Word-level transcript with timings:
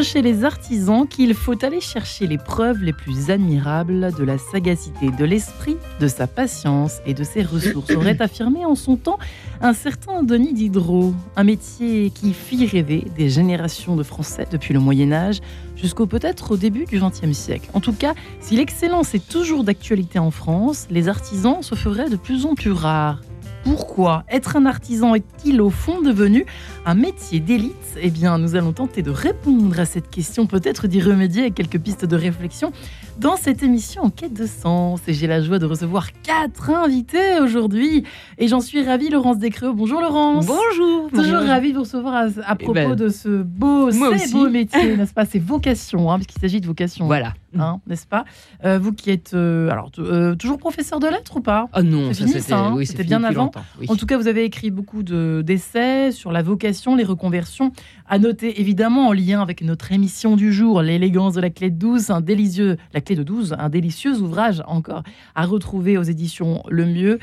chez 0.00 0.22
les 0.22 0.44
artisans 0.44 1.06
qu'il 1.06 1.34
faut 1.34 1.62
aller 1.62 1.80
chercher 1.80 2.26
les 2.26 2.38
preuves 2.38 2.82
les 2.82 2.94
plus 2.94 3.30
admirables 3.30 4.12
de 4.14 4.24
la 4.24 4.38
sagacité 4.38 5.10
de 5.10 5.24
l'esprit, 5.24 5.76
de 6.00 6.08
sa 6.08 6.26
patience 6.26 7.00
et 7.04 7.12
de 7.12 7.22
ses 7.22 7.42
ressources, 7.42 7.90
aurait 7.90 8.16
affirmé 8.22 8.64
en 8.64 8.74
son 8.74 8.96
temps 8.96 9.18
un 9.60 9.74
certain 9.74 10.22
Denis 10.22 10.54
Diderot, 10.54 11.14
un 11.36 11.44
métier 11.44 12.10
qui 12.10 12.32
fit 12.32 12.64
rêver 12.64 13.04
des 13.16 13.28
générations 13.28 13.94
de 13.94 14.02
Français 14.02 14.46
depuis 14.50 14.72
le 14.72 14.80
Moyen 14.80 15.12
Âge 15.12 15.40
jusqu'au 15.76 16.06
peut-être 16.06 16.52
au 16.52 16.56
début 16.56 16.86
du 16.86 16.98
XXe 16.98 17.32
siècle. 17.32 17.68
En 17.74 17.80
tout 17.80 17.92
cas, 17.92 18.14
si 18.40 18.56
l'excellence 18.56 19.14
est 19.14 19.28
toujours 19.28 19.64
d'actualité 19.64 20.18
en 20.18 20.30
France, 20.30 20.86
les 20.90 21.08
artisans 21.08 21.60
se 21.60 21.74
feraient 21.74 22.08
de 22.08 22.16
plus 22.16 22.46
en 22.46 22.54
plus 22.54 22.72
rares. 22.72 23.20
Pourquoi 23.64 24.24
être 24.28 24.56
un 24.56 24.66
artisan 24.66 25.14
est-il 25.14 25.60
au 25.60 25.70
fond 25.70 26.00
devenu 26.02 26.46
un 26.84 26.94
métier 26.94 27.40
d'élite 27.40 27.96
Eh 28.00 28.10
bien, 28.10 28.38
nous 28.38 28.56
allons 28.56 28.72
tenter 28.72 29.02
de 29.02 29.10
répondre 29.10 29.78
à 29.78 29.84
cette 29.84 30.10
question, 30.10 30.46
peut-être 30.46 30.88
d'y 30.88 31.00
remédier 31.00 31.42
avec 31.42 31.54
quelques 31.54 31.78
pistes 31.78 32.04
de 32.04 32.16
réflexion 32.16 32.72
dans 33.18 33.36
cette 33.36 33.62
émission 33.62 34.02
en 34.02 34.10
quête 34.10 34.34
de 34.34 34.46
sens. 34.46 35.00
Et 35.06 35.14
j'ai 35.14 35.26
la 35.26 35.40
joie 35.40 35.58
de 35.58 35.66
recevoir 35.66 36.08
quatre 36.22 36.70
invités 36.70 37.40
aujourd'hui. 37.40 38.04
Et 38.38 38.48
j'en 38.48 38.60
suis 38.60 38.84
ravie, 38.84 39.10
Laurence 39.10 39.38
Descreux. 39.38 39.72
Bonjour 39.72 40.00
Laurence. 40.00 40.46
Bonjour. 40.46 41.08
Toujours 41.10 41.46
ravie 41.46 41.70
de 41.70 41.76
vous 41.76 41.84
recevoir 41.84 42.14
à, 42.14 42.26
à 42.44 42.56
propos 42.56 42.72
ben, 42.72 42.96
de 42.96 43.08
ce 43.08 43.42
beau, 43.42 43.90
ces 43.90 44.32
beau 44.32 44.48
métier, 44.48 44.96
n'est-ce 44.96 45.14
pas? 45.14 45.24
C'est 45.24 45.38
vocation, 45.38 46.10
hein, 46.10 46.16
puisqu'il 46.16 46.40
s'agit 46.40 46.60
de 46.60 46.66
vocation. 46.66 47.06
Voilà. 47.06 47.34
Hein, 47.58 47.80
n'est-ce 47.86 48.06
pas? 48.06 48.24
Euh, 48.64 48.78
Vous 48.78 48.92
qui 48.92 49.10
êtes 49.10 49.34
euh, 49.34 49.68
alors 49.70 49.90
euh, 49.98 50.34
toujours 50.34 50.58
professeur 50.58 51.00
de 51.00 51.06
lettres 51.06 51.36
ou 51.36 51.40
pas? 51.40 51.68
Ah 51.72 51.82
non, 51.82 52.12
c'était 52.14 52.52
hein? 52.52 52.72
oui, 52.74 52.88
bien 53.04 53.24
avant? 53.24 53.50
Oui. 53.78 53.86
En 53.90 53.96
tout 53.96 54.06
cas, 54.06 54.16
vous 54.16 54.26
avez 54.26 54.44
écrit 54.44 54.70
beaucoup 54.70 55.02
d'essais 55.02 56.12
sur 56.12 56.32
la 56.32 56.42
vocation, 56.42 56.71
les 56.96 57.04
reconversions. 57.04 57.72
À 58.08 58.18
noter 58.18 58.60
évidemment 58.60 59.08
en 59.08 59.12
lien 59.12 59.40
avec 59.40 59.62
notre 59.62 59.92
émission 59.92 60.36
du 60.36 60.52
jour, 60.52 60.82
l'élégance 60.82 61.34
de 61.34 61.40
la 61.40 61.50
clé 61.50 61.70
de 61.70 61.76
12, 61.76 62.10
un 62.10 62.20
délicieux, 62.20 62.76
la 62.92 63.00
clé 63.00 63.16
de 63.16 63.22
12, 63.22 63.56
un 63.58 63.68
délicieux 63.68 64.18
ouvrage 64.18 64.62
encore 64.66 65.02
à 65.34 65.46
retrouver 65.46 65.96
aux 65.96 66.02
éditions 66.02 66.62
Le 66.68 66.86
Mieux. 66.86 67.18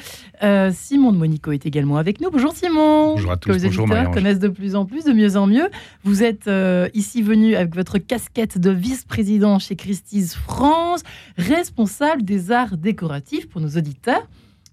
Simon 0.71 1.11
de 1.11 1.17
Monico 1.17 1.51
est 1.51 1.65
également 1.65 1.97
avec 1.97 2.21
nous. 2.21 2.31
Bonjour 2.31 2.53
Simon. 2.53 3.13
Bonjour 3.13 3.31
à 3.31 3.37
tous. 3.37 3.49
Que 3.49 3.53
les 3.53 3.65
Bonjour 3.65 3.85
éditeurs 3.85 4.11
connaissent 4.11 4.39
de 4.39 4.47
plus 4.47 4.75
en 4.75 4.85
plus, 4.85 5.03
de 5.03 5.13
mieux 5.13 5.35
en 5.35 5.47
mieux. 5.47 5.69
Vous 6.03 6.23
êtes 6.23 6.49
ici 6.93 7.21
venu 7.21 7.55
avec 7.55 7.75
votre 7.75 7.97
casquette 7.97 8.57
de 8.57 8.71
vice-président 8.71 9.59
chez 9.59 9.75
Christie's 9.75 10.35
France, 10.35 11.01
responsable 11.37 12.23
des 12.23 12.51
arts 12.51 12.77
décoratifs 12.77 13.49
pour 13.49 13.61
nos 13.61 13.69
auditeurs. 13.69 14.27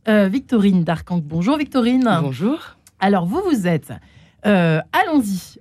Euh, 0.09 0.29
Victorine 0.29 0.85
Darkank, 0.85 1.25
bonjour 1.25 1.57
Victorine. 1.57 2.09
Bonjour. 2.23 2.59
Alors 3.01 3.27
vous, 3.27 3.43
vous 3.45 3.67
êtes, 3.67 3.93
euh, 4.45 4.81
allons-y, 4.93 5.59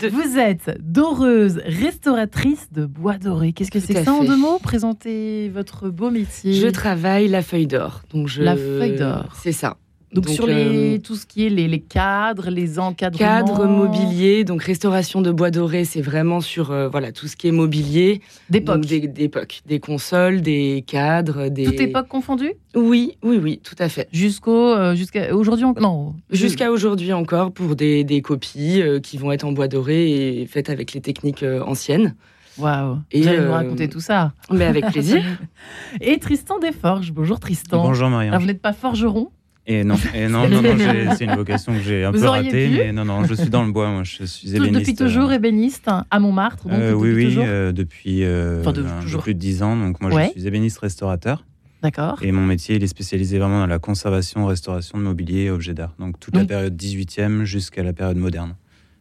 vous 0.10 0.38
êtes 0.38 0.78
doreuse, 0.80 1.60
restauratrice 1.64 2.68
de 2.72 2.84
bois 2.84 3.18
doré. 3.18 3.52
Qu'est-ce 3.52 3.70
que 3.70 3.80
c'est 3.80 3.94
que 3.94 4.04
ça 4.04 4.12
en 4.12 4.24
deux 4.24 4.36
mots? 4.36 4.58
Présentez 4.58 5.48
votre 5.48 5.88
beau 5.88 6.10
métier. 6.10 6.54
Je 6.54 6.66
travaille 6.68 7.28
la 7.28 7.42
feuille 7.42 7.66
d'or. 7.66 8.02
Donc 8.12 8.28
je... 8.28 8.42
La 8.42 8.56
feuille 8.56 8.96
d'or. 8.96 9.32
C'est 9.40 9.52
ça. 9.52 9.76
Donc, 10.12 10.24
donc, 10.24 10.34
sur 10.34 10.46
les, 10.46 10.96
euh, 10.96 10.98
tout 10.98 11.16
ce 11.16 11.26
qui 11.26 11.46
est 11.46 11.50
les, 11.50 11.68
les, 11.68 11.80
cadres, 11.80 12.50
les 12.50 12.78
encadrements. 12.78 13.18
Cadres, 13.18 13.66
mobilier, 13.66 14.44
donc 14.44 14.62
restauration 14.62 15.20
de 15.20 15.30
bois 15.30 15.50
doré, 15.50 15.84
c'est 15.84 16.00
vraiment 16.00 16.40
sur 16.40 16.70
euh, 16.70 16.88
voilà 16.88 17.12
tout 17.12 17.26
ce 17.26 17.36
qui 17.36 17.48
est 17.48 17.52
mobilier. 17.52 18.22
D'époque. 18.48 18.86
D'époque. 18.86 19.60
Des, 19.66 19.80
consoles, 19.80 20.40
des 20.40 20.84
cadres, 20.86 21.48
des. 21.48 21.64
Toute 21.64 21.80
époque 21.80 22.08
confondue? 22.08 22.54
Oui, 22.74 23.16
oui, 23.22 23.38
oui, 23.42 23.60
tout 23.62 23.74
à 23.78 23.88
fait. 23.88 24.08
Jusqu'au 24.12 24.72
euh, 24.72 24.94
jusqu'à 24.94 25.34
aujourd'hui 25.34 25.64
non. 25.80 26.14
Jusqu'à 26.30 26.70
aujourd'hui 26.70 27.12
encore 27.12 27.52
pour 27.52 27.76
des, 27.76 28.04
des 28.04 28.20
copies 28.20 28.80
euh, 28.82 29.00
qui 29.00 29.16
vont 29.16 29.32
être 29.32 29.44
en 29.44 29.52
bois 29.52 29.68
doré 29.68 30.40
et 30.40 30.46
faites 30.46 30.70
avec 30.70 30.92
les 30.92 31.00
techniques 31.00 31.42
euh, 31.42 31.62
anciennes. 31.62 32.14
Waouh 32.58 32.98
Et 33.12 33.22
Vous 33.22 33.28
allez 33.28 33.40
nous 33.40 33.52
raconter 33.52 33.88
tout 33.88 34.00
ça. 34.00 34.32
Mais 34.50 34.64
avec 34.64 34.86
plaisir. 34.86 35.22
et 36.00 36.18
Tristan 36.18 36.58
Desforges. 36.58 37.12
Bonjour 37.12 37.40
Tristan. 37.40 37.82
Bonjour 37.82 38.10
Marianne. 38.10 38.30
Alors, 38.30 38.40
vous 38.40 38.46
n'êtes 38.46 38.62
pas 38.62 38.72
forgeron? 38.72 39.30
Et 39.70 39.84
non, 39.84 39.96
et 40.14 40.28
non, 40.28 40.48
non, 40.48 40.62
non 40.62 41.14
c'est 41.16 41.24
une 41.24 41.36
vocation 41.36 41.74
que 41.74 41.80
j'ai 41.80 42.02
un 42.02 42.10
Vous 42.10 42.20
peu 42.20 42.28
ratée, 42.28 42.68
mais 42.70 42.90
non, 42.90 43.04
non, 43.04 43.24
je 43.24 43.34
suis 43.34 43.50
dans 43.50 43.64
le 43.64 43.70
bois, 43.70 43.90
moi, 43.90 44.02
je 44.02 44.24
suis 44.24 44.56
ébéniste. 44.56 44.80
Depuis 44.80 44.94
toujours 44.94 45.30
ébéniste 45.30 45.88
à 46.10 46.18
Montmartre, 46.18 46.64
donc 46.66 46.72
euh, 46.78 46.92
Oui, 46.94 47.12
oui, 47.12 47.36
euh, 47.38 47.70
depuis 47.70 48.24
euh, 48.24 48.60
enfin, 48.62 48.72
de, 48.72 48.82
un 48.82 49.02
toujours. 49.02 49.20
peu 49.20 49.24
plus 49.24 49.34
de 49.34 49.38
10 49.40 49.62
ans, 49.62 49.76
donc 49.76 50.00
moi 50.00 50.10
Ouais. 50.10 50.26
je 50.34 50.40
suis 50.40 50.48
ébéniste 50.48 50.78
restaurateur. 50.78 51.44
D'accord. 51.82 52.18
Et 52.22 52.32
mon 52.32 52.44
métier, 52.44 52.76
il 52.76 52.82
est 52.82 52.88
spécialisé 52.88 53.38
vraiment 53.38 53.60
dans 53.60 53.66
la 53.66 53.78
conservation, 53.78 54.46
restauration 54.46 54.98
de 54.98 55.04
mobilier 55.04 55.42
et 55.42 55.50
objets 55.50 55.74
d'art. 55.74 55.92
Donc 56.00 56.18
toute 56.18 56.34
la 56.34 56.44
période 56.44 56.74
18e 56.74 57.44
jusqu'à 57.44 57.82
la 57.82 57.92
période 57.92 58.16
moderne. 58.16 58.56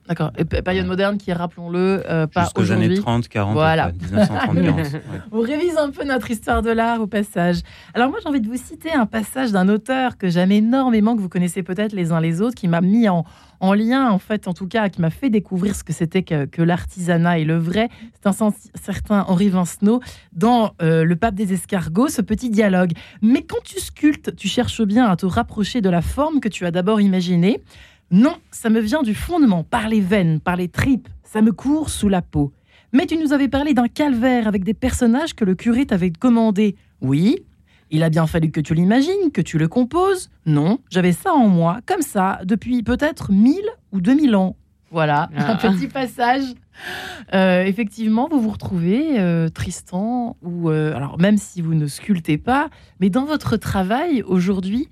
D'accord. 0.08 0.32
Et 0.38 0.46
période 0.46 0.88
moderne 0.88 1.18
qui 1.18 1.34
rappelons-le, 1.34 2.04
euh, 2.10 2.28
pas 2.28 2.44
Jusqu'aux 2.44 2.72
années 2.72 2.86
aujourd'hui. 2.86 3.00
30, 3.00 3.28
40, 3.28 3.54
Voilà. 3.54 3.92
1930, 3.92 4.56
40. 4.56 4.78
ouais. 4.94 5.02
On 5.32 5.42
révise 5.42 5.78
un 5.78 5.90
peu 5.90 6.06
notre 6.06 6.32
histoire 6.32 6.62
de 6.62 6.72
l'art 6.72 7.02
au 7.02 7.08
passage. 7.08 7.58
Alors 7.94 8.10
moi 8.10 8.20
j'ai 8.22 8.30
envie 8.30 8.42
de 8.42 8.48
vous 8.48 8.58
citer 8.58 8.92
un 8.94 9.06
passage 9.06 9.52
d'un 9.52 9.68
auteur 9.68 10.18
que 10.18 10.30
j'aime 10.30 10.52
énormément, 10.52 11.16
que 11.16 11.22
vous 11.22 11.30
connaissez 11.30 11.64
peut-être 11.64 11.94
les 11.94 12.12
uns 12.12 12.22
les 12.22 12.42
autres, 12.42 12.56
qui 12.56 12.68
m'a 12.68 12.82
mis 12.82 13.10
en, 13.10 13.26
en 13.60 13.74
lien, 13.74 14.10
en 14.10 14.20
fait, 14.20 14.48
en 14.48 14.54
tout 14.54 14.68
cas, 14.68 14.90
qui 14.90 15.02
m'a 15.02 15.10
fait 15.10 15.30
découvrir 15.30 15.76
ce 15.76 15.84
que 15.84 15.94
c'était 15.94 16.24
que, 16.24 16.46
que 16.46 16.62
l'artisanat 16.62 17.40
et 17.40 17.46
le 17.46 17.58
vrai. 17.58 17.90
C'est 18.22 18.28
un 18.28 18.54
certain 18.76 19.26
Henri 19.28 19.50
Vincenot 19.50 20.02
dans 20.34 20.74
euh, 20.82 21.04
Le 21.04 21.16
Pape 21.16 21.36
des 21.36 21.54
Escargots, 21.54 22.08
ce 22.10 22.22
petit 22.22 22.50
dialogue. 22.50 22.92
Mais 23.22 23.42
quand 23.42 23.62
tu 23.64 23.80
sculptes, 23.80 24.36
tu 24.36 24.48
cherches 24.48 24.82
bien 24.82 25.06
à 25.06 25.16
te 25.16 25.26
rapprocher 25.26 25.82
de 25.82 25.90
la 25.90 26.02
forme 26.02 26.40
que 26.40 26.50
tu 26.50 26.66
as 26.66 26.72
d'abord 26.72 27.02
imaginée. 27.02 27.62
Non, 28.12 28.36
ça 28.52 28.70
me 28.70 28.80
vient 28.80 29.04
du 29.04 29.14
fondement, 29.14 29.64
par 29.64 29.90
les 29.90 30.00
veines, 30.02 30.40
par 30.40 30.56
les 30.56 30.70
tripes, 30.70 31.10
ça 31.24 31.42
me 31.42 31.52
court 31.52 31.90
sous 31.90 32.08
la 32.10 32.22
peau. 32.22 32.54
Mais 32.94 33.06
tu 33.06 33.18
nous 33.18 33.34
avais 33.34 33.50
parlé 33.50 33.74
d'un 33.74 33.90
calvaire 33.90 34.48
avec 34.48 34.64
des 34.64 34.74
personnages 34.74 35.34
que 35.34 35.44
le 35.44 35.56
curé 35.56 35.86
t'avait 35.86 36.12
commandé. 36.12 36.76
Oui. 37.02 37.36
Il 37.92 38.04
a 38.04 38.10
bien 38.10 38.28
fallu 38.28 38.50
que 38.52 38.62
tu 38.62 38.74
l'imagines, 38.74 39.32
que 39.34 39.42
tu 39.42 39.58
le 39.58 39.68
composes. 39.68 40.30
Non, 40.46 40.80
j'avais 40.90 41.12
ça 41.12 41.34
en 41.34 41.48
moi, 41.48 41.80
comme 41.86 42.02
ça, 42.02 42.40
depuis 42.46 42.84
peut-être 42.84 43.32
1000 43.32 43.62
ou 43.92 44.00
2000 44.02 44.36
ans. 44.36 44.56
Voilà, 44.92 45.30
Ah. 45.36 45.52
un 45.52 45.56
petit 45.74 45.88
passage. 45.88 46.44
Euh, 47.34 47.64
effectivement, 47.64 48.30
vous 48.32 48.40
vous 48.40 48.50
retrouvez, 48.52 49.20
euh, 49.20 49.50
Tristan, 49.50 50.38
ou 50.44 50.70
euh, 50.70 50.96
alors 50.96 51.20
même 51.20 51.38
si 51.38 51.62
vous 51.62 51.74
ne 51.74 51.88
sculptez 51.88 52.38
pas, 52.38 52.70
mais 53.02 53.10
dans 53.10 53.26
votre 53.26 53.58
travail 53.58 54.22
aujourd'hui, 54.22 54.88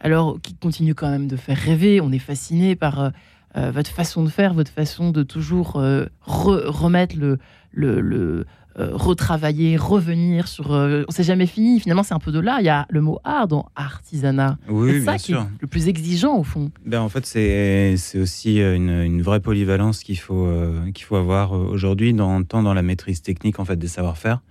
alors 0.00 0.38
qui 0.42 0.54
continue 0.54 0.94
quand 0.94 1.10
même 1.10 1.26
de 1.28 1.36
faire 1.36 1.56
rêver, 1.58 2.00
on 2.00 2.12
est 2.12 2.18
fasciné 2.18 2.76
par 2.76 3.00
euh, 3.00 3.10
euh, 3.56 3.70
votre 3.70 3.90
façon 3.90 4.22
de 4.24 4.28
faire, 4.28 4.52
votre 4.54 4.70
façon 4.70 5.10
de 5.10 5.22
toujours 5.22 5.76
euh, 5.76 6.06
re- 6.26 6.66
remettre 6.66 7.16
le, 7.16 7.38
le, 7.72 8.00
le, 8.00 8.44
euh, 8.78 8.90
retravailler, 8.92 9.78
revenir 9.78 10.48
sur. 10.48 10.70
on 10.70 11.10
s'est 11.10 11.22
jamais 11.24 11.46
fini. 11.46 11.80
Finalement, 11.80 12.02
c'est 12.02 12.12
un 12.12 12.18
peu 12.18 12.30
de 12.32 12.40
là. 12.40 12.58
Il 12.60 12.66
y 12.66 12.68
a 12.68 12.84
le 12.90 13.00
mot 13.00 13.18
art 13.24 13.48
dans 13.48 13.70
artisanat. 13.74 14.58
Oui, 14.68 14.90
c'est 14.92 15.00
ça 15.00 15.04
bien 15.12 15.16
qui 15.16 15.24
sûr. 15.24 15.40
est 15.40 15.62
le 15.62 15.66
plus 15.66 15.88
exigeant 15.88 16.36
au 16.36 16.44
fond. 16.44 16.70
Ben, 16.84 17.00
en 17.00 17.08
fait, 17.08 17.24
c'est 17.24 17.96
aussi 18.20 18.60
une, 18.60 18.90
une 18.90 19.22
vraie 19.22 19.40
polyvalence 19.40 20.00
qu'il 20.00 20.18
faut, 20.18 20.46
qu'il 20.94 21.04
faut 21.06 21.16
avoir 21.16 21.52
aujourd'hui, 21.52 22.12
dans, 22.12 22.42
tant 22.44 22.62
dans 22.62 22.74
la 22.74 22.82
maîtrise 22.82 23.22
technique 23.22 23.58
en 23.60 23.64
fait, 23.64 23.76
des 23.76 23.88
savoir-faire. 23.88 24.42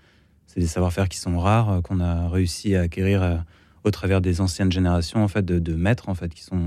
C'est 0.48 0.60
des 0.60 0.66
savoir-faire 0.68 1.08
qui 1.08 1.20
sont 1.20 1.38
rares, 1.38 1.82
qu'on 1.84 2.00
a 2.00 2.28
réussi 2.28 2.76
à 2.76 2.82
acquérir 2.82 3.44
au 3.86 3.92
travers 3.92 4.20
des 4.20 4.42
anciennes 4.42 4.72
générations 4.72 5.24
en 5.24 5.28
fait, 5.28 5.46
de, 5.46 5.60
de 5.60 5.74
maîtres 5.76 6.10
en 6.10 6.16
fait, 6.16 6.34
qui 6.34 6.44
sont 6.44 6.60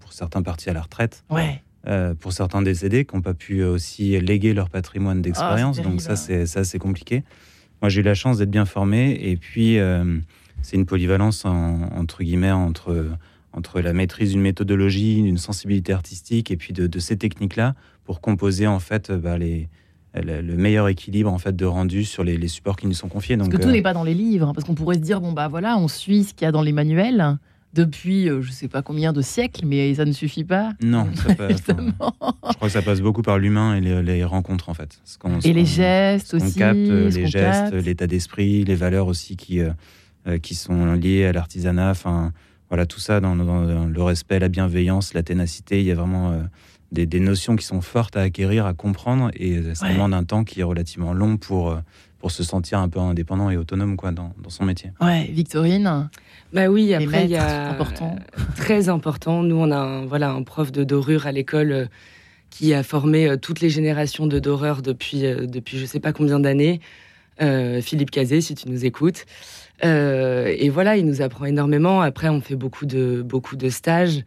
pour 0.00 0.12
certains 0.12 0.42
partis 0.42 0.68
à 0.68 0.72
la 0.74 0.82
retraite, 0.82 1.24
Ouais. 1.30 1.62
euh, 1.86 2.14
pour 2.14 2.32
certains 2.32 2.60
décédés, 2.62 3.04
qui 3.04 3.14
n'ont 3.16 3.22
pas 3.22 3.34
pu 3.34 3.60
euh, 3.60 3.70
aussi 3.70 4.18
léguer 4.20 4.52
leur 4.54 4.68
patrimoine 4.68 5.22
d'expérience. 5.22 5.76
c'est 5.76 5.82
Donc 5.82 6.00
ça, 6.00 6.16
c'est 6.16 6.44
ça, 6.46 6.64
c'est 6.64 6.78
compliqué. 6.78 7.22
Moi, 7.80 7.88
j'ai 7.88 8.00
eu 8.00 8.04
la 8.04 8.14
chance 8.14 8.38
d'être 8.38 8.50
bien 8.50 8.64
formé, 8.66 9.12
et 9.30 9.36
puis 9.36 9.78
euh, 9.78 10.18
c'est 10.62 10.76
une 10.76 10.84
polyvalence 10.86 11.44
en- 11.44 11.82
entre 11.96 12.22
guillemets 12.24 12.50
entre 12.52 13.06
entre 13.54 13.80
la 13.80 13.92
maîtrise 13.94 14.32
d'une 14.32 14.42
méthodologie, 14.42 15.22
d'une 15.22 15.38
sensibilité 15.38 15.92
artistique, 15.92 16.50
et 16.50 16.56
puis 16.56 16.72
de, 16.74 16.86
de 16.86 16.98
ces 16.98 17.16
techniques-là 17.16 17.74
pour 18.04 18.20
composer 18.20 18.66
en 18.66 18.78
fait 18.78 19.10
bah, 19.10 19.38
les, 19.38 19.68
le, 20.22 20.40
le 20.42 20.56
meilleur 20.56 20.88
équilibre 20.88 21.32
en 21.32 21.38
fait 21.38 21.54
de 21.56 21.64
rendu 21.64 22.04
sur 22.04 22.24
les, 22.24 22.36
les 22.36 22.48
supports 22.48 22.76
qui 22.76 22.86
nous 22.86 22.94
sont 22.94 23.08
confiés. 23.08 23.36
Parce 23.36 23.48
Donc, 23.48 23.58
que 23.58 23.62
tout 23.62 23.68
euh, 23.68 23.72
n'est 23.72 23.82
pas 23.82 23.94
dans 23.94 24.04
les 24.04 24.14
livres. 24.14 24.52
Parce 24.54 24.66
qu'on 24.66 24.74
pourrait 24.74 24.96
se 24.96 25.00
dire 25.00 25.20
bon 25.20 25.32
bah 25.32 25.48
voilà, 25.48 25.76
on 25.78 25.88
suit 25.88 26.24
ce 26.24 26.34
qu'il 26.34 26.44
y 26.44 26.48
a 26.48 26.52
dans 26.52 26.62
les 26.62 26.72
manuels 26.72 27.36
depuis 27.74 28.28
euh, 28.30 28.40
je 28.40 28.50
sais 28.50 28.66
pas 28.68 28.80
combien 28.80 29.12
de 29.12 29.20
siècles, 29.20 29.66
mais 29.66 29.94
ça 29.94 30.04
ne 30.06 30.12
suffit 30.12 30.44
pas. 30.44 30.72
non, 30.82 31.06
ça 31.14 31.34
passe- 31.36 31.62
je 31.68 32.54
crois 32.54 32.68
que 32.68 32.68
ça 32.68 32.80
passe 32.82 33.00
beaucoup 33.02 33.20
par 33.22 33.38
l'humain 33.38 33.74
et 33.76 33.80
les, 33.80 34.02
les 34.02 34.24
rencontres 34.24 34.70
en 34.70 34.74
fait. 34.74 34.98
Ce 35.04 35.18
Et 35.46 35.52
les 35.52 35.66
gestes 35.66 36.32
aussi. 36.34 36.58
capte, 36.58 36.78
euh, 36.78 37.10
ce 37.10 37.16
les 37.18 37.26
gestes, 37.26 37.70
capte. 37.70 37.74
l'état 37.74 38.06
d'esprit, 38.06 38.64
les 38.64 38.74
valeurs 38.74 39.06
aussi 39.06 39.36
qui, 39.36 39.60
euh, 39.60 39.70
euh, 40.26 40.38
qui 40.38 40.54
sont 40.54 40.94
liées 40.94 41.26
à 41.26 41.32
l'artisanat. 41.32 41.90
Enfin, 41.90 42.32
voilà, 42.68 42.86
tout 42.86 43.00
ça 43.00 43.20
dans, 43.20 43.34
dans- 43.36 43.64
dans 43.66 43.84
le 43.86 44.02
respect, 44.02 44.38
la 44.38 44.48
bienveillance, 44.48 45.14
la 45.14 45.22
ténacité. 45.22 45.80
Il 45.80 45.86
y 45.86 45.92
a 45.92 45.94
vraiment 45.94 46.32
euh, 46.32 46.42
des, 46.92 47.06
des 47.06 47.20
notions 47.20 47.56
qui 47.56 47.64
sont 47.64 47.80
fortes 47.80 48.16
à 48.16 48.22
acquérir, 48.22 48.66
à 48.66 48.74
comprendre, 48.74 49.30
et 49.34 49.74
ça 49.74 49.86
Ouais. 49.86 49.92
demande 49.94 50.14
un 50.14 50.24
temps 50.24 50.44
qui 50.44 50.60
est 50.60 50.64
relativement 50.64 51.12
long 51.12 51.36
pour, 51.36 51.70
euh, 51.70 51.78
pour 52.18 52.30
se 52.30 52.42
sentir 52.42 52.78
un 52.78 52.88
peu 52.88 52.98
indépendant 53.00 53.48
et 53.50 53.56
autonome 53.56 53.96
quoi, 53.96 54.10
dans, 54.12 54.32
dans 54.42 54.50
son 54.50 54.64
métier. 54.64 54.90
Ouais, 55.00 55.24
Victorine. 55.32 56.08
Bah 56.52 56.68
oui, 56.68 56.92
après 56.94 57.24
il 57.24 57.30
y 57.30 57.36
a 57.36 57.70
important. 57.70 58.16
très 58.56 58.88
important. 58.88 59.42
Nous 59.42 59.56
on 59.56 59.70
a 59.70 59.76
un, 59.78 60.06
voilà 60.06 60.30
un 60.30 60.42
prof 60.42 60.72
de 60.72 60.82
dorure 60.84 61.26
à 61.26 61.32
l'école 61.32 61.72
euh, 61.72 61.86
qui 62.50 62.72
a 62.72 62.82
formé 62.82 63.36
toutes 63.40 63.60
les 63.60 63.68
générations 63.70 64.26
de 64.26 64.38
doreurs 64.38 64.80
depuis, 64.80 65.20
depuis 65.20 65.78
je 65.78 65.84
sais 65.84 66.00
pas 66.00 66.12
combien 66.14 66.40
d'années. 66.40 66.80
Philippe 67.82 68.10
Cazé, 68.10 68.40
si 68.40 68.54
tu 68.54 68.68
nous 68.68 68.84
écoutes. 68.84 69.26
Et 69.82 70.68
voilà, 70.70 70.96
il 70.96 71.06
nous 71.06 71.22
apprend 71.22 71.44
énormément. 71.44 72.00
Après, 72.00 72.28
on 72.28 72.40
fait 72.40 72.56
beaucoup 72.56 72.86
de, 72.86 73.22
beaucoup 73.22 73.56
de 73.56 73.68
stages. 73.68 74.24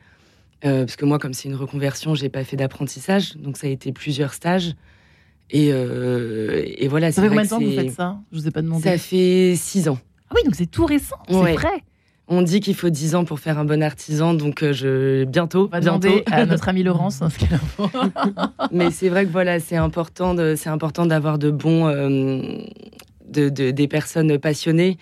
parce 0.62 0.95
que 0.95 1.06
moi, 1.06 1.19
comme 1.19 1.33
c'est 1.33 1.50
une 1.50 1.56
reconversion, 1.56 2.15
j'ai 2.15 2.30
pas 2.30 2.44
fait 2.44 2.57
d'apprentissage. 2.57 3.36
Donc, 3.38 3.57
ça 3.57 3.68
a 3.68 3.69
été 3.69 3.92
plusieurs 3.92 4.33
stages. 4.33 4.75
Et, 5.50 5.68
et 5.68 6.88
voilà. 6.88 7.12
Ça 7.12 7.21
fait 7.21 7.27
combien 7.27 7.44
de 7.44 7.50
temps 7.50 7.59
que 7.59 7.65
vous 7.65 7.71
faites 7.71 7.92
ça? 7.92 8.18
Je 8.31 8.38
vous 8.38 8.48
ai 8.48 8.51
pas 8.51 8.62
demandé. 8.62 8.83
Ça 8.83 8.98
fait 8.98 9.56
six 9.56 9.89
ans. 9.89 9.98
Ah 10.31 10.36
oui, 10.36 10.44
donc 10.45 10.56
c'est 10.56 10.65
tout 10.65 10.86
récent, 10.86 11.18
c'est 11.27 11.53
vrai. 11.53 11.83
On 12.33 12.42
dit 12.42 12.62
qu'il 12.62 12.75
faut 12.75 12.89
10 12.89 13.15
ans 13.15 13.25
pour 13.25 13.42
faire 13.42 13.59
un 13.59 13.65
bon 13.65 13.83
artisan, 13.83 14.33
donc 14.33 14.63
euh, 14.63 14.71
je 14.71 15.25
bientôt. 15.25 15.65
On 15.65 15.68
va 15.68 15.81
bientôt. 15.81 16.07
demander 16.07 16.24
à 16.31 16.45
notre 16.45 16.69
ami 16.69 16.81
Laurence. 16.81 17.21
Hein, 17.21 17.27
Mais 18.71 18.89
c'est 18.89 19.09
vrai 19.09 19.25
que 19.25 19.31
voilà, 19.31 19.59
c'est 19.59 19.75
important, 19.75 20.33
de, 20.33 20.56
c'est 20.56 20.69
important 20.69 21.06
d'avoir 21.06 21.38
de 21.38 21.51
bons, 21.51 21.88
euh, 21.88 22.42
de, 23.31 23.50
des 23.50 23.88
personnes 23.88 24.38
passionnées 24.38 24.98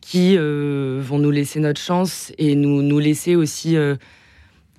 qui 0.00 0.36
euh, 0.36 1.00
vont 1.02 1.18
nous 1.18 1.30
laisser 1.30 1.60
notre 1.60 1.80
chance 1.80 2.32
et 2.38 2.54
nous, 2.54 2.82
nous 2.82 2.98
laisser 2.98 3.36
aussi 3.36 3.76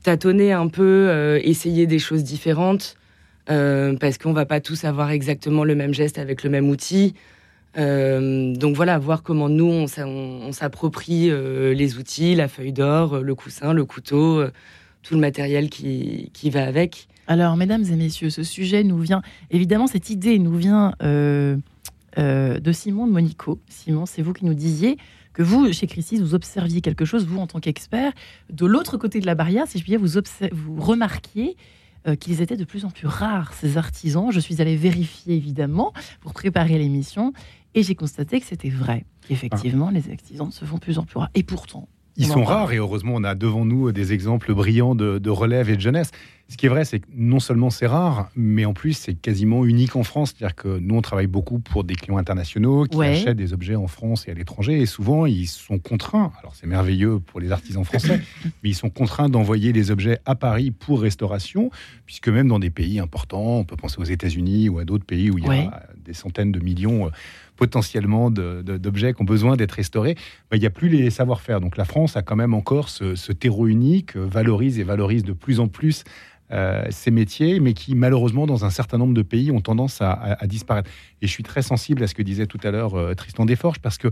tâtonner 0.03 0.51
un 0.51 0.67
peu, 0.67 1.39
essayer 1.43 1.87
des 1.87 1.99
choses 1.99 2.23
différentes, 2.23 2.95
parce 3.45 4.17
qu'on 4.17 4.33
va 4.33 4.45
pas 4.45 4.59
tous 4.59 4.83
avoir 4.83 5.11
exactement 5.11 5.63
le 5.63 5.75
même 5.75 5.93
geste 5.93 6.17
avec 6.17 6.43
le 6.43 6.49
même 6.49 6.69
outil. 6.69 7.13
Euh, 7.77 8.55
donc 8.55 8.75
voilà, 8.75 8.97
voir 8.97 9.23
comment 9.23 9.49
nous, 9.49 9.65
on, 9.65 10.51
s'approprie 10.51 11.29
euh, 11.29 11.73
les 11.73 11.97
outils, 11.97 12.35
la 12.35 12.47
feuille 12.47 12.73
d'or, 12.73 13.19
le 13.19 13.35
coussin, 13.35 13.73
le 13.73 13.85
couteau, 13.85 14.39
euh, 14.39 14.51
tout 15.03 15.13
le 15.13 15.19
matériel 15.19 15.69
qui, 15.69 16.31
va 16.49 16.65
avec. 16.65 17.07
Alors, 17.27 17.55
mesdames 17.55 17.83
et 17.83 17.95
messieurs, 17.95 18.29
ce 18.29 18.43
sujet 18.43 18.83
nous 18.83 18.97
vient, 18.97 19.21
évidemment, 19.51 19.87
cette 19.87 20.09
idée 20.09 20.39
nous 20.39 20.55
vient 20.55 20.93
de 22.15 22.71
Simon 22.71 23.07
de 23.07 23.11
Monico. 23.11 23.59
Simon, 23.67 24.05
c'est 24.05 24.21
vous 24.21 24.33
qui 24.33 24.45
nous 24.45 24.53
disiez 24.53 24.97
que 25.33 25.43
vous, 25.43 25.71
chez 25.73 25.87
Christie, 25.87 26.17
vous 26.17 26.33
observiez 26.33 26.81
quelque 26.81 27.05
chose, 27.05 27.25
vous, 27.25 27.39
en 27.39 27.47
tant 27.47 27.59
qu'expert, 27.59 28.11
de 28.49 28.65
l'autre 28.65 28.97
côté 28.97 29.19
de 29.19 29.25
la 29.25 29.35
barrière, 29.35 29.67
si 29.67 29.77
je 29.77 29.83
puis 29.83 29.91
dire, 29.91 29.99
vous, 29.99 30.19
vous 30.51 30.81
remarquiez 30.81 31.57
qu'ils 32.19 32.41
étaient 32.41 32.57
de 32.57 32.63
plus 32.63 32.85
en 32.85 32.89
plus 32.89 33.07
rares, 33.07 33.53
ces 33.53 33.77
artisans. 33.77 34.31
Je 34.31 34.39
suis 34.39 34.61
allée 34.61 34.77
vérifier, 34.77 35.35
évidemment, 35.35 35.93
pour 36.21 36.33
préparer 36.33 36.77
l'émission. 36.77 37.33
Et 37.73 37.83
j'ai 37.83 37.95
constaté 37.95 38.39
que 38.39 38.45
c'était 38.45 38.69
vrai. 38.69 39.05
Effectivement, 39.29 39.89
les 39.89 40.09
accidents 40.09 40.49
se 40.49 40.65
font 40.65 40.77
plus 40.77 40.97
en 40.99 41.03
plus 41.03 41.19
rares. 41.19 41.29
Et 41.35 41.43
pourtant, 41.43 41.89
ils 42.17 42.27
sont 42.27 42.43
rares 42.43 42.71
et 42.73 42.77
heureusement, 42.77 43.13
on 43.15 43.23
a 43.23 43.35
devant 43.35 43.65
nous 43.65 43.91
des 43.91 44.13
exemples 44.13 44.53
brillants 44.53 44.95
de, 44.95 45.29
relève 45.29 45.69
et 45.69 45.75
de 45.75 45.81
jeunesse. 45.81 46.11
Ce 46.49 46.55
qui 46.55 46.65
est 46.65 46.69
vrai, 46.69 46.85
c'est 46.85 47.01
que 47.01 47.07
non 47.13 47.41
seulement 47.41 47.69
c'est 47.69 47.87
rare, 47.87 48.29
mais 48.37 48.63
en 48.63 48.73
plus, 48.73 48.93
c'est 48.93 49.13
quasiment 49.13 49.65
unique 49.65 49.97
en 49.97 50.03
France. 50.03 50.33
C'est-à-dire 50.33 50.55
que 50.55 50.79
nous, 50.79 50.95
on 50.95 51.01
travaille 51.01 51.27
beaucoup 51.27 51.59
pour 51.59 51.83
des 51.83 51.95
clients 51.95 52.17
internationaux 52.17 52.85
qui 52.85 53.01
achètent 53.01 53.37
des 53.37 53.51
objets 53.51 53.75
en 53.75 53.87
France 53.87 54.27
et 54.27 54.31
à 54.31 54.33
l'étranger. 54.33 54.79
Et 54.79 54.85
souvent, 54.85 55.25
ils 55.25 55.47
sont 55.47 55.77
contraints, 55.77 56.31
alors 56.39 56.55
c'est 56.55 56.65
merveilleux 56.65 57.19
pour 57.19 57.41
les 57.41 57.51
artisans 57.51 57.83
français, 57.83 58.21
mais 58.63 58.69
ils 58.69 58.75
sont 58.75 58.89
contraints 58.89 59.27
d'envoyer 59.27 59.73
les 59.73 59.91
objets 59.91 60.19
à 60.25 60.35
Paris 60.35 60.71
pour 60.71 61.01
restauration, 61.01 61.69
puisque 62.05 62.29
même 62.29 62.47
dans 62.47 62.59
des 62.59 62.69
pays 62.69 62.99
importants, 62.99 63.57
on 63.57 63.65
peut 63.65 63.75
penser 63.75 63.99
aux 63.99 64.05
États-Unis 64.05 64.69
ou 64.69 64.79
à 64.79 64.85
d'autres 64.85 65.05
pays 65.05 65.29
où 65.29 65.37
il 65.37 65.45
y 65.45 65.49
a 65.49 65.83
des 66.05 66.13
centaines 66.13 66.53
de 66.53 66.61
millions 66.61 67.11
potentiellement 67.57 68.31
d'objets 68.31 69.13
qui 69.13 69.21
ont 69.21 69.25
besoin 69.25 69.57
d'être 69.57 69.73
restaurés, 69.73 70.15
il 70.53 70.59
n'y 70.59 70.65
a 70.65 70.69
plus 70.69 70.87
les 70.87 71.09
savoir-faire. 71.09 71.59
Donc 71.59 71.75
la 71.75 71.85
France 71.85 72.15
a 72.15 72.21
quand 72.21 72.37
même 72.37 72.53
encore 72.53 72.87
ce, 72.87 73.31
terreau 73.33 73.67
unique, 73.67 74.15
euh, 74.15 74.25
valorise 74.25 74.79
et 74.79 74.83
valorise 74.83 75.23
de 75.23 75.33
plus 75.33 75.59
en 75.59 75.67
plus 75.67 76.03
euh, 76.51 76.85
ces 76.91 77.11
métiers, 77.11 77.59
mais 77.59 77.73
qui 77.73 77.93
malheureusement 77.95 78.47
dans 78.47 78.63
un 78.63 78.69
certain 78.69 78.97
nombre 78.97 79.13
de 79.13 79.21
pays 79.21 79.51
ont 79.51 79.59
tendance 79.59 80.01
à, 80.01 80.37
disparaître. 80.45 80.89
Et 81.21 81.27
je 81.27 81.31
suis 81.31 81.43
très 81.43 81.61
sensible 81.61 82.03
à 82.03 82.07
ce 82.07 82.15
que 82.15 82.21
disait 82.21 82.47
tout 82.47 82.59
à 82.63 82.71
l'heure 82.71 82.95
euh, 82.95 83.13
Tristan 83.15 83.45
Desforges, 83.45 83.79
parce 83.79 83.97
que 83.97 84.09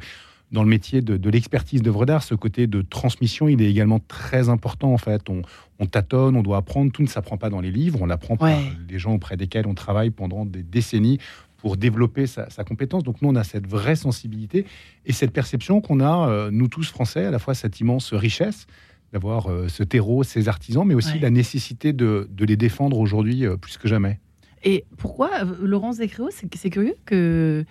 dans 0.51 0.61
le 0.61 0.69
métier 0.69 1.01
de, 1.01 1.29
l'expertise 1.29 1.81
d'œuvre 1.81 2.05
d'art, 2.05 2.23
ce 2.23 2.35
côté 2.35 2.67
de 2.67 2.81
transmission, 2.81 3.47
il 3.47 3.61
est 3.61 3.69
également 3.69 3.99
très 3.99 4.49
important 4.49 4.93
en 4.93 4.97
fait. 4.97 5.27
On, 5.29 5.41
on 5.79 5.85
tâtonne, 5.87 6.35
on 6.35 6.43
doit 6.43 6.57
apprendre, 6.57 6.91
tout 6.91 7.01
ne 7.01 7.07
s'apprend 7.07 7.37
pas 7.37 7.49
dans 7.49 7.61
les 7.61 7.71
livres, 7.71 7.99
on 8.01 8.09
apprend 8.09 8.37
par 8.37 8.51
les 8.87 8.99
gens 8.99 9.13
auprès 9.13 9.37
desquels 9.37 9.65
on 9.65 9.73
travaille 9.73 10.11
pendant 10.11 10.45
des 10.45 10.63
décennies 10.63 11.19
pour 11.65 11.77
développer 11.77 12.27
sa, 12.27 12.45
compétence. 12.63 13.01
Donc 13.01 13.23
nous, 13.23 13.29
on 13.29 13.35
a 13.35 13.43
cette 13.43 13.65
vraie 13.65 13.95
sensibilité 13.95 14.67
et 15.07 15.13
cette 15.13 15.31
perception 15.31 15.81
qu'on 15.81 15.99
a, 15.99 16.29
euh, 16.29 16.51
nous 16.51 16.67
tous 16.67 16.91
Français, 16.91 17.25
à 17.25 17.31
la 17.31 17.39
fois 17.39 17.55
cette 17.55 17.79
immense 17.79 18.13
richesse 18.13 18.67
d'avoir 19.11 19.49
euh, 19.49 19.67
ce 19.67 19.81
terreau, 19.81 20.21
ces 20.21 20.47
artisans, 20.47 20.85
mais 20.85 20.93
aussi 20.93 21.17
la 21.17 21.31
nécessité 21.31 21.91
de, 21.91 22.29
les 22.39 22.55
défendre 22.55 22.99
aujourd'hui 22.99 23.47
euh, 23.47 23.57
plus 23.57 23.79
que 23.79 23.87
jamais. 23.87 24.19
Et 24.63 24.85
pourquoi, 24.97 25.43
Laurence 25.59 25.97
Descréaux, 25.97 26.29
c'est 26.29 26.69
curieux 26.69 26.97
que 27.03 27.65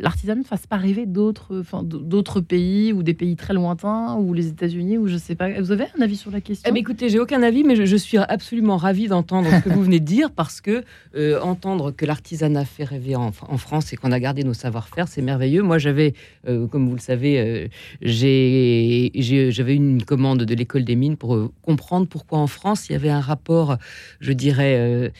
l'artisanat 0.00 0.40
ne 0.40 0.44
fasse 0.44 0.66
pas 0.66 0.76
rêver 0.76 1.06
d'autres, 1.06 1.60
enfin, 1.60 1.82
d'autres 1.82 2.40
pays 2.40 2.92
ou 2.92 3.02
des 3.02 3.14
pays 3.14 3.36
très 3.36 3.54
lointains 3.54 4.16
ou 4.16 4.32
les 4.32 4.48
États-Unis 4.48 4.98
ou 4.98 5.06
je 5.06 5.16
sais 5.16 5.34
pas. 5.34 5.60
Vous 5.60 5.72
avez 5.72 5.86
un 5.98 6.02
avis 6.02 6.16
sur 6.16 6.30
la 6.30 6.40
question? 6.40 6.68
Eh 6.68 6.72
ben, 6.72 6.80
Écoutez, 6.80 7.08
j'ai 7.08 7.18
aucun 7.18 7.42
avis, 7.42 7.64
mais 7.64 7.74
je, 7.76 7.96
suis 7.96 8.18
absolument 8.18 8.76
ravie 8.76 9.08
d'entendre 9.08 9.48
ce 9.50 9.64
que 9.64 9.70
vous 9.70 9.82
venez 9.82 10.00
de 10.00 10.04
dire 10.04 10.30
parce 10.30 10.60
que 10.60 10.84
euh, 11.16 11.40
entendre 11.40 11.92
que 11.92 12.04
l'artisanat 12.04 12.64
fait 12.64 12.84
rêver 12.84 13.16
en, 13.16 13.32
France 13.32 13.92
et 13.92 13.96
qu'on 13.96 14.12
a 14.12 14.20
gardé 14.20 14.44
nos 14.44 14.52
savoir-faire, 14.52 15.08
c'est 15.08 15.22
merveilleux. 15.22 15.62
Moi, 15.62 15.78
j'avais, 15.78 16.14
euh, 16.46 16.66
comme 16.66 16.88
vous 16.88 16.94
le 16.94 17.00
savez, 17.00 17.38
euh, 17.40 17.68
j'ai, 18.02 19.10
j'avais 19.50 19.74
une 19.74 20.02
commande 20.02 20.42
de 20.42 20.54
l'école 20.54 20.84
des 20.84 20.96
mines 20.96 21.16
pour 21.16 21.50
comprendre 21.62 22.06
pourquoi 22.06 22.38
en 22.38 22.46
France 22.46 22.88
il 22.88 22.92
y 22.92 22.96
avait 22.96 23.10
un 23.10 23.20
rapport, 23.20 23.78
je 24.20 24.32
dirais 24.32 25.10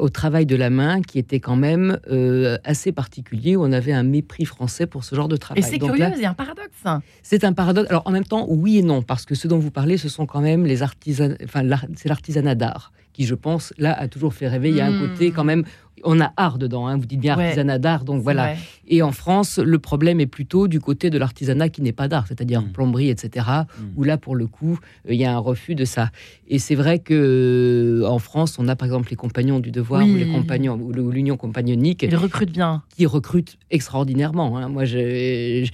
au 0.00 0.08
travail 0.08 0.46
de 0.46 0.56
la 0.56 0.70
main 0.70 1.02
qui 1.02 1.18
était 1.18 1.40
quand 1.40 1.56
même 1.56 1.98
euh, 2.10 2.58
assez 2.64 2.92
particulier, 2.92 3.47
où 3.56 3.64
on 3.64 3.72
avait 3.72 3.92
un 3.92 4.02
mépris 4.02 4.44
français 4.44 4.86
pour 4.86 5.04
ce 5.04 5.14
genre 5.14 5.28
de 5.28 5.36
travail. 5.36 5.62
Et 5.62 5.66
c'est 5.66 5.78
curieux, 5.78 6.06
il 6.16 6.22
y 6.22 6.26
a 6.26 6.30
un 6.30 6.34
paradoxe. 6.34 6.84
C'est 7.22 7.44
un 7.44 7.52
paradoxe. 7.52 7.90
Alors 7.90 8.02
en 8.06 8.10
même 8.10 8.24
temps, 8.24 8.46
oui 8.48 8.78
et 8.78 8.82
non, 8.82 9.02
parce 9.02 9.24
que 9.24 9.34
ce 9.34 9.48
dont 9.48 9.58
vous 9.58 9.70
parlez, 9.70 9.96
ce 9.96 10.08
sont 10.08 10.26
quand 10.26 10.40
même 10.40 10.66
les 10.66 10.82
artisans, 10.82 11.36
enfin 11.44 11.62
c'est 11.96 12.08
l'artisanat 12.08 12.54
d'art 12.54 12.92
qui, 13.18 13.26
je 13.26 13.34
pense, 13.34 13.74
là 13.78 13.98
a 13.98 14.06
toujours 14.06 14.32
fait 14.32 14.46
rêver. 14.46 14.68
Il 14.70 14.76
y 14.76 14.80
a 14.80 14.86
un 14.86 14.92
hmm. 14.92 15.08
côté 15.08 15.30
quand 15.32 15.42
même 15.42 15.64
on 16.04 16.20
a 16.20 16.32
art 16.36 16.58
dedans, 16.58 16.86
hein, 16.86 16.96
vous 16.96 17.06
dites 17.06 17.20
bien 17.20 17.38
artisanat 17.38 17.78
d'art, 17.78 18.04
donc 18.04 18.22
voilà. 18.22 18.54
Et 18.86 19.02
en 19.02 19.12
France, 19.12 19.58
le 19.58 19.78
problème 19.78 20.20
est 20.20 20.26
plutôt 20.26 20.66
du 20.68 20.80
côté 20.80 21.10
de 21.10 21.18
l'artisanat 21.18 21.68
qui 21.68 21.82
n'est 21.82 21.92
pas 21.92 22.08
d'art, 22.08 22.26
c'est-à-dire 22.26 22.62
mm. 22.62 22.72
plomberie, 22.72 23.10
etc., 23.10 23.46
mm. 23.46 23.82
où 23.96 24.04
là, 24.04 24.16
pour 24.16 24.34
le 24.34 24.46
coup, 24.46 24.78
euh, 25.06 25.12
il 25.12 25.20
y 25.20 25.24
a 25.24 25.34
un 25.34 25.38
refus 25.38 25.74
de 25.74 25.84
ça. 25.84 26.10
Et 26.48 26.58
c'est 26.58 26.74
vrai 26.74 26.98
que 26.98 28.00
euh, 28.02 28.08
en 28.08 28.18
France, 28.18 28.56
on 28.58 28.68
a 28.68 28.76
par 28.76 28.86
exemple 28.86 29.10
les 29.10 29.16
compagnons 29.16 29.60
du 29.60 29.70
devoir 29.70 30.06
ou 30.06 30.14
les 30.14 30.30
compagnons 30.30 30.78
ou 30.80 30.92
l'union 31.10 31.36
compagnonique. 31.36 32.02
Ils 32.02 32.16
recrutent 32.16 32.52
bien. 32.52 32.82
Qui 32.96 33.06
recrutent 33.06 33.58
extraordinairement. 33.70 34.56
Hein. 34.56 34.68
Moi, 34.68 34.84
j'ai 34.84 35.70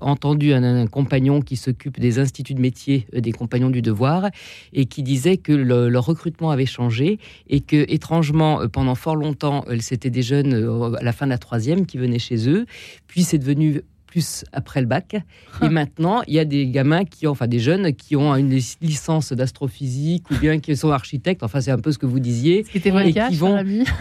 entendu 0.00 0.52
un, 0.52 0.86
compagnon 0.86 1.40
qui 1.40 1.56
s'occupe 1.56 1.98
des 1.98 2.18
instituts 2.18 2.54
de 2.54 2.60
métier 2.60 3.06
euh, 3.14 3.20
des 3.20 3.32
compagnons 3.32 3.70
du 3.70 3.80
devoir 3.80 4.28
et 4.72 4.84
qui 4.84 5.02
disait 5.02 5.38
que 5.38 5.52
le, 5.52 5.83
leur 5.88 6.06
recrutement 6.06 6.50
avait 6.50 6.66
changé 6.66 7.18
et 7.48 7.60
que 7.60 7.84
étrangement 7.88 8.62
euh, 8.62 8.68
pendant 8.68 8.94
fort 8.94 9.16
longtemps, 9.16 9.64
euh, 9.68 9.76
c'était 9.80 10.10
des 10.10 10.22
jeunes 10.22 10.54
euh, 10.54 10.94
à 10.94 11.02
la 11.02 11.12
fin 11.12 11.26
de 11.26 11.30
la 11.30 11.38
troisième 11.38 11.86
qui 11.86 11.98
venaient 11.98 12.18
chez 12.18 12.48
eux. 12.48 12.66
Puis 13.06 13.22
c'est 13.22 13.38
devenu 13.38 13.82
plus 14.06 14.44
après 14.52 14.80
le 14.80 14.86
bac. 14.86 15.16
Et 15.62 15.68
maintenant, 15.68 16.22
il 16.28 16.34
y 16.34 16.38
a 16.38 16.44
des 16.44 16.66
gamins 16.68 17.04
qui 17.04 17.26
ont, 17.26 17.32
enfin 17.32 17.48
des 17.48 17.58
jeunes 17.58 17.92
qui 17.92 18.14
ont 18.14 18.34
une 18.36 18.58
licence 18.80 19.32
d'astrophysique 19.32 20.30
ou 20.30 20.36
bien 20.36 20.60
qui 20.60 20.76
sont 20.76 20.90
architectes. 20.90 21.42
Enfin, 21.42 21.60
c'est 21.60 21.72
un 21.72 21.78
peu 21.78 21.90
ce 21.90 21.98
que 21.98 22.06
vous 22.06 22.20
disiez. 22.20 22.64
Ce 22.64 22.70
qui 22.70 22.88
et 22.88 23.12
qui 23.12 23.36
vont 23.36 23.58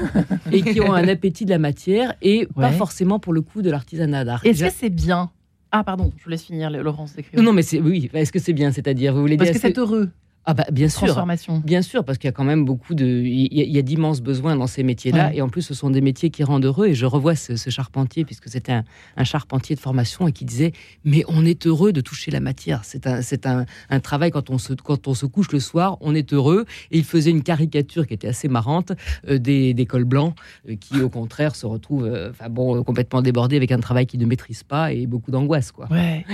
et 0.51 0.61
qui 0.61 0.81
ont 0.81 0.93
un 0.93 1.07
appétit 1.07 1.45
de 1.45 1.49
la 1.49 1.59
matière 1.59 2.13
et 2.21 2.47
pas 2.55 2.71
forcément 2.71 3.19
pour 3.19 3.33
le 3.33 3.41
coup 3.41 3.61
de 3.61 3.71
l'artisanat 3.71 4.23
d'art. 4.23 4.45
Est-ce 4.45 4.65
que 4.65 4.71
c'est 4.71 4.89
bien? 4.89 5.31
Ah 5.75 5.83
pardon, 5.83 6.11
je 6.19 6.23
vous 6.23 6.29
laisse 6.29 6.43
finir, 6.43 6.69
Laurence. 6.69 7.15
Non, 7.35 7.41
non, 7.41 7.51
mais 7.51 7.63
c'est 7.63 7.79
oui. 7.79 8.07
Est-ce 8.13 8.31
que 8.31 8.37
c'est 8.37 8.53
bien? 8.53 8.71
C'est-à-dire, 8.71 9.15
vous 9.15 9.21
voulez 9.21 9.37
Parce 9.37 9.49
dire 9.49 9.59
que 9.59 9.67
c'est 9.67 9.79
heureux. 9.79 10.11
Ah 10.45 10.53
bah 10.53 10.65
bien 10.71 10.89
sûr, 10.89 11.25
bien 11.63 11.81
sûr, 11.81 12.03
parce 12.03 12.17
qu'il 12.17 12.27
y 12.27 12.29
a 12.29 12.33
quand 12.33 12.43
même 12.43 12.65
beaucoup 12.65 12.95
de, 12.95 13.05
il 13.05 13.53
y 13.53 13.79
a, 13.79 13.81
d'immenses 13.81 14.19
besoins 14.19 14.57
dans 14.57 14.67
ces 14.67 14.83
métiers-là, 14.83 15.33
et 15.33 15.41
en 15.41 15.47
plus 15.47 15.61
ce 15.61 15.73
sont 15.73 15.89
des 15.89 16.01
métiers 16.01 16.31
qui 16.31 16.43
rendent 16.43 16.65
heureux. 16.65 16.87
Et 16.87 16.93
je 16.95 17.05
revois 17.05 17.35
ce, 17.35 17.55
charpentier, 17.69 18.25
puisque 18.25 18.49
c'était 18.49 18.73
un, 19.15 19.23
charpentier 19.23 19.75
de 19.75 19.79
formation, 19.79 20.27
et 20.27 20.33
qui 20.33 20.43
disait, 20.43 20.73
mais 21.05 21.23
on 21.29 21.45
est 21.45 21.65
heureux 21.65 21.93
de 21.93 22.01
toucher 22.01 22.29
la 22.29 22.41
matière. 22.41 22.83
C'est 22.83 23.07
un, 23.07 23.21
c'est 23.21 23.45
un, 23.45 23.65
travail 24.01 24.31
quand 24.31 24.49
on 24.49 24.57
se, 24.57 24.73
quand 24.73 25.07
on 25.07 25.13
se 25.13 25.25
couche 25.25 25.51
le 25.53 25.61
soir, 25.61 25.97
on 26.01 26.13
est 26.13 26.33
heureux. 26.33 26.65
Et 26.91 26.97
il 26.97 27.05
faisait 27.05 27.31
une 27.31 27.43
caricature 27.43 28.05
qui 28.05 28.13
était 28.13 28.27
assez 28.27 28.49
marrante 28.49 28.91
euh, 29.29 29.37
des, 29.37 29.73
des 29.73 29.85
cols 29.85 30.03
blancs, 30.03 30.35
euh, 30.69 30.75
qui 30.75 30.99
au 30.99 31.09
contraire 31.09 31.55
se 31.55 31.65
retrouvent, 31.65 32.05
euh, 32.05 32.31
enfin 32.31 32.49
bon, 32.49 32.83
complètement 32.83 33.21
débordés 33.21 33.55
avec 33.55 33.71
un 33.71 33.79
travail 33.79 34.07
qu'ils 34.07 34.19
ne 34.19 34.25
maîtrisent 34.25 34.63
pas 34.63 34.91
et 34.91 35.07
beaucoup 35.07 35.31
d'angoisse, 35.31 35.71
quoi. 35.71 35.87
Ouais. 35.89 36.25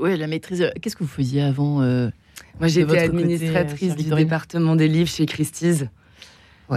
ouais, 0.00 0.16
la 0.16 0.26
maîtrise. 0.26 0.70
Qu'est-ce 0.80 0.96
que 0.96 1.04
vous 1.04 1.10
faisiez 1.10 1.42
avant 1.42 1.82
moi, 2.58 2.68
j'étais 2.68 2.98
administratrice 2.98 3.96
du 3.96 4.10
département 4.10 4.76
des 4.76 4.88
livres 4.88 5.10
chez 5.10 5.26
Christie's. 5.26 5.84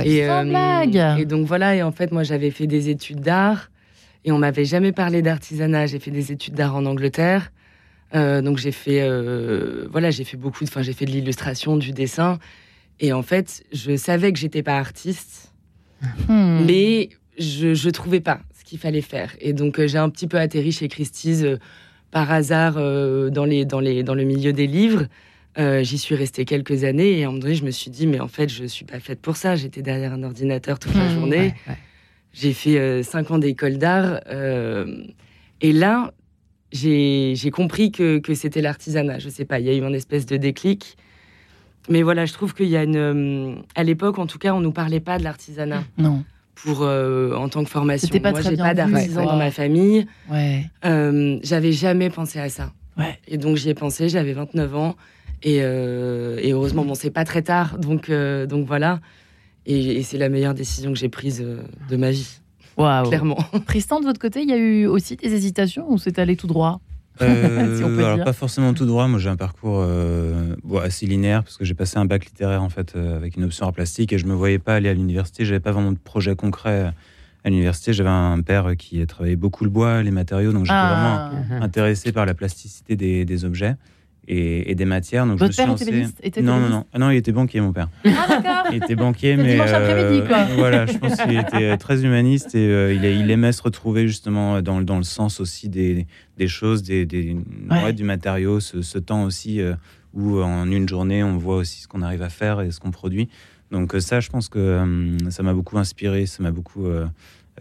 et, 0.03 0.25
Sans 0.25 0.45
euh, 0.45 0.49
blague. 0.49 1.19
et 1.19 1.25
donc 1.25 1.45
voilà, 1.47 1.75
et 1.75 1.83
en 1.83 1.91
fait, 1.91 2.11
moi, 2.11 2.23
j'avais 2.23 2.51
fait 2.51 2.67
des 2.67 2.89
études 2.89 3.21
d'art 3.21 3.69
et 4.23 4.31
on 4.31 4.37
m'avait 4.37 4.65
jamais 4.65 4.91
parlé 4.91 5.21
d'artisanat. 5.21 5.87
J'ai 5.87 5.99
fait 5.99 6.11
des 6.11 6.31
études 6.31 6.53
d'art 6.53 6.75
en 6.75 6.85
Angleterre. 6.85 7.51
Euh, 8.13 8.41
donc 8.41 8.57
j'ai 8.57 8.73
fait, 8.73 9.01
euh, 9.01 9.87
voilà, 9.89 10.11
j'ai 10.11 10.25
fait 10.25 10.35
beaucoup, 10.35 10.65
enfin 10.65 10.81
j'ai 10.81 10.91
fait 10.91 11.05
de 11.05 11.11
l'illustration, 11.11 11.77
du 11.77 11.93
dessin. 11.93 12.39
Et 12.99 13.13
en 13.13 13.23
fait, 13.23 13.63
je 13.71 13.95
savais 13.95 14.31
que 14.31 14.37
j'étais 14.37 14.63
pas 14.63 14.77
artiste, 14.77 15.53
hmm. 16.27 16.65
mais 16.65 17.09
je, 17.39 17.73
je 17.73 17.89
trouvais 17.89 18.19
pas 18.19 18.41
ce 18.57 18.63
qu'il 18.63 18.79
fallait 18.79 19.01
faire. 19.01 19.35
Et 19.39 19.53
donc, 19.53 19.79
euh, 19.79 19.87
j'ai 19.87 19.97
un 19.97 20.09
petit 20.09 20.27
peu 20.27 20.37
atterri 20.37 20.71
chez 20.71 20.87
Christie's 20.87 21.43
euh, 21.43 21.57
par 22.11 22.31
hasard 22.31 22.75
euh, 22.77 23.29
dans, 23.29 23.45
les, 23.45 23.65
dans, 23.65 23.79
les, 23.79 24.03
dans 24.03 24.13
le 24.15 24.23
milieu 24.23 24.53
des 24.53 24.67
livres. 24.67 25.05
J'y 25.57 25.97
suis 25.97 26.15
restée 26.15 26.45
quelques 26.45 26.83
années 26.83 27.19
et 27.19 27.23
à 27.23 27.27
un 27.27 27.31
moment 27.31 27.41
donné, 27.41 27.55
je 27.55 27.65
me 27.65 27.71
suis 27.71 27.91
dit, 27.91 28.07
mais 28.07 28.19
en 28.19 28.27
fait, 28.27 28.49
je 28.49 28.65
suis 28.65 28.85
pas 28.85 28.99
faite 28.99 29.21
pour 29.21 29.35
ça. 29.37 29.55
J'étais 29.55 29.81
derrière 29.81 30.13
un 30.13 30.23
ordinateur 30.23 30.79
toute 30.79 30.95
la 30.95 31.07
hmm. 31.07 31.13
journée. 31.13 31.53
J'ai 32.33 32.53
fait 32.53 33.03
cinq 33.03 33.31
ans 33.31 33.37
d'école 33.37 33.77
d'art. 33.77 34.21
et 35.61 35.73
là, 35.73 36.13
j'ai 36.71 37.51
compris 37.51 37.91
que, 37.91 38.19
que 38.19 38.33
c'était 38.33 38.61
l'artisanat. 38.61 39.19
Je 39.19 39.29
sais 39.29 39.45
pas, 39.45 39.59
il 39.59 39.65
y 39.65 39.69
a 39.69 39.73
eu 39.73 39.81
une 39.83 39.95
espèce 39.95 40.25
de 40.25 40.37
déclic. 40.37 40.97
Mais 41.89 42.01
voilà, 42.03 42.25
je 42.25 42.33
trouve 42.33 42.53
qu'il 42.53 42.67
y 42.67 42.77
a 42.77 42.83
une. 42.83 42.95
Euh, 42.95 43.55
à 43.75 43.83
l'époque, 43.83 44.19
en 44.19 44.27
tout 44.27 44.37
cas, 44.37 44.53
on 44.53 44.59
nous 44.59 44.71
parlait 44.71 44.99
pas 44.99 45.17
de 45.17 45.23
l'artisanat. 45.23 45.83
Non. 45.97 46.23
Pour 46.55 46.81
euh, 46.83 47.33
en 47.35 47.49
tant 47.49 47.63
que 47.63 47.69
formation. 47.69 48.07
Pas 48.19 48.31
Moi, 48.31 48.41
j'ai 48.41 48.57
pas 48.57 48.73
d'artisan 48.73 49.25
dans 49.25 49.37
ma 49.37 49.51
famille. 49.51 50.05
Ouais. 50.29 50.65
Euh, 50.85 51.39
j'avais 51.43 51.71
jamais 51.71 52.09
pensé 52.09 52.39
à 52.39 52.49
ça. 52.49 52.71
Ouais. 52.97 53.17
Et 53.27 53.37
donc 53.37 53.57
j'y 53.57 53.69
ai 53.69 53.73
pensé. 53.73 54.09
J'avais 54.09 54.33
29 54.33 54.75
ans. 54.75 54.95
Et, 55.43 55.57
et 55.57 56.51
heureusement, 56.51 56.85
bon, 56.85 56.93
c'est 56.93 57.11
pas 57.11 57.25
très 57.25 57.41
tard. 57.41 57.79
Donc, 57.79 58.11
donc 58.11 58.67
voilà. 58.67 58.99
Et, 59.65 59.97
et 59.97 60.03
c'est 60.03 60.17
la 60.17 60.29
meilleure 60.29 60.53
décision 60.53 60.91
que 60.93 60.99
j'ai 60.99 61.09
prise 61.09 61.45
de 61.89 61.95
ma 61.95 62.11
vie. 62.11 62.41
Wow. 62.77 63.07
Clairement. 63.07 63.37
Tristan, 63.67 63.99
de 63.99 64.05
votre 64.05 64.19
côté, 64.19 64.41
il 64.41 64.49
y 64.49 64.53
a 64.53 64.57
eu 64.57 64.85
aussi 64.85 65.15
des 65.15 65.33
hésitations 65.33 65.91
ou 65.91 65.97
c'est 65.97 66.19
allé 66.19 66.35
tout 66.35 66.47
droit? 66.47 66.79
Euh, 67.21 68.23
pas 68.23 68.33
forcément 68.33 68.73
tout 68.73 68.85
droit. 68.85 69.07
Moi, 69.07 69.19
j'ai 69.19 69.29
un 69.29 69.35
parcours 69.35 69.79
euh, 69.81 70.55
assez 70.81 71.05
linéaire 71.05 71.43
parce 71.43 71.57
que 71.57 71.65
j'ai 71.65 71.75
passé 71.75 71.99
un 71.99 72.05
bac 72.05 72.25
littéraire 72.25 72.63
en 72.63 72.69
fait 72.69 72.95
euh, 72.95 73.15
avec 73.15 73.35
une 73.35 73.43
option 73.43 73.67
en 73.67 73.71
plastique 73.71 74.11
et 74.13 74.17
je 74.17 74.25
me 74.25 74.33
voyais 74.33 74.57
pas 74.57 74.75
aller 74.75 74.89
à 74.89 74.93
l'université. 74.93 75.45
J'avais 75.45 75.59
pas 75.59 75.71
vraiment 75.71 75.91
de 75.91 75.99
projet 75.99 76.35
concret 76.35 76.93
à 77.43 77.49
l'université. 77.49 77.93
J'avais 77.93 78.09
un 78.09 78.41
père 78.41 78.75
qui 78.75 79.05
travaillait 79.05 79.35
beaucoup 79.35 79.65
le 79.65 79.69
bois, 79.69 80.01
les 80.01 80.09
matériaux, 80.09 80.51
donc 80.51 80.65
j'étais 80.65 80.73
ah. 80.73 81.29
vraiment 81.31 81.63
intéressé 81.63 82.11
par 82.11 82.25
la 82.25 82.33
plasticité 82.33 82.95
des 82.95 83.45
objets 83.45 83.75
et, 84.31 84.75
des 84.75 84.85
matières. 84.85 85.25
Donc 85.25 85.39
Votre 85.39 85.53
je 85.53 85.61
me 85.61 85.67
père 85.67 85.77
suis 85.77 85.91
lancé... 85.91 86.13
était, 86.23 86.41
non, 86.41 86.59
non, 86.59 86.69
non, 86.69 86.85
ah 86.93 86.99
non, 86.99 87.09
il 87.11 87.17
était 87.17 87.31
banquier, 87.31 87.59
mon 87.61 87.73
père. 87.73 87.89
Ah 88.05 88.27
d'accord. 88.27 88.71
Il 88.71 88.77
était 88.77 88.95
banquier, 88.95 89.35
mais 89.35 89.59
euh, 89.59 90.27
quoi. 90.27 90.45
voilà, 90.55 90.85
je 90.85 90.97
pense 90.97 91.17
qu'il 91.17 91.37
était 91.37 91.77
très 91.77 92.05
humaniste 92.05 92.55
et 92.55 92.67
euh, 92.67 92.93
il, 92.93 93.03
il, 93.03 93.29
aimait 93.29 93.51
se 93.51 93.61
retrouver 93.61 94.07
justement 94.07 94.61
dans, 94.61 94.81
dans 94.81 94.97
le 94.97 95.03
sens 95.03 95.39
aussi 95.39 95.67
des, 95.67 96.07
des 96.37 96.47
choses, 96.47 96.83
des, 96.83 97.05
des 97.05 97.35
ouais. 97.69 97.93
du 97.93 98.03
matériau, 98.03 98.59
ce, 98.59 98.81
ce 98.81 98.97
temps 98.97 99.23
aussi 99.23 99.59
euh, 99.59 99.73
où 100.13 100.41
en 100.41 100.69
une 100.71 100.87
journée 100.87 101.23
on 101.23 101.37
voit 101.37 101.57
aussi 101.57 101.81
ce 101.81 101.87
qu'on 101.87 102.01
arrive 102.01 102.21
à 102.21 102.29
faire 102.29 102.61
et 102.61 102.71
ce 102.71 102.79
qu'on 102.79 102.91
produit. 102.91 103.27
Donc 103.71 103.95
ça, 103.99 104.19
je 104.19 104.29
pense 104.29 104.49
que 104.49 105.17
ça 105.29 105.43
m'a 105.43 105.53
beaucoup 105.53 105.77
inspiré, 105.77 106.25
ça 106.25 106.43
m'a 106.43 106.51
beaucoup 106.51 106.87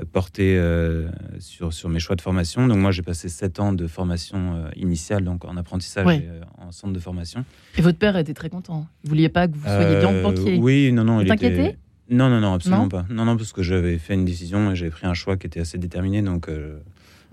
porté 0.05 0.57
euh, 0.57 1.09
sur, 1.39 1.73
sur 1.73 1.89
mes 1.89 2.01
choix 2.01 2.17
de 2.17 2.21
formation. 2.21 2.67
Donc 2.67 2.79
moi, 2.79 2.91
j'ai 2.91 3.03
passé 3.03 3.29
sept 3.29 3.61
ans 3.61 3.73
de 3.73 3.87
formation 3.87 4.57
euh, 4.57 4.71
initiale, 4.77 5.25
donc 5.25 5.45
en 5.45 5.57
apprentissage 5.57 6.07
et, 6.07 6.27
euh, 6.29 6.41
en 6.59 6.73
centre 6.73 6.93
de 6.93 6.99
formation. 6.99 7.45
Et 7.77 7.83
votre 7.83 7.99
père 7.99 8.17
était 8.17 8.35
très 8.35 8.51
content. 8.51 8.87
Vous 9.03 9.11
vouliez 9.11 9.29
pas 9.29 9.49
que 9.49 9.55
vous 9.55 9.65
soyez 9.65 9.99
bien 9.99 10.23
banquier? 10.23 10.59
Oui, 10.59 10.93
non, 10.93 11.05
non. 11.05 11.17
Vous 11.17 11.33
était... 11.33 11.77
Non, 12.09 12.29
non, 12.29 12.41
non, 12.41 12.55
absolument 12.55 12.89
pas. 12.89 13.07
Non, 13.09 13.25
non, 13.25 13.37
parce 13.37 13.53
que 13.53 13.63
j'avais 13.63 13.99
fait 13.99 14.15
une 14.15 14.25
décision 14.25 14.73
et 14.73 14.77
j'avais 14.77 14.91
pris 14.91 15.07
un 15.07 15.15
choix 15.15 15.37
qui 15.37 15.47
était 15.47 15.61
assez 15.61 15.79
déterminé. 15.79 16.23
Donc 16.23 16.51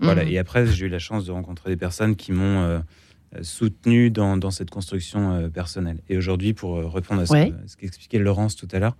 voilà. 0.00 0.24
Mhm. 0.24 0.30
Et 0.30 0.38
après, 0.38 0.66
j'ai 0.66 0.86
eu 0.86 0.88
la 0.88 1.00
chance 1.00 1.24
de 1.24 1.32
rencontrer 1.32 1.70
des 1.70 1.76
personnes 1.76 2.14
qui 2.14 2.30
m'ont 2.30 2.82
soutenu 3.42 4.10
dans, 4.10 4.36
dans, 4.36 4.52
cette 4.52 4.70
construction 4.70 5.50
personnelle. 5.50 5.98
Et 6.08 6.16
aujourd'hui, 6.16 6.54
pour 6.54 6.76
répondre 6.94 7.22
à 7.22 7.26
ce, 7.26 7.52
ce 7.66 7.76
qu'expliquait 7.76 8.18
Laurence 8.18 8.54
tout 8.54 8.68
à 8.70 8.78
l'heure, 8.78 8.96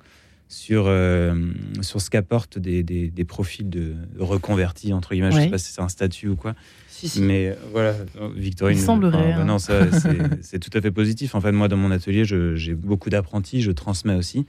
sur, 0.48 0.84
euh, 0.86 1.34
sur 1.82 2.00
ce 2.00 2.08
qu'apportent 2.08 2.58
des, 2.58 2.82
des, 2.82 3.24
profils 3.24 3.68
de 3.68 3.94
reconvertis, 4.18 4.92
entre 4.92 5.12
guillemets. 5.12 5.30
Je 5.30 5.36
ne 5.36 5.42
sais 5.42 5.50
pas 5.50 5.58
si 5.58 5.72
c'est 5.72 5.82
un 5.82 5.88
statut 5.88 6.28
ou 6.28 6.36
quoi. 6.36 6.54
Mais 7.18 7.48
euh, 7.48 7.54
voilà, 7.72 7.94
Victorine. 8.34 8.76
Il 8.76 8.80
semblerait. 8.80 9.32
Hein. 9.32 9.44
non, 9.44 9.58
c'est 9.58 10.58
tout 10.58 10.70
à 10.76 10.80
fait 10.80 10.90
positif. 10.90 11.34
En 11.34 11.40
fait, 11.40 11.52
moi, 11.52 11.68
dans 11.68 11.76
mon 11.76 11.90
atelier, 11.90 12.24
j'ai 12.24 12.74
beaucoup 12.74 13.10
d'apprentis, 13.10 13.62
je 13.62 13.70
transmets 13.70 14.14
aussi. 14.14 14.46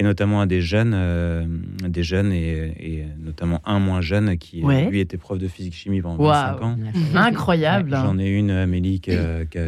Et 0.00 0.02
notamment 0.02 0.40
à 0.40 0.46
des 0.46 0.62
jeunes, 0.62 0.94
euh, 0.94 1.46
des 1.86 2.02
jeunes 2.02 2.32
et, 2.32 3.04
notamment 3.18 3.60
un 3.66 3.78
moins 3.78 4.00
jeune 4.00 4.38
qui, 4.38 4.62
lui, 4.62 4.98
était 4.98 5.18
prof 5.18 5.38
de 5.38 5.46
physique-chimie 5.46 6.00
pendant 6.00 6.16
25 6.24 6.62
ans. 6.62 6.78
Incroyable. 7.14 7.90
J'en 7.90 8.18
ai 8.18 8.30
une, 8.30 8.50
Amélie, 8.50 9.00
qui, 9.00 9.12
qui 9.50 9.58
a 9.58 9.66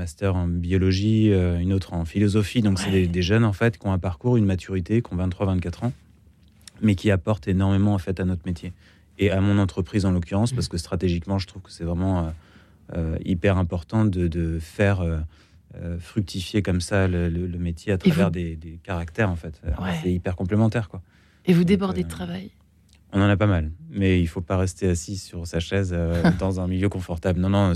master 0.00 0.34
en 0.34 0.48
biologie, 0.48 1.30
euh, 1.30 1.58
une 1.58 1.74
autre 1.74 1.92
en 1.92 2.06
philosophie. 2.06 2.62
Donc, 2.62 2.78
c'est 2.78 3.06
des, 3.06 3.22
jeunes, 3.22 3.44
en 3.44 3.52
fait, 3.52 3.78
qui 3.78 3.86
ont 3.86 3.92
un 3.92 3.98
parcours, 3.98 4.38
une 4.38 4.46
maturité, 4.46 5.02
qui 5.02 5.12
ont 5.12 5.16
23-24 5.16 5.84
ans, 5.84 5.92
mais 6.80 6.94
qui 6.94 7.10
apportent 7.10 7.48
énormément, 7.48 7.92
en 7.92 7.98
fait, 7.98 8.18
à 8.18 8.24
notre 8.24 8.42
métier. 8.46 8.72
Et 9.18 9.30
à 9.30 9.40
mon 9.42 9.58
entreprise, 9.58 10.06
en 10.06 10.12
l'occurrence, 10.12 10.52
parce 10.52 10.68
que 10.68 10.78
stratégiquement, 10.78 11.38
je 11.38 11.46
trouve 11.46 11.60
que 11.60 11.70
c'est 11.70 11.84
vraiment 11.84 12.18
euh, 12.18 12.30
euh, 12.96 13.18
hyper 13.26 13.58
important 13.58 14.06
de, 14.06 14.58
faire 14.58 15.04
fructifier 15.98 16.62
comme 16.62 16.80
ça 16.80 17.06
le, 17.08 17.30
métier 17.58 17.92
à 17.92 17.98
travers 17.98 18.30
des, 18.30 18.80
caractères, 18.82 19.30
en 19.30 19.36
fait. 19.36 19.60
C'est 20.02 20.12
hyper 20.12 20.36
complémentaire, 20.36 20.88
quoi. 20.88 21.02
Et 21.46 21.54
vous 21.54 21.64
débordez 21.64 22.04
de 22.04 22.08
travail? 22.08 22.50
On 23.12 23.20
en 23.20 23.28
a 23.28 23.36
pas 23.36 23.46
mal, 23.46 23.72
mais 23.90 24.20
il 24.20 24.26
faut 24.26 24.40
pas 24.40 24.56
rester 24.56 24.88
assis 24.88 25.16
sur 25.16 25.46
sa 25.46 25.58
chaise 25.58 25.90
euh, 25.92 26.22
dans 26.38 26.60
un 26.60 26.68
milieu 26.68 26.88
confortable. 26.88 27.40
Non, 27.40 27.48
non. 27.48 27.72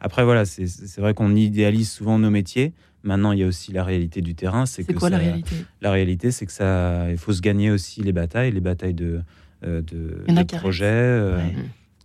Après, 0.00 0.24
voilà, 0.24 0.44
c'est 0.44 0.98
vrai 0.98 1.12
qu'on 1.12 1.34
idéalise 1.34 1.90
souvent 1.90 2.18
nos 2.18 2.30
métiers. 2.30 2.72
Maintenant, 3.02 3.32
il 3.32 3.40
y 3.40 3.42
a 3.42 3.46
aussi 3.46 3.72
la 3.72 3.84
réalité 3.84 4.20
du 4.20 4.34
terrain. 4.34 4.66
C'est 4.66 4.84
quoi 4.94 5.10
la 5.10 5.18
réalité? 5.18 5.56
La 5.80 5.90
réalité, 5.90 6.30
c'est 6.30 6.46
que 6.46 6.52
ça, 6.52 7.10
il 7.10 7.18
faut 7.18 7.32
se 7.32 7.40
gagner 7.40 7.70
aussi 7.70 8.02
les 8.02 8.12
batailles, 8.12 8.52
les 8.52 8.60
batailles 8.60 8.94
de, 8.94 9.22
euh, 9.64 9.82
de, 9.82 10.24
projets. 10.56 10.84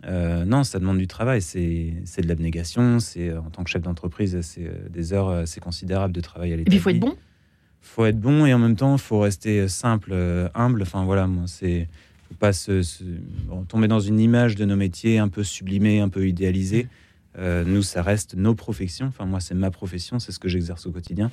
Euh, 0.04 0.44
non, 0.44 0.64
ça 0.64 0.78
demande 0.78 0.98
du 0.98 1.06
travail. 1.06 1.40
C'est 1.42 2.20
de 2.20 2.28
l'abnégation. 2.28 3.00
C'est 3.00 3.32
en 3.36 3.50
tant 3.50 3.64
que 3.64 3.70
chef 3.70 3.82
d'entreprise, 3.82 4.40
c'est 4.42 4.70
des 4.90 5.12
heures 5.12 5.30
assez 5.30 5.60
considérables 5.60 6.12
de 6.12 6.20
travail 6.20 6.52
à 6.52 6.56
l'état. 6.56 6.68
Et 6.68 6.70
puis, 6.70 6.76
il 6.76 6.80
faut 6.80 6.90
être 6.90 7.00
bon. 7.00 7.16
Faut 7.80 8.04
être 8.06 8.20
bon 8.20 8.46
et 8.46 8.54
en 8.54 8.58
même 8.58 8.76
temps, 8.76 8.94
il 8.94 9.00
faut 9.00 9.20
rester 9.20 9.66
simple, 9.68 10.14
humble. 10.54 10.82
Enfin 10.82 11.04
voilà, 11.04 11.26
moi 11.26 11.44
c'est 11.46 11.88
pas 12.32 12.52
se, 12.52 12.82
tomber 13.68 13.88
dans 13.88 14.00
une 14.00 14.20
image 14.20 14.56
de 14.56 14.64
nos 14.64 14.76
métiers 14.76 15.18
un 15.18 15.28
peu 15.28 15.44
sublimée, 15.44 16.00
un 16.00 16.08
peu 16.08 16.26
idéalisée. 16.26 16.88
Euh, 17.38 17.64
nous, 17.64 17.82
ça 17.82 18.02
reste 18.02 18.34
nos 18.34 18.54
professions. 18.54 19.06
Enfin, 19.06 19.24
moi, 19.24 19.40
c'est 19.40 19.54
ma 19.54 19.70
profession, 19.70 20.18
c'est 20.18 20.32
ce 20.32 20.38
que 20.38 20.48
j'exerce 20.48 20.86
au 20.86 20.90
quotidien. 20.90 21.30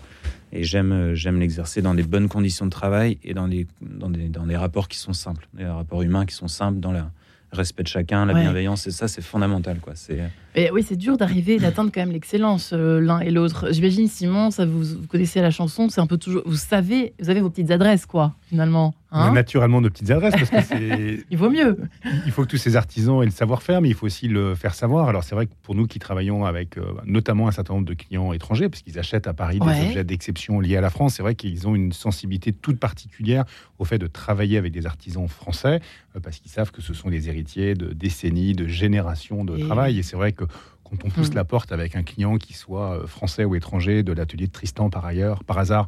Et 0.54 0.64
j'aime, 0.64 0.94
euh, 0.94 1.16
j'aime 1.16 1.40
l'exercer 1.40 1.82
dans 1.82 1.94
des 1.94 2.04
bonnes 2.04 2.30
conditions 2.30 2.66
de 2.66 2.72
travail 2.72 3.18
et 3.24 3.34
dans 3.34 3.50
des, 3.50 3.68
dans 3.82 4.10
des, 4.10 4.30
dans 4.30 4.46
des 4.46 4.56
rapports 4.56 4.88
qui 4.88 4.98
sont 4.98 5.14
simples, 5.14 5.48
des 5.54 5.66
rapports 5.66 6.02
humains 6.02 6.26
qui 6.26 6.36
sont 6.36 6.48
simples 6.48 6.80
dans 6.80 6.94
la, 6.94 7.12
respect 7.52 7.84
de 7.84 7.88
chacun, 7.88 8.26
la 8.26 8.34
bienveillance, 8.34 8.88
et 8.88 8.92
ça, 8.92 9.08
c'est 9.08 9.22
fondamental. 9.22 9.80
Quoi. 9.80 9.94
C'est... 9.96 10.20
Et 10.56 10.72
oui, 10.72 10.84
c'est 10.84 10.96
dur 10.96 11.18
d'arriver 11.18 11.58
d'atteindre 11.60 11.92
quand 11.94 12.02
même 12.02 12.12
l'excellence 12.12 12.72
euh, 12.74 13.00
l'un 13.00 13.20
et 13.20 13.30
l'autre. 13.30 13.68
J'imagine, 13.72 14.08
Simon, 14.08 14.50
ça 14.50 14.66
vous, 14.66 14.84
vous, 14.84 15.08
connaissez 15.08 15.42
la 15.42 15.52
chanson, 15.52 15.90
c'est 15.90 16.02
un 16.02 16.08
peu 16.08 16.18
toujours. 16.18 16.42
Vous 16.46 16.56
savez, 16.56 17.14
vous 17.20 17.30
avez 17.30 17.42
vos 17.42 17.50
petites 17.50 17.72
adresses, 17.72 18.06
quoi, 18.06 18.34
finalement. 18.48 18.94
Hein? 19.12 19.32
Naturellement, 19.32 19.82
nos 19.82 19.90
petites 19.90 20.12
adresses, 20.12 20.36
parce 20.36 20.50
que 20.50 20.62
c'est. 20.62 21.26
il 21.32 21.38
vaut 21.38 21.50
mieux. 21.50 21.78
Il 22.26 22.32
faut 22.32 22.44
que 22.44 22.48
tous 22.48 22.58
ces 22.58 22.76
artisans 22.76 23.22
aient 23.24 23.26
le 23.26 23.32
savoir-faire, 23.32 23.82
mais 23.82 23.90
il 23.90 23.96
faut 23.96 24.06
aussi 24.06 24.28
le 24.28 24.54
faire 24.54 24.76
savoir. 24.76 25.10
Alors, 25.10 25.24
c'est 25.24 25.34
vrai 25.34 25.48
que 25.48 25.52
pour 25.64 25.74
nous 25.74 25.88
qui 25.88 25.98
travaillons 25.98 26.46
avec 26.46 26.78
euh, 26.78 26.84
notamment 27.06 27.48
un 27.48 27.52
certain 27.52 27.74
nombre 27.74 27.88
de 27.88 27.96
clients 27.96 28.34
étrangers, 28.34 28.70
parce 28.70 28.84
qu'ils 28.84 29.00
achètent 29.00 29.26
à 29.26 29.34
Paris 29.34 29.60
des 29.60 29.88
objets 29.88 30.04
d'exception 30.04 30.60
liés 30.60 30.78
à 30.78 30.82
la 30.82 30.92
France, 30.92 31.16
c'est 31.16 31.24
vrai 31.24 31.34
qu'ils 31.34 31.68
ont 31.68 31.74
une 31.74 31.92
sensibilité 31.92 32.54
toute 32.54 32.80
particulière 32.80 33.46
au 33.80 33.86
fait 33.86 33.98
de 33.98 34.08
travailler 34.08 34.58
avec 34.58 34.72
des 34.72 34.86
artisans 34.86 35.28
français, 35.28 35.80
euh, 36.16 36.20
parce 36.20 36.38
qu'ils 36.38 36.52
savent 36.52 36.72
que 36.72 36.82
ce 36.82 36.94
sont 36.94 37.10
des 37.10 37.30
héritiers 37.30 37.74
de 37.74 37.94
décennies, 37.94 38.54
de 38.54 38.68
générations 38.68 39.44
de 39.44 39.58
travail. 39.58 39.98
Et 39.98 40.04
c'est 40.04 40.18
vrai 40.18 40.34
que 40.34 40.39
quand 40.84 41.06
on 41.06 41.10
pousse 41.10 41.32
hmm. 41.32 41.36
la 41.36 41.44
porte 41.44 41.72
avec 41.72 41.96
un 41.96 42.04
client 42.04 42.38
qui 42.38 42.54
soit 42.54 42.96
euh, 42.96 43.08
français 43.08 43.46
ou 43.46 43.56
étranger, 43.56 44.04
de 44.04 44.12
l'atelier 44.12 44.48
de 44.48 44.52
Tristan 44.52 44.90
par 44.90 45.06
ailleurs, 45.06 45.44
par 45.44 45.58
hasard, 45.58 45.88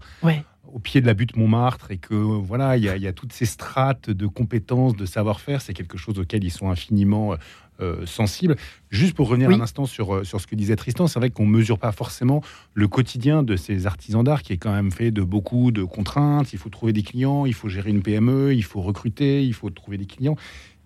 au 0.74 0.80
pied 0.80 1.02
de 1.02 1.08
la 1.08 1.14
butte 1.14 1.36
Montmartre, 1.36 1.92
et 1.92 1.98
que 1.98 2.14
voilà, 2.14 2.78
il 2.78 2.84
y, 2.84 3.00
y, 3.00 3.08
a 3.08 3.14
toutes 3.14 3.34
ces 3.34 3.46
strates 3.46 4.10
de 4.10 4.28
compétences, 4.28 4.96
de 4.96 5.06
savoir-faire, 5.06 5.62
c'est 5.62 5.74
quelque 5.74 5.98
chose 5.98 6.20
auquel 6.20 6.44
ils 6.44 6.52
sont 6.52 6.70
infiniment 6.70 7.36
euh, 7.82 8.06
sensibles. 8.06 8.58
Juste 8.92 9.16
pour 9.16 9.28
revenir 9.28 9.50
un 9.50 9.60
instant 9.60 9.86
sur, 9.86 10.14
euh, 10.14 10.24
sur 10.24 10.40
ce 10.40 10.46
que 10.46 10.54
disait 10.54 10.76
Tristan, 10.76 11.08
c'est 11.08 11.18
vrai 11.18 11.32
qu'on 11.32 11.48
ne 11.48 11.52
mesure 11.52 11.80
pas 11.80 11.92
forcément 11.92 12.44
le 12.76 12.88
quotidien 12.88 13.42
de 13.42 13.56
ces 13.56 13.88
artisans 13.88 14.24
d'art 14.24 14.44
qui 14.44 14.54
est 14.54 14.58
quand 14.58 14.74
même 14.74 14.92
fait 14.92 15.10
de 15.10 15.24
beaucoup 15.24 15.72
de 15.72 15.84
contraintes. 15.84 16.54
Il 16.54 16.60
faut 16.60 16.70
trouver 16.70 16.94
des 16.94 17.02
clients, 17.02 17.48
il 17.48 17.56
faut 17.56 17.70
gérer 17.70 17.90
une 17.90 18.04
PME, 18.04 18.54
il 18.54 18.64
faut 18.64 18.82
recruter, 18.82 19.44
il 19.44 19.54
faut 19.54 19.72
trouver 19.72 19.98
des 19.98 20.06
clients. 20.06 20.36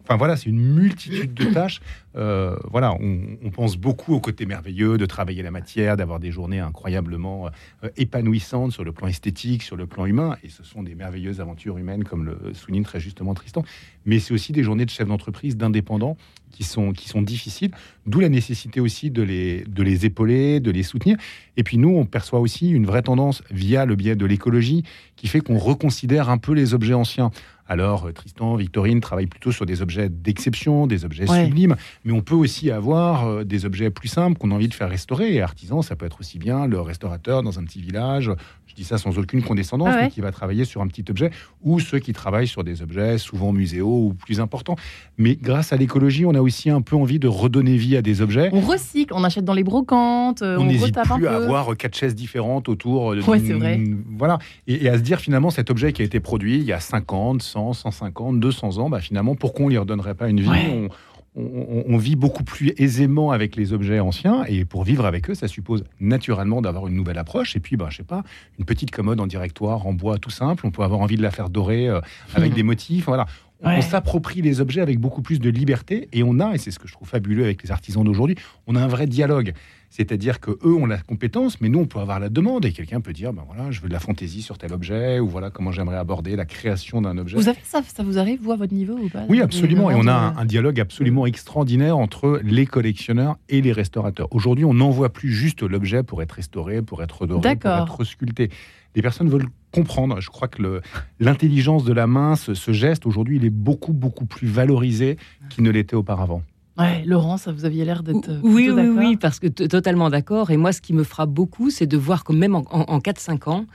Enfin 0.05 0.17
voilà, 0.17 0.35
c'est 0.37 0.49
une 0.49 0.61
multitude 0.61 1.33
de 1.33 1.45
tâches 1.45 1.81
euh, 2.17 2.55
voilà, 2.71 2.93
on, 2.93 3.49
pense 3.51 3.77
beaucoup 3.77 4.13
au 4.13 4.19
côté 4.19 4.45
merveilleux 4.45 4.97
de 4.97 5.05
travailler 5.05 5.41
la 5.41 5.51
matière, 5.51 5.97
d'avoir 5.97 6.19
des 6.19 6.31
journées 6.31 6.59
incroyablement 6.59 7.47
euh, 7.83 7.89
épanouissantes 7.97 8.71
sur 8.71 8.83
le 8.83 8.91
plan 8.91 9.07
esthétique, 9.07 9.63
sur 9.63 9.75
le 9.75 9.85
plan 9.85 10.05
humain. 10.05 10.37
Et 10.43 10.49
ce 10.49 10.63
sont 10.63 10.83
des 10.83 10.95
merveilleuses 10.95 11.41
aventures 11.41 11.77
humaines, 11.77 12.03
comme 12.03 12.25
le 12.25 12.53
souligne 12.53 12.83
très 12.83 12.99
justement 12.99 13.33
Tristan. 13.33 13.63
Mais 14.05 14.19
c'est 14.19 14.33
aussi 14.33 14.51
des 14.51 14.63
journées 14.63 14.85
de 14.85 14.89
chef 14.89 15.07
d'entreprise, 15.07 15.57
d'indépendants 15.57 16.17
qui 16.51 16.63
sont, 16.63 16.93
qui 16.93 17.09
sont 17.09 17.21
difficiles, 17.21 17.71
d'où 18.05 18.21
la 18.21 18.29
nécessité 18.29 18.79
aussi 18.79 19.11
de 19.11 19.21
les, 19.21 19.65
de 19.65 19.83
les 19.83 20.05
épauler, 20.05 20.61
de 20.61 20.71
les 20.71 20.83
soutenir. 20.83 21.17
Et 21.57 21.63
puis 21.63 21.77
nous, 21.77 21.89
on 21.89 22.05
perçoit 22.05 22.39
aussi 22.39 22.69
une 22.69 22.85
vraie 22.85 23.01
tendance 23.01 23.43
via 23.51 23.85
le 23.85 23.95
biais 23.95 24.15
de 24.15 24.25
l'écologie 24.25 24.83
qui 25.15 25.27
fait 25.27 25.41
qu'on 25.41 25.57
reconsidère 25.57 26.29
un 26.29 26.37
peu 26.37 26.53
les 26.53 26.73
objets 26.73 26.93
anciens. 26.93 27.31
Alors, 27.67 28.05
euh, 28.05 28.11
Tristan, 28.11 28.55
Victorine 28.55 29.01
travaillent 29.01 29.25
plutôt 29.27 29.51
sur 29.51 29.65
des 29.65 29.81
objets 29.81 30.09
d'exception, 30.09 30.85
des 30.87 31.03
objets 31.03 31.25
sublimes, 31.25 31.75
mais 32.03 32.13
on 32.13 32.21
peut 32.21 32.35
aussi 32.35 32.69
avoir 32.69 33.27
euh, 33.27 33.43
des 33.43 33.65
objets 33.65 33.89
plus 33.89 34.07
simples 34.07 34.37
qu'on 34.37 34.51
a 34.51 34.53
envie 34.53 34.67
de 34.67 34.73
faire 34.73 34.89
restaurer. 34.89 35.33
Et 35.33 35.41
artisan, 35.41 35.81
ça 35.81 35.95
peut 35.95 36.05
être 36.05 36.19
aussi 36.19 36.37
bien 36.37 36.67
le 36.67 36.79
restaurateur 36.79 37.41
dans 37.41 37.57
un 37.57 37.63
petit 37.63 37.81
village, 37.81 38.31
je 38.75 38.81
dis 38.81 38.87
ça 38.87 38.97
sans 38.97 39.17
aucune 39.17 39.41
condescendance, 39.41 39.89
ah 39.91 40.01
mais 40.01 40.09
qui 40.09 40.19
va 40.19 40.31
travailler 40.31 40.65
sur 40.65 40.81
un 40.81 40.87
petit 40.87 41.05
objet, 41.09 41.31
ou 41.63 41.79
ceux 41.79 41.99
qui 41.99 42.11
travaillent 42.11 42.47
sur 42.47 42.65
des 42.65 42.81
objets 42.81 43.17
souvent 43.17 43.53
muséaux 43.53 44.07
ou 44.07 44.13
plus 44.13 44.41
importants. 44.41 44.75
Mais 45.17 45.35
grâce 45.35 45.71
à 45.71 45.77
l'écologie, 45.77 46.25
on 46.25 46.35
a 46.35 46.41
aussi 46.41 46.69
un 46.69 46.81
peu 46.81 46.97
envie 46.97 47.19
de 47.19 47.29
redonner 47.29 47.77
vie 47.77 47.95
à 47.95 48.01
des 48.01 48.21
objets. 48.21 48.49
On 48.51 48.59
recycle, 48.59 49.13
on 49.13 49.23
achète 49.23 49.45
dans 49.45 49.53
les 49.53 49.63
brocantes, 49.63 50.41
euh, 50.41 50.57
on 50.59 50.65
n'hésite 50.65 50.97
plus 51.15 51.27
à 51.27 51.35
avoir 51.35 51.77
quatre 51.77 51.95
chaises 51.95 52.15
différentes 52.15 52.67
autour. 52.67 53.15
De, 53.15 53.21
ouais, 53.21 53.39
c'est 53.39 53.53
vrai. 53.53 53.81
Voilà, 54.17 54.39
et, 54.67 54.85
et, 54.85 54.89
à 54.89 54.97
se 54.97 55.03
dire 55.03 55.19
finalement 55.19 55.51
cet 55.51 55.69
objet 55.69 55.93
qui 55.93 56.01
a 56.01 56.05
été 56.05 56.19
produit 56.19 56.57
il 56.57 56.63
y 56.63 56.73
a 56.73 56.79
50, 56.79 57.41
100, 57.41 57.73
150, 57.73 58.39
200 58.39 58.77
ans, 58.79 58.89
bah, 58.89 58.99
finalement, 58.99 59.35
pourquoi 59.35 59.65
on 59.65 59.67
ne 59.67 59.73
lui 59.73 59.77
redonnerait 59.77 60.15
pas 60.15 60.27
une 60.27 60.41
vie? 60.41 60.49
On, 60.49 60.89
vit 61.35 62.15
beaucoup 62.15 62.43
plus 62.43 62.73
aisément 62.77 63.31
avec 63.31 63.55
les 63.55 63.73
objets 63.73 63.99
anciens 63.99 64.43
et 64.47 64.65
pour 64.65 64.83
vivre 64.83 65.05
avec 65.05 65.29
eux, 65.29 65.35
ça 65.35 65.47
suppose 65.47 65.83
naturellement 65.99 66.61
d'avoir 66.61 66.87
une 66.87 66.95
nouvelle 66.95 67.17
approche. 67.17 67.55
Et 67.55 67.59
puis, 67.59 67.75
bah, 67.75 67.87
je 67.89 67.97
sais 67.97 68.03
pas, 68.03 68.23
une 68.59 68.65
petite 68.65 68.91
commode 68.91 69.19
en 69.19 69.27
directoire 69.27 69.85
en 69.87 69.93
bois 69.93 70.17
tout 70.17 70.29
simple. 70.29 70.65
On 70.65 70.71
peut 70.71 70.83
avoir 70.83 71.01
envie 71.01 71.17
de 71.17 71.21
la 71.21 71.31
faire 71.31 71.49
dorer 71.49 71.89
euh, 71.89 71.99
avec 72.35 72.53
des 72.55 72.63
motifs. 72.63 73.05
Voilà. 73.05 73.25
On 73.63 73.81
s'approprie 73.81 74.41
les 74.41 74.61
objets 74.61 74.81
avec 74.81 74.99
beaucoup 74.99 75.21
plus 75.21 75.39
de 75.39 75.49
liberté 75.49 76.07
et 76.13 76.23
on 76.23 76.39
a, 76.39 76.53
et 76.53 76.57
c'est 76.57 76.71
ce 76.71 76.77
que 76.77 76.87
je 76.87 76.93
trouve 76.93 77.07
fabuleux 77.07 77.45
avec 77.45 77.63
les 77.63 77.71
artisans 77.71 78.03
d'aujourd'hui, 78.03 78.35
on 78.67 78.75
a 78.75 78.81
un 78.81 78.87
vrai 78.87 79.07
dialogue. 79.07 79.53
C'est-à-dire 79.95 80.41
que 80.41 80.51
eux 80.51 80.73
ont 80.73 80.87
la 80.87 80.97
compétence, 80.97 81.61
mais 81.61 81.69
nous 81.69 81.79
on 81.79 81.85
peut 81.85 81.99
avoir 81.99 82.19
la 82.19 82.27
demande 82.27 82.65
et 82.65 82.73
quelqu'un 82.73 82.99
peut 82.99 83.13
dire 83.13 83.31
ben 83.31 83.43
voilà, 83.47 83.71
je 83.71 83.79
veux 83.79 83.87
de 83.87 83.93
la 83.93 84.01
fantaisie 84.01 84.41
sur 84.41 84.57
tel 84.57 84.73
objet 84.73 85.21
ou 85.21 85.29
voilà 85.29 85.51
comment 85.51 85.71
j'aimerais 85.71 85.95
aborder 85.95 86.35
la 86.35 86.43
création 86.43 87.01
d'un 87.01 87.17
objet. 87.17 87.37
Vous 87.37 87.47
avez 87.47 87.59
ça, 87.63 87.81
ça 87.81 88.03
vous 88.03 88.17
arrive 88.17 88.41
vous 88.41 88.51
à 88.51 88.57
votre 88.57 88.73
niveau 88.73 88.97
ou 88.97 89.07
pas 89.07 89.23
Oui, 89.29 89.39
absolument. 89.39 89.89
Et 89.89 89.95
on 89.95 90.05
a 90.07 90.33
un, 90.35 90.43
dialogue 90.43 90.81
absolument 90.81 91.25
extraordinaire 91.25 91.97
entre 91.97 92.41
les 92.43 92.65
collectionneurs 92.65 93.37
et 93.47 93.61
les 93.61 93.71
restaurateurs. 93.71 94.27
Aujourd'hui, 94.31 94.65
on 94.65 94.73
n'envoie 94.73 95.13
plus 95.13 95.31
juste 95.31 95.63
l'objet 95.63 96.03
pour 96.03 96.21
être 96.21 96.33
restauré, 96.33 96.81
pour 96.81 97.01
être 97.01 97.25
doré, 97.25 97.55
pour 97.55 97.71
être 97.71 98.03
sculpté. 98.03 98.49
Les 98.95 99.01
personnes 99.01 99.29
veulent 99.29 99.47
comprendre. 99.71 100.19
Je 100.19 100.29
crois 100.29 100.49
que 100.49 100.81
l'intelligence 101.21 101.85
de 101.85 101.93
la 101.93 102.05
main, 102.05 102.35
ce 102.35 102.71
geste 102.73 103.05
aujourd'hui, 103.05 103.37
il 103.37 103.45
est 103.45 103.49
beaucoup 103.49 103.93
beaucoup 103.93 104.25
plus 104.25 104.47
valorisé 104.47 105.15
qu'il 105.49 105.63
ne 105.63 105.69
l'était 105.69 105.95
auparavant. 105.95 106.43
Ouais, 106.77 107.03
Laurence, 107.05 107.47
vous 107.47 107.63
aviez 107.63 107.85
l'air 107.85 108.03
d'être. 108.03 108.29
Euh, 108.29 108.39
oui, 108.43 108.69
oui, 108.69 108.87
oui, 108.87 109.15
parce 109.15 109.39
que 109.39 109.47
totalement 109.47 110.09
d'accord. 110.09 110.51
Et 110.51 110.57
moi, 110.57 110.73
ce 110.73 110.81
qui 110.81 110.91
me 110.91 111.03
frappe 111.03 111.29
beaucoup, 111.29 111.69
c'est 111.69 111.87
de 111.87 111.95
voir 111.95 112.25
que 112.25 112.33
même 112.33 112.53
en, 112.53 112.99
4-5 112.99 113.49
ans, 113.49 113.65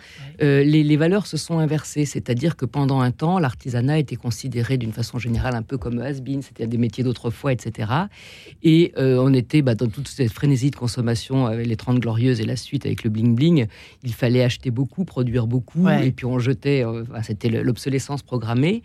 euh, 0.42 0.62
les, 0.62 0.96
valeurs 0.98 1.26
se 1.26 1.38
sont 1.38 1.58
inversées. 1.58 2.04
C'est-à-dire 2.04 2.56
que 2.56 2.66
pendant 2.66 3.00
un 3.00 3.10
temps, 3.10 3.38
l'artisanat 3.38 3.98
était 3.98 4.16
considéré 4.16 4.76
d'une 4.76 4.92
façon 4.92 5.18
générale 5.18 5.54
un 5.54 5.62
peu 5.62 5.78
comme 5.78 5.98
has-been, 5.98 6.42
c'était 6.42 6.66
des 6.66 6.76
métiers 6.76 7.02
d'autrefois, 7.02 7.54
etc. 7.54 7.90
Et 8.62 8.92
euh, 8.98 9.18
on 9.18 9.32
était 9.32 9.62
bah, 9.62 9.74
dans 9.74 9.88
toute 9.88 10.08
cette 10.08 10.32
frénésie 10.32 10.70
de 10.70 10.76
consommation 10.76 11.46
avec 11.46 11.66
les 11.66 11.76
30 11.76 12.00
Glorieuses 12.00 12.40
et 12.42 12.44
la 12.44 12.56
suite 12.56 12.84
avec 12.84 13.02
le 13.02 13.08
bling-bling. 13.08 13.66
Il 14.04 14.12
fallait 14.12 14.42
acheter 14.42 14.70
beaucoup, 14.70 15.06
produire 15.06 15.46
beaucoup, 15.46 15.88
et 15.88 16.12
puis 16.12 16.26
on 16.26 16.38
jetait. 16.38 16.84
c'était 17.22 17.48
l'obsolescence 17.48 18.22
programmée. 18.22 18.82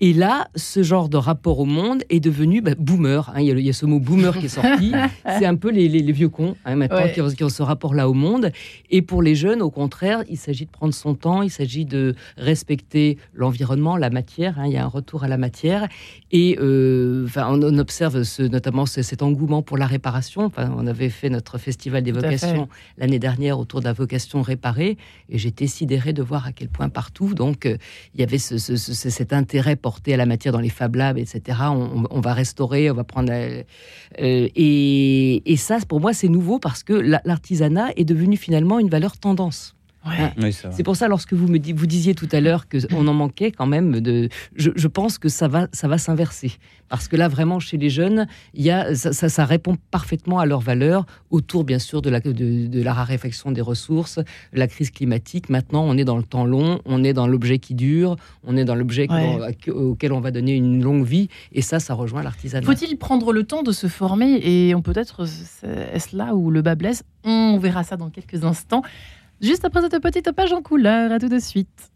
Et 0.00 0.12
là, 0.12 0.48
ce 0.54 0.82
genre 0.82 1.08
de 1.08 1.16
rapport 1.16 1.58
au 1.58 1.64
monde 1.64 2.02
est 2.08 2.20
devenu 2.20 2.60
bah, 2.60 2.72
boomer. 2.78 3.30
Hein. 3.34 3.40
Il, 3.40 3.58
y 3.58 3.68
a, 3.68 3.72
ce 3.72 3.84
mot 3.84 3.98
boomer 3.98 4.36
qui 4.38 4.46
est 4.46 4.48
sorti. 4.48 4.92
C'est 5.38 5.46
un 5.46 5.56
peu 5.56 5.70
les, 5.70 5.88
vieux 6.12 6.28
cons 6.28 6.56
hein, 6.64 6.76
maintenant 6.76 7.08
qui, 7.08 7.42
ont, 7.42 7.48
ce 7.48 7.62
rapport-là 7.62 8.08
au 8.08 8.14
monde. 8.14 8.52
Et 8.90 9.02
pour 9.02 9.22
les 9.22 9.34
jeunes, 9.34 9.60
au 9.60 9.70
contraire, 9.70 10.22
il 10.28 10.36
s'agit 10.36 10.66
de 10.66 10.70
prendre 10.70 10.94
son 10.94 11.14
temps, 11.14 11.42
il 11.42 11.50
s'agit 11.50 11.84
de 11.84 12.14
respecter 12.36 13.18
l'environnement, 13.34 13.96
la 13.96 14.10
matière. 14.10 14.58
Hein. 14.58 14.66
Il 14.66 14.72
y 14.72 14.76
a 14.76 14.84
un 14.84 14.88
retour 14.88 15.24
à 15.24 15.28
la 15.28 15.36
matière. 15.36 15.88
Et 16.30 16.56
euh, 16.60 17.26
on, 17.36 17.78
observe 17.78 18.22
ce, 18.22 18.42
notamment 18.42 18.86
cet 18.86 19.22
engouement 19.22 19.62
pour 19.62 19.78
la 19.78 19.86
réparation. 19.86 20.52
on 20.56 20.86
avait 20.86 21.10
fait 21.10 21.28
notre 21.28 21.58
festival 21.58 22.02
des 22.02 22.12
vocations 22.12 22.68
l'année 22.98 23.18
dernière 23.18 23.58
autour 23.58 23.80
de 23.80 23.86
la 23.86 23.92
vocation 23.92 24.42
réparée. 24.42 24.96
Et 25.28 25.38
j'étais 25.38 25.66
sidéré 25.66 26.12
de 26.12 26.22
voir 26.22 26.46
à 26.46 26.52
quel 26.52 26.68
point 26.68 26.88
partout, 26.88 27.34
donc, 27.34 27.66
euh, 27.66 27.76
il 28.14 28.20
y 28.20 28.22
avait 28.22 28.38
cet 28.38 29.32
intérêt 29.32 29.76
à 30.06 30.16
la 30.16 30.26
matière 30.26 30.52
dans 30.52 30.60
les 30.60 30.68
Fab 30.68 30.94
Labs, 30.94 31.18
etc. 31.18 31.58
On, 32.10 32.20
va 32.20 32.34
restaurer, 32.34 32.90
on 32.90 32.94
va 32.94 33.04
prendre. 33.04 33.32
Euh, 33.32 33.62
euh, 34.20 34.48
et, 34.54 35.56
ça, 35.56 35.78
pour 35.88 36.00
moi, 36.00 36.12
c'est 36.12 36.28
nouveau 36.28 36.58
parce 36.58 36.82
que 36.82 36.92
l'artisanat 37.24 37.90
est 37.96 38.04
devenu 38.04 38.36
finalement 38.36 38.78
une 38.78 38.88
valeur 38.88 39.16
tendance. 39.16 39.77
Hein. 40.08 40.50
c'est 40.70 40.82
pour 40.82 40.96
ça, 40.96 41.08
lorsque 41.08 41.32
vous 41.32 41.48
me 41.48 41.58
vous 41.74 41.86
disiez 41.86 42.14
tout 42.14 42.28
à 42.32 42.40
l'heure 42.40 42.66
qu'on 42.68 43.06
en 43.06 43.14
manquait 43.14 43.52
quand 43.52 43.66
même, 43.66 44.00
de, 44.00 44.28
je, 44.54 44.88
pense 44.88 45.18
que 45.18 45.28
ça 45.28 45.48
va, 45.48 45.68
ça 45.72 45.88
va 45.88 45.98
s'inverser. 45.98 46.52
Parce 46.88 47.08
que 47.08 47.16
là, 47.16 47.28
vraiment, 47.28 47.60
chez 47.60 47.76
les 47.76 47.90
jeunes, 47.90 48.26
il 48.54 48.64
y 48.64 48.70
a, 48.70 48.94
ça, 48.94 49.12
ça, 49.12 49.44
répond 49.44 49.76
parfaitement 49.90 50.38
à 50.38 50.46
leurs 50.46 50.60
valeurs, 50.60 51.04
autour, 51.30 51.64
bien 51.64 51.78
sûr, 51.78 52.00
de 52.00 52.08
la, 52.10 52.20
de, 52.20 52.82
la 52.82 52.92
raréfaction 52.92 53.52
des 53.52 53.60
ressources, 53.60 54.20
la 54.52 54.66
crise 54.66 54.90
climatique. 54.90 55.50
Maintenant, 55.50 55.84
on 55.84 55.96
est 55.98 56.04
dans 56.04 56.16
le 56.16 56.22
temps 56.22 56.46
long, 56.46 56.80
on 56.86 57.04
est 57.04 57.12
dans 57.12 57.26
l'objet 57.26 57.58
qui 57.58 57.74
dure, 57.74 58.16
on 58.46 58.56
est 58.56 58.64
dans 58.64 58.74
l'objet 58.74 59.06
auquel 59.68 60.12
on 60.12 60.20
va 60.20 60.30
donner 60.30 60.54
une 60.54 60.82
longue 60.82 61.04
vie. 61.04 61.28
Et 61.52 61.62
ça, 61.62 61.78
ça 61.78 61.94
rejoint 61.94 62.22
l'artisanat. 62.22 62.64
Faut-il 62.64 62.96
prendre 62.96 63.32
le 63.32 63.44
temps 63.44 63.62
de 63.62 63.72
se 63.72 63.86
former? 63.86 64.40
Et 64.42 64.74
on 64.74 64.82
peut-être, 64.82 65.26
est-ce 65.92 66.16
là 66.16 66.34
où 66.34 66.50
le 66.50 66.62
bas 66.62 66.74
blesse? 66.74 67.04
On 67.24 67.58
verra 67.58 67.84
ça 67.84 67.96
dans 67.96 68.10
quelques 68.10 68.44
instants. 68.44 68.82
Juste 69.40 69.64
après 69.64 69.82
cette 69.82 70.02
petite 70.02 70.32
page 70.32 70.52
en 70.52 70.62
couleur, 70.62 71.12
à 71.12 71.18
tout 71.18 71.28
de 71.28 71.38
suite. 71.38 71.90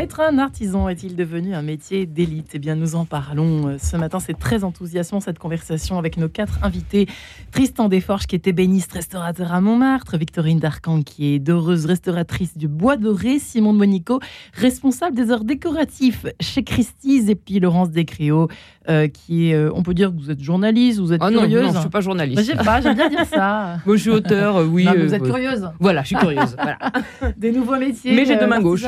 Être 0.00 0.20
un 0.20 0.38
artisan 0.38 0.88
est-il 0.88 1.14
devenu 1.14 1.54
un 1.54 1.60
métier 1.60 2.06
d'élite? 2.06 2.52
Eh 2.54 2.58
bien, 2.58 2.74
nous 2.74 2.94
en 2.94 3.04
parlons 3.04 3.68
euh, 3.68 3.76
ce 3.76 3.98
matin. 3.98 4.18
C'est 4.18 4.38
très 4.38 4.64
enthousiasmant 4.64 5.20
cette 5.20 5.38
conversation 5.38 5.98
avec 5.98 6.16
nos 6.16 6.30
quatre 6.30 6.58
invités. 6.64 7.06
Tristan 7.52 7.90
Desforges, 7.90 8.26
qui 8.26 8.34
est 8.34 8.46
ébéniste 8.46 8.92
restaurateur 8.92 9.52
à 9.52 9.60
Montmartre. 9.60 10.16
Victorine 10.16 10.58
Darcan, 10.58 11.02
qui 11.02 11.34
est 11.34 11.38
doreuse 11.38 11.84
restauratrice 11.84 12.56
du 12.56 12.66
Bois 12.66 12.96
Doré. 12.96 13.38
Simon 13.38 13.74
Monico, 13.74 14.20
responsable 14.54 15.14
des 15.14 15.30
arts 15.30 15.44
décoratifs 15.44 16.24
chez 16.40 16.62
Christie's. 16.62 17.28
Et 17.28 17.34
puis 17.34 17.60
Laurence 17.60 17.90
Descriaux, 17.90 18.48
euh, 18.90 19.06
qui 19.06 19.50
est, 19.50 19.54
euh, 19.54 19.70
on 19.74 19.82
peut 19.84 19.94
dire 19.94 20.10
que 20.10 20.20
vous 20.20 20.30
êtes 20.30 20.42
journaliste, 20.42 20.98
vous 20.98 21.12
êtes 21.12 21.20
ah 21.22 21.30
non, 21.30 21.42
curieuse. 21.42 21.62
Non, 21.62 21.70
je 21.70 21.76
ne 21.76 21.80
suis 21.80 21.90
pas 21.90 22.00
journaliste. 22.00 22.40
Je 22.40 22.46
sais 22.46 22.64
pas, 22.64 22.80
j'aime 22.80 22.96
bien 22.96 23.08
dire 23.08 23.24
ça. 23.24 23.76
Moi, 23.86 23.96
je 23.96 24.00
suis 24.00 24.10
auteur, 24.10 24.66
oui. 24.68 24.84
Non, 24.84 24.94
vous 24.96 25.14
êtes 25.14 25.22
curieuse. 25.22 25.70
Voilà, 25.78 26.02
je 26.02 26.08
suis 26.08 26.16
curieuse. 26.16 26.56
voilà. 26.56 26.78
Des 27.36 27.52
nouveaux 27.52 27.76
métiers. 27.76 28.16
Mais 28.16 28.24
j'ai 28.24 28.36
deux 28.36 28.48
mains 28.48 28.60
gauches. 28.60 28.84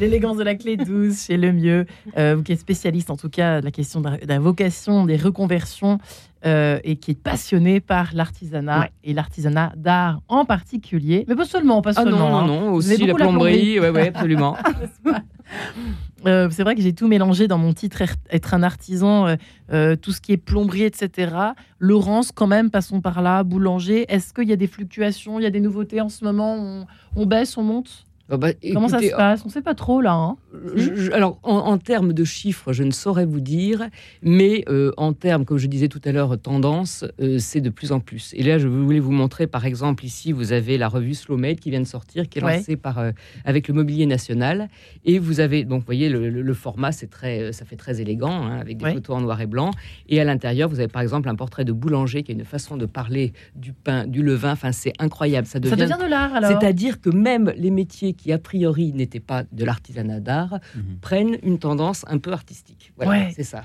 L'élégance 0.00 0.38
de 0.38 0.42
la 0.42 0.56
clé 0.56 0.76
douce 0.76 1.26
chez 1.26 1.36
Le 1.36 1.52
Mieux. 1.52 1.86
Euh, 2.16 2.34
vous 2.36 2.42
qui 2.42 2.52
êtes 2.52 2.60
spécialiste, 2.60 3.10
en 3.10 3.16
tout 3.16 3.28
cas, 3.28 3.60
de 3.60 3.64
la 3.64 3.70
question 3.70 4.00
de 4.00 4.10
la 4.26 4.38
vocation, 4.40 5.06
des 5.06 5.16
reconversions. 5.16 5.98
Euh, 6.46 6.78
et 6.84 6.94
qui 6.94 7.10
est 7.10 7.20
passionné 7.20 7.80
par 7.80 8.10
l'artisanat 8.14 8.82
ouais. 8.82 8.92
et 9.02 9.12
l'artisanat 9.12 9.72
d'art 9.76 10.20
en 10.28 10.44
particulier, 10.44 11.24
mais 11.26 11.34
pas 11.34 11.44
seulement, 11.44 11.82
pas 11.82 11.94
seulement. 11.94 12.16
Ah 12.16 12.46
non, 12.46 12.46
non, 12.46 12.60
non, 12.60 12.72
aussi 12.74 12.96
la 13.04 13.12
plomberie, 13.12 13.74
la 13.74 13.80
plomberie. 13.80 13.80
ouais, 13.80 13.90
ouais, 13.90 14.06
absolument. 14.06 14.56
euh, 16.26 16.48
c'est 16.52 16.62
vrai 16.62 16.76
que 16.76 16.80
j'ai 16.80 16.92
tout 16.92 17.08
mélangé 17.08 17.48
dans 17.48 17.58
mon 17.58 17.72
titre 17.72 18.04
être 18.30 18.54
un 18.54 18.62
artisan, 18.62 19.36
euh, 19.72 19.96
tout 19.96 20.12
ce 20.12 20.20
qui 20.20 20.30
est 20.30 20.36
plomberie, 20.36 20.84
etc. 20.84 21.34
Laurence, 21.80 22.30
quand 22.30 22.46
même, 22.46 22.70
passons 22.70 23.00
par 23.00 23.20
là, 23.20 23.42
boulanger. 23.42 24.06
Est-ce 24.08 24.32
qu'il 24.32 24.48
y 24.48 24.52
a 24.52 24.56
des 24.56 24.68
fluctuations, 24.68 25.40
il 25.40 25.42
y 25.42 25.46
a 25.46 25.50
des 25.50 25.58
nouveautés 25.58 26.00
en 26.00 26.08
ce 26.08 26.24
moment? 26.24 26.54
On, 26.54 26.86
on 27.16 27.26
baisse, 27.26 27.56
on 27.56 27.64
monte? 27.64 28.06
Oh 28.30 28.36
bah, 28.36 28.52
Comment 28.72 28.88
ça 28.88 29.00
se 29.00 29.14
passe? 29.14 29.42
On 29.44 29.48
ne 29.48 29.52
sait 29.52 29.62
pas 29.62 29.74
trop 29.74 30.02
là. 30.02 30.12
Hein 30.12 30.36
je, 30.74 30.94
je, 30.94 31.12
alors, 31.12 31.38
en, 31.42 31.56
en, 31.56 31.78
termes 31.78 32.12
de 32.12 32.24
chiffres, 32.24 32.74
je 32.74 32.82
ne 32.82 32.90
saurais 32.90 33.24
vous 33.24 33.40
dire, 33.40 33.88
mais 34.22 34.64
euh, 34.68 34.92
en 34.98 35.14
termes, 35.14 35.46
comme 35.46 35.56
je 35.56 35.66
disais 35.66 35.88
tout 35.88 36.00
à 36.04 36.12
l'heure, 36.12 36.38
tendance, 36.38 37.06
euh, 37.22 37.38
c'est 37.38 37.62
de 37.62 37.70
plus 37.70 37.90
en 37.90 38.00
plus. 38.00 38.34
Et 38.34 38.42
là, 38.42 38.58
je 38.58 38.68
voulais 38.68 39.00
vous 39.00 39.12
montrer, 39.12 39.46
par 39.46 39.64
exemple, 39.64 40.04
ici, 40.04 40.32
vous 40.32 40.52
avez 40.52 40.76
la 40.76 40.88
revue 40.88 41.14
Slowmade 41.14 41.58
qui 41.58 41.70
vient 41.70 41.80
de 41.80 41.86
sortir, 41.86 42.28
qui 42.28 42.38
est 42.38 42.42
lancée 42.42 42.72
ouais. 42.72 42.76
par, 42.76 42.98
euh, 42.98 43.12
avec 43.46 43.66
le 43.66 43.72
Mobilier 43.72 44.04
National. 44.04 44.68
Et 45.06 45.18
vous 45.18 45.40
avez, 45.40 45.64
donc, 45.64 45.80
vous 45.80 45.86
voyez, 45.86 46.10
le, 46.10 46.28
le, 46.28 46.42
le 46.42 46.54
format, 46.54 46.92
c'est 46.92 47.08
très, 47.08 47.52
ça 47.52 47.64
fait 47.64 47.76
très 47.76 48.02
élégant, 48.02 48.30
hein, 48.30 48.58
avec 48.58 48.76
des 48.76 48.84
ouais. 48.84 48.94
photos 48.94 49.16
en 49.16 49.20
noir 49.22 49.40
et 49.40 49.46
blanc. 49.46 49.70
Et 50.10 50.20
à 50.20 50.24
l'intérieur, 50.24 50.68
vous 50.68 50.80
avez, 50.80 50.88
par 50.88 51.00
exemple, 51.00 51.30
un 51.30 51.34
portrait 51.34 51.64
de 51.64 51.72
boulanger 51.72 52.22
qui 52.22 52.32
a 52.32 52.34
une 52.34 52.44
façon 52.44 52.76
de 52.76 52.84
parler 52.84 53.32
du 53.54 53.72
pain, 53.72 54.06
du 54.06 54.22
levain. 54.22 54.52
Enfin, 54.52 54.72
c'est 54.72 54.92
incroyable. 54.98 55.46
Ça 55.46 55.60
devient, 55.60 55.70
ça 55.70 55.76
devient 55.86 56.04
de 56.04 56.10
l'art, 56.10 56.34
alors 56.34 56.50
C'est-à-dire 56.50 57.00
que 57.00 57.08
même 57.08 57.54
les 57.56 57.70
métiers 57.70 58.12
qui, 58.18 58.32
a 58.32 58.38
priori, 58.38 58.92
n'étaient 58.92 59.20
pas 59.20 59.44
de 59.50 59.64
l'artisanat 59.64 60.20
d'art, 60.20 60.58
mmh. 60.74 60.80
prennent 61.00 61.38
une 61.42 61.58
tendance 61.58 62.04
un 62.08 62.18
peu 62.18 62.32
artistique. 62.32 62.92
Voilà, 62.96 63.12
ouais. 63.12 63.32
c'est 63.34 63.44
ça. 63.44 63.62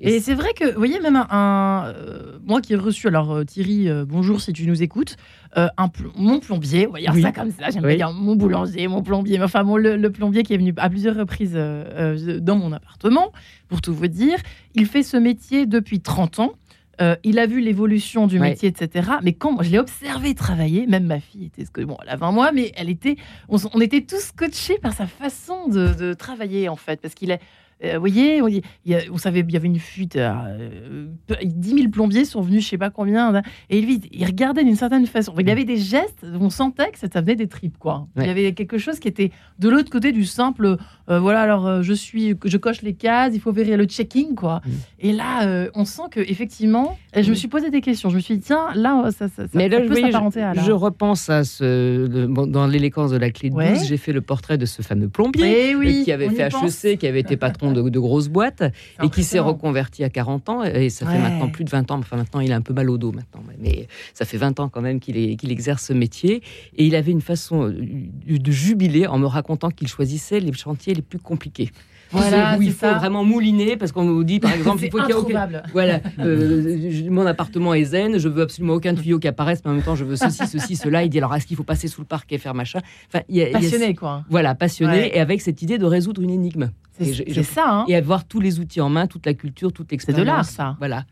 Et, 0.00 0.16
et 0.16 0.20
c'est 0.20 0.34
vrai 0.34 0.52
que, 0.54 0.64
vous 0.64 0.78
voyez, 0.78 1.00
même 1.00 1.16
un, 1.16 1.26
un 1.30 1.86
euh, 1.88 2.38
moi 2.44 2.60
qui 2.60 2.72
ai 2.72 2.76
reçu, 2.76 3.08
alors 3.08 3.32
euh, 3.32 3.44
Thierry, 3.44 3.88
euh, 3.88 4.04
bonjour 4.06 4.40
si 4.40 4.52
tu 4.52 4.66
nous 4.66 4.82
écoutes, 4.82 5.16
euh, 5.56 5.68
un 5.76 5.88
pl 5.88 6.06
mon 6.16 6.38
plombier, 6.38 6.86
on 6.86 6.92
va 6.92 7.00
dire 7.00 7.12
oui. 7.14 7.22
ça 7.22 7.32
comme 7.32 7.50
ça, 7.50 7.70
j'aime 7.70 7.84
oui. 7.84 7.96
dire 7.96 8.12
mon 8.12 8.36
boulanger, 8.36 8.86
mon 8.86 9.02
plombier, 9.02 9.42
enfin 9.42 9.64
mon, 9.64 9.76
le, 9.76 9.96
le, 9.96 10.10
plombier 10.12 10.44
qui 10.44 10.54
est 10.54 10.58
venu 10.58 10.72
à 10.76 10.88
plusieurs 10.88 11.16
reprises 11.16 11.54
euh, 11.56 12.38
dans 12.40 12.56
mon 12.56 12.72
appartement, 12.72 13.32
pour 13.68 13.80
tout 13.80 13.92
vous 13.92 14.06
dire, 14.06 14.38
il 14.74 14.86
fait 14.86 15.02
ce 15.02 15.16
métier 15.16 15.66
depuis 15.66 16.00
30 16.00 16.38
ans. 16.38 16.52
Euh, 17.00 17.16
il 17.24 17.38
a 17.38 17.46
vu 17.46 17.60
l'évolution 17.60 18.26
du 18.26 18.40
ouais. 18.40 18.50
métier, 18.50 18.68
etc. 18.68 19.10
Mais 19.22 19.32
quand 19.32 19.62
je 19.62 19.70
l'ai 19.70 19.78
observé 19.78 20.34
travailler, 20.34 20.86
même 20.86 21.04
ma 21.04 21.20
fille 21.20 21.46
était, 21.46 21.84
bon, 21.84 21.96
elle 22.02 22.10
a 22.10 22.16
20 22.16 22.32
mois, 22.32 22.52
mais 22.52 22.72
elle 22.76 22.90
était, 22.90 23.16
on, 23.48 23.56
on 23.72 23.80
était 23.80 24.02
tous 24.02 24.20
scotchés 24.20 24.78
par 24.78 24.92
sa 24.92 25.06
façon 25.06 25.68
de, 25.68 25.94
de 25.94 26.14
travailler 26.14 26.68
en 26.68 26.76
fait, 26.76 27.00
parce 27.00 27.14
qu'il 27.14 27.30
est 27.30 27.40
euh, 27.84 27.94
vous 27.94 28.00
voyez, 28.00 28.42
on, 28.42 28.48
il 28.48 28.62
y 28.86 28.94
a, 28.94 29.00
on 29.12 29.18
savait, 29.18 29.40
il 29.40 29.52
y 29.52 29.56
avait 29.56 29.68
une 29.68 29.78
fuite. 29.78 30.16
Euh, 30.16 31.06
10 31.42 31.74
000 31.74 31.88
plombiers 31.90 32.24
sont 32.24 32.40
venus, 32.40 32.64
je 32.64 32.70
sais 32.70 32.78
pas 32.78 32.90
combien, 32.90 33.34
hein, 33.34 33.42
et 33.70 33.78
il, 33.78 34.00
il 34.10 34.24
regardait 34.26 34.64
d'une 34.64 34.76
certaine 34.76 35.06
façon. 35.06 35.32
Il 35.38 35.46
y 35.46 35.50
avait 35.50 35.64
des 35.64 35.76
gestes, 35.76 36.26
on 36.40 36.50
sentait 36.50 36.90
que 36.90 36.98
ça 36.98 37.20
venait 37.20 37.36
des 37.36 37.46
tripes, 37.46 37.78
quoi. 37.78 38.08
Ouais. 38.16 38.24
Il 38.24 38.26
y 38.26 38.30
avait 38.30 38.52
quelque 38.52 38.78
chose 38.78 38.98
qui 38.98 39.08
était 39.08 39.30
de 39.58 39.68
l'autre 39.68 39.90
côté 39.90 40.12
du 40.12 40.24
simple. 40.24 40.76
Euh, 41.10 41.20
voilà, 41.20 41.40
alors 41.40 41.66
euh, 41.66 41.82
je 41.82 41.92
suis, 41.92 42.34
je 42.44 42.56
coche 42.56 42.82
les 42.82 42.92
cases, 42.92 43.32
il 43.34 43.40
faut 43.40 43.52
vérifier 43.52 43.76
le 43.76 43.84
checking, 43.84 44.34
quoi. 44.34 44.60
Mmh. 44.64 44.70
Et 45.00 45.12
là, 45.12 45.46
euh, 45.46 45.70
on 45.74 45.84
sent 45.84 46.02
que 46.10 46.20
effectivement, 46.20 46.98
je 47.16 47.28
me 47.30 47.34
suis 47.34 47.48
posé 47.48 47.70
des 47.70 47.80
questions. 47.80 48.10
Je 48.10 48.16
me 48.16 48.20
suis 48.20 48.36
dit, 48.36 48.42
tiens, 48.44 48.68
là, 48.74 49.10
ça, 49.10 49.28
ça, 49.28 49.44
Mais 49.54 49.70
ça 49.70 49.78
là, 49.78 49.86
peut 49.86 49.94
s'apparenter 49.94 50.42
à 50.42 50.54
là. 50.54 50.62
Je 50.62 50.72
repense 50.72 51.30
à 51.30 51.44
ce, 51.44 52.06
le, 52.06 52.46
dans 52.46 52.66
l'élégance 52.66 53.10
de 53.10 53.16
la 53.16 53.30
clé 53.30 53.50
de 53.50 53.54
ouais. 53.54 53.74
12, 53.74 53.86
j'ai 53.86 53.96
fait 53.96 54.12
le 54.12 54.20
portrait 54.20 54.58
de 54.58 54.66
ce 54.66 54.82
fameux 54.82 55.08
plombier 55.08 55.74
oui, 55.74 56.04
qui 56.04 56.12
avait 56.12 56.28
fait 56.28 56.48
HEC, 56.48 56.98
qui 56.98 57.06
avait 57.06 57.20
été 57.20 57.36
patron 57.36 57.72
de, 57.72 57.88
de 57.88 57.98
grosses 57.98 58.28
boîtes 58.28 58.62
et 59.02 59.08
qui 59.08 59.24
s'est 59.24 59.38
reconverti 59.38 60.04
à 60.04 60.10
40 60.10 60.48
ans. 60.48 60.64
Et 60.64 60.90
ça 60.90 61.06
fait 61.06 61.18
maintenant 61.18 61.48
plus 61.48 61.64
de 61.64 61.70
20 61.70 61.90
ans. 61.90 61.98
Enfin, 61.98 62.16
maintenant, 62.16 62.40
il 62.40 62.52
a 62.52 62.56
un 62.56 62.60
peu 62.60 62.74
mal 62.74 62.90
au 62.90 62.98
dos 62.98 63.12
maintenant. 63.12 63.42
Mais 63.60 63.88
ça 64.12 64.24
fait 64.24 64.36
20 64.36 64.60
ans 64.60 64.68
quand 64.68 64.82
même 64.82 65.00
qu'il 65.00 65.36
qu 65.36 65.46
exerce 65.48 65.86
ce 65.86 65.92
métier. 65.92 66.42
Et 66.76 66.84
il 66.84 66.94
avait 66.94 67.12
une 67.12 67.22
façon 67.22 67.68
de 67.68 68.50
jubiler 68.50 69.06
en 69.06 69.18
me 69.18 69.26
racontant 69.26 69.70
qu'il 69.70 69.88
choisissait 69.88 70.40
les 70.40 70.52
chantiers 70.52 70.97
les 70.98 71.02
plus 71.02 71.18
compliqués. 71.18 71.70
Voilà, 72.10 72.56
où 72.56 72.62
il 72.62 72.72
faut 72.72 72.86
ça. 72.86 72.94
vraiment 72.94 73.22
mouliner 73.22 73.76
parce 73.76 73.92
qu'on 73.92 74.04
nous 74.04 74.24
dit 74.24 74.40
par 74.40 74.52
exemple 74.54 74.82
il 74.82 74.90
faut 74.90 74.98
qu'il 74.98 75.08
y 75.08 75.10
ait 75.10 75.14
aucun... 75.14 75.48
voilà 75.72 76.00
euh, 76.20 77.10
mon 77.10 77.26
appartement 77.26 77.74
est 77.74 77.84
zen 77.84 78.16
je 78.16 78.28
veux 78.28 78.42
absolument 78.42 78.74
aucun 78.74 78.94
tuyau 78.94 79.18
qui 79.18 79.28
apparaisse 79.28 79.60
mais 79.62 79.72
en 79.72 79.74
même 79.74 79.82
temps 79.82 79.94
je 79.94 80.04
veux 80.04 80.16
ceci 80.16 80.46
ceci 80.48 80.76
cela 80.76 81.04
il 81.04 81.10
dit 81.10 81.18
alors 81.18 81.34
est-ce 81.34 81.46
qu'il 81.46 81.56
faut 81.58 81.64
passer 81.64 81.86
sous 81.86 82.00
le 82.00 82.06
parc 82.06 82.32
et 82.32 82.38
faire 82.38 82.54
machin? 82.54 82.80
Enfin 83.08 83.22
il 83.28 83.36
y 83.36 83.42
a, 83.42 83.50
passionné 83.50 83.84
il 83.84 83.88
y 83.88 83.92
a... 83.92 83.94
quoi 83.94 84.24
voilà 84.30 84.54
passionné 84.54 84.92
ouais. 84.92 85.16
et 85.16 85.20
avec 85.20 85.42
cette 85.42 85.60
idée 85.60 85.76
de 85.76 85.84
résoudre 85.84 86.22
une 86.22 86.30
énigme 86.30 86.70
c'est 86.98 87.42
ça 87.42 87.68
hein. 87.68 87.84
et 87.88 87.94
avoir 87.94 88.24
tous 88.24 88.40
les 88.40 88.58
outils 88.58 88.80
en 88.80 88.88
main 88.88 89.06
toute 89.06 89.26
la 89.26 89.34
culture 89.34 89.70
toute 89.70 89.92
l'expérience 89.92 90.18
c'est 90.18 90.24
de 90.24 90.26
l'art 90.26 90.44
ça 90.46 90.76
voilà 90.78 91.04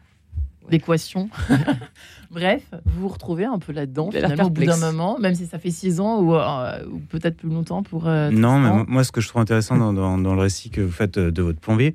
d'équation. 0.71 1.29
Bref, 2.31 2.63
vous 2.85 3.03
vous 3.03 3.09
retrouvez 3.09 3.45
un 3.45 3.59
peu 3.59 3.73
là-dedans, 3.73 4.11
finalement, 4.11 4.45
au 4.45 4.51
bout 4.51 4.65
d'un 4.65 4.77
moment, 4.77 5.19
même 5.19 5.35
si 5.35 5.47
ça 5.47 5.59
fait 5.59 5.71
six 5.71 6.01
ans 6.01 6.21
ou, 6.21 6.35
euh, 6.35 6.85
ou 6.91 6.99
peut-être 6.99 7.37
plus 7.37 7.49
longtemps 7.49 7.83
pour. 7.83 8.09
Euh, 8.09 8.31
non, 8.31 8.59
mais 8.59 8.85
moi, 8.89 9.05
ce 9.05 9.13
que 9.13 9.21
je 9.21 9.29
trouve 9.29 9.43
intéressant 9.43 9.77
dans, 9.77 9.93
dans, 9.93 10.19
dans, 10.19 10.35
le 10.35 10.41
récit 10.41 10.71
que 10.71 10.81
vous 10.81 10.93
faites 10.93 11.19
de 11.19 11.43
votre 11.43 11.61
plombier, 11.61 11.95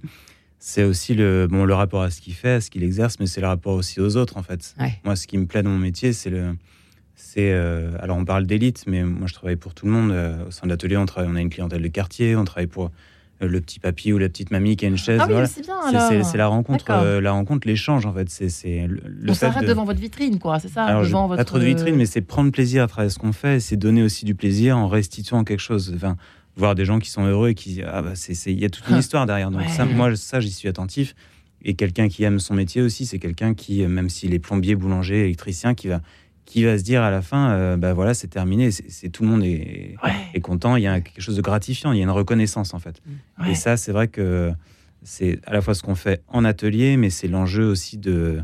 c'est 0.63 0.83
aussi 0.83 1.15
le, 1.15 1.47
bon, 1.49 1.65
le 1.65 1.73
rapport 1.73 2.03
à 2.03 2.11
ce 2.11 2.21
qu'il 2.21 2.33
fait, 2.33 2.51
à 2.51 2.61
ce 2.61 2.69
qu'il 2.69 2.83
exerce, 2.83 3.19
mais 3.19 3.25
c'est 3.25 3.41
le 3.41 3.47
rapport 3.47 3.73
aussi 3.73 3.99
aux 3.99 4.15
autres, 4.15 4.37
en 4.37 4.43
fait. 4.43 4.75
Ouais. 4.79 4.93
Moi, 5.03 5.15
ce 5.15 5.25
qui 5.25 5.39
me 5.39 5.47
plaît 5.47 5.63
dans 5.63 5.71
mon 5.71 5.79
métier, 5.79 6.13
c'est 6.13 6.29
le. 6.29 6.55
C'est, 7.15 7.51
euh, 7.51 7.91
alors, 7.99 8.17
on 8.17 8.25
parle 8.25 8.45
d'élite, 8.45 8.83
mais 8.87 9.03
moi, 9.03 9.27
je 9.27 9.33
travaille 9.33 9.55
pour 9.55 9.73
tout 9.73 9.85
le 9.87 9.91
monde. 9.91 10.11
Euh, 10.11 10.47
au 10.47 10.51
sein 10.51 10.67
de 10.67 10.71
l'atelier, 10.71 10.97
on, 10.97 11.05
travaille, 11.05 11.29
on 11.31 11.35
a 11.35 11.41
une 11.41 11.49
clientèle 11.49 11.81
de 11.81 11.87
quartier, 11.87 12.35
on 12.35 12.45
travaille 12.45 12.67
pour 12.67 12.91
le 13.47 13.61
petit 13.61 13.79
papy 13.79 14.13
ou 14.13 14.17
la 14.17 14.29
petite 14.29 14.51
mamie 14.51 14.75
qui 14.75 14.85
a 14.85 14.87
une 14.87 14.97
chaise. 14.97 15.19
Ah 15.21 15.25
oui, 15.27 15.33
voilà. 15.33 16.23
c'est 16.23 16.37
la 16.37 16.47
rencontre, 16.47 16.85
euh, 16.89 17.21
la 17.21 17.31
rencontre, 17.31 17.67
l'échange 17.67 18.05
en 18.05 18.13
fait. 18.13 18.29
C'est 18.29 18.87
le, 18.87 19.01
le 19.05 19.31
on 19.31 19.33
s'arrête 19.33 19.63
de... 19.63 19.67
devant 19.67 19.85
votre 19.85 19.99
vitrine, 19.99 20.39
quoi. 20.39 20.59
C'est 20.59 20.69
ça. 20.69 20.85
Alors, 20.85 21.03
devant 21.03 21.23
je, 21.23 21.27
votre... 21.29 21.37
Pas 21.37 21.45
trop 21.45 21.59
de 21.59 21.65
vitrine, 21.65 21.95
mais 21.95 22.05
c'est 22.05 22.21
prendre 22.21 22.51
plaisir 22.51 22.83
à 22.83 22.87
travers 22.87 23.11
ce 23.11 23.19
qu'on 23.19 23.33
fait, 23.33 23.59
c'est 23.59 23.77
donner 23.77 24.03
aussi 24.03 24.25
du 24.25 24.35
plaisir 24.35 24.77
en 24.77 24.87
restituant 24.87 25.43
quelque 25.43 25.59
chose. 25.59 25.91
Enfin, 25.95 26.17
voir 26.55 26.75
des 26.75 26.85
gens 26.85 26.99
qui 26.99 27.09
sont 27.09 27.25
heureux 27.25 27.49
et 27.49 27.55
qui, 27.55 27.81
ah 27.81 28.01
bah, 28.01 28.13
il 28.45 28.59
y 28.59 28.65
a 28.65 28.69
toute 28.69 28.87
une 28.89 28.97
histoire 28.97 29.25
derrière. 29.25 29.51
Donc 29.51 29.61
ouais. 29.61 29.69
ça, 29.69 29.85
moi, 29.85 30.15
ça, 30.15 30.39
j'y 30.39 30.51
suis 30.51 30.67
attentif. 30.67 31.15
Et 31.63 31.75
quelqu'un 31.75 32.09
qui 32.09 32.23
aime 32.23 32.39
son 32.39 32.55
métier 32.55 32.81
aussi, 32.81 33.05
c'est 33.05 33.19
quelqu'un 33.19 33.53
qui, 33.53 33.85
même 33.85 34.09
s'il 34.09 34.33
est 34.33 34.39
plombier, 34.39 34.75
boulanger, 34.75 35.25
électricien, 35.25 35.75
qui 35.75 35.87
va 35.87 36.01
qui 36.51 36.65
va 36.65 36.77
se 36.77 36.83
dire 36.83 37.01
à 37.01 37.09
la 37.09 37.21
fin, 37.21 37.51
euh, 37.51 37.77
bah 37.77 37.93
voilà, 37.93 38.13
c'est 38.13 38.27
terminé, 38.27 38.71
c'est 38.71 39.07
tout 39.07 39.23
le 39.23 39.29
monde 39.29 39.41
est, 39.41 39.95
ouais. 40.03 40.11
est, 40.33 40.41
content, 40.41 40.75
il 40.75 40.83
y 40.83 40.87
a 40.87 40.99
quelque 40.99 41.21
chose 41.21 41.37
de 41.37 41.41
gratifiant, 41.41 41.93
il 41.93 41.97
y 41.97 42.01
a 42.01 42.03
une 42.03 42.09
reconnaissance 42.09 42.73
en 42.73 42.79
fait. 42.79 43.01
Ouais. 43.39 43.51
Et 43.51 43.55
ça, 43.55 43.77
c'est 43.77 43.93
vrai 43.93 44.09
que 44.09 44.51
c'est 45.01 45.39
à 45.45 45.53
la 45.53 45.61
fois 45.61 45.75
ce 45.75 45.81
qu'on 45.81 45.95
fait 45.95 46.21
en 46.27 46.43
atelier, 46.43 46.97
mais 46.97 47.09
c'est 47.09 47.29
l'enjeu 47.29 47.63
aussi 47.63 47.97
de, 47.97 48.41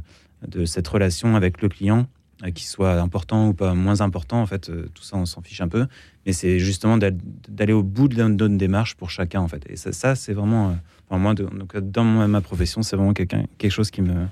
de 0.48 0.64
cette 0.64 0.88
relation 0.88 1.36
avec 1.36 1.62
le 1.62 1.68
client, 1.68 2.08
euh, 2.46 2.52
qui 2.52 2.66
soit 2.66 2.94
important 2.94 3.50
ou 3.50 3.54
pas 3.54 3.74
moins 3.74 4.00
important, 4.00 4.42
en 4.42 4.46
fait, 4.46 4.70
euh, 4.70 4.88
tout 4.94 5.04
ça, 5.04 5.18
on 5.18 5.26
s'en 5.26 5.42
fiche 5.42 5.60
un 5.60 5.68
peu, 5.68 5.86
mais 6.26 6.32
c'est 6.32 6.60
justement 6.60 6.98
d'aller 6.98 7.74
au 7.74 7.84
bout 7.84 8.08
de 8.08 8.24
notre 8.24 8.56
démarche 8.56 8.96
pour 8.96 9.10
chacun, 9.10 9.42
en 9.42 9.50
fait. 9.50 9.66
Et 9.70 9.76
ça, 9.76 9.92
ça 9.92 10.16
c'est 10.16 10.34
vraiment, 10.34 10.70
euh, 10.70 10.74
enfin, 11.10 11.20
moi, 11.20 11.34
de, 11.34 11.44
donc, 11.44 11.76
dans 11.76 12.06
ma 12.06 12.40
profession, 12.40 12.84
c'est 12.84 12.96
vraiment 12.96 13.14
quelque 13.14 13.70
chose 13.70 13.92
qui 13.92 14.02
me 14.02 14.28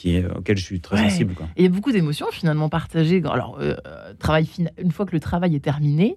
qui 0.00 0.16
est, 0.16 0.24
auquel 0.24 0.56
je 0.56 0.64
suis 0.64 0.80
très 0.80 0.96
ouais. 0.96 1.10
sensible. 1.10 1.34
Quoi. 1.34 1.46
Et 1.56 1.60
il 1.60 1.64
y 1.64 1.66
a 1.66 1.70
beaucoup 1.70 1.92
d'émotions 1.92 2.28
finalement 2.30 2.70
partagées. 2.70 3.22
Alors, 3.30 3.58
euh, 3.60 3.76
travail 4.18 4.48
une 4.78 4.92
fois 4.92 5.04
que 5.04 5.12
le 5.12 5.20
travail 5.20 5.54
est 5.54 5.60
terminé, 5.60 6.16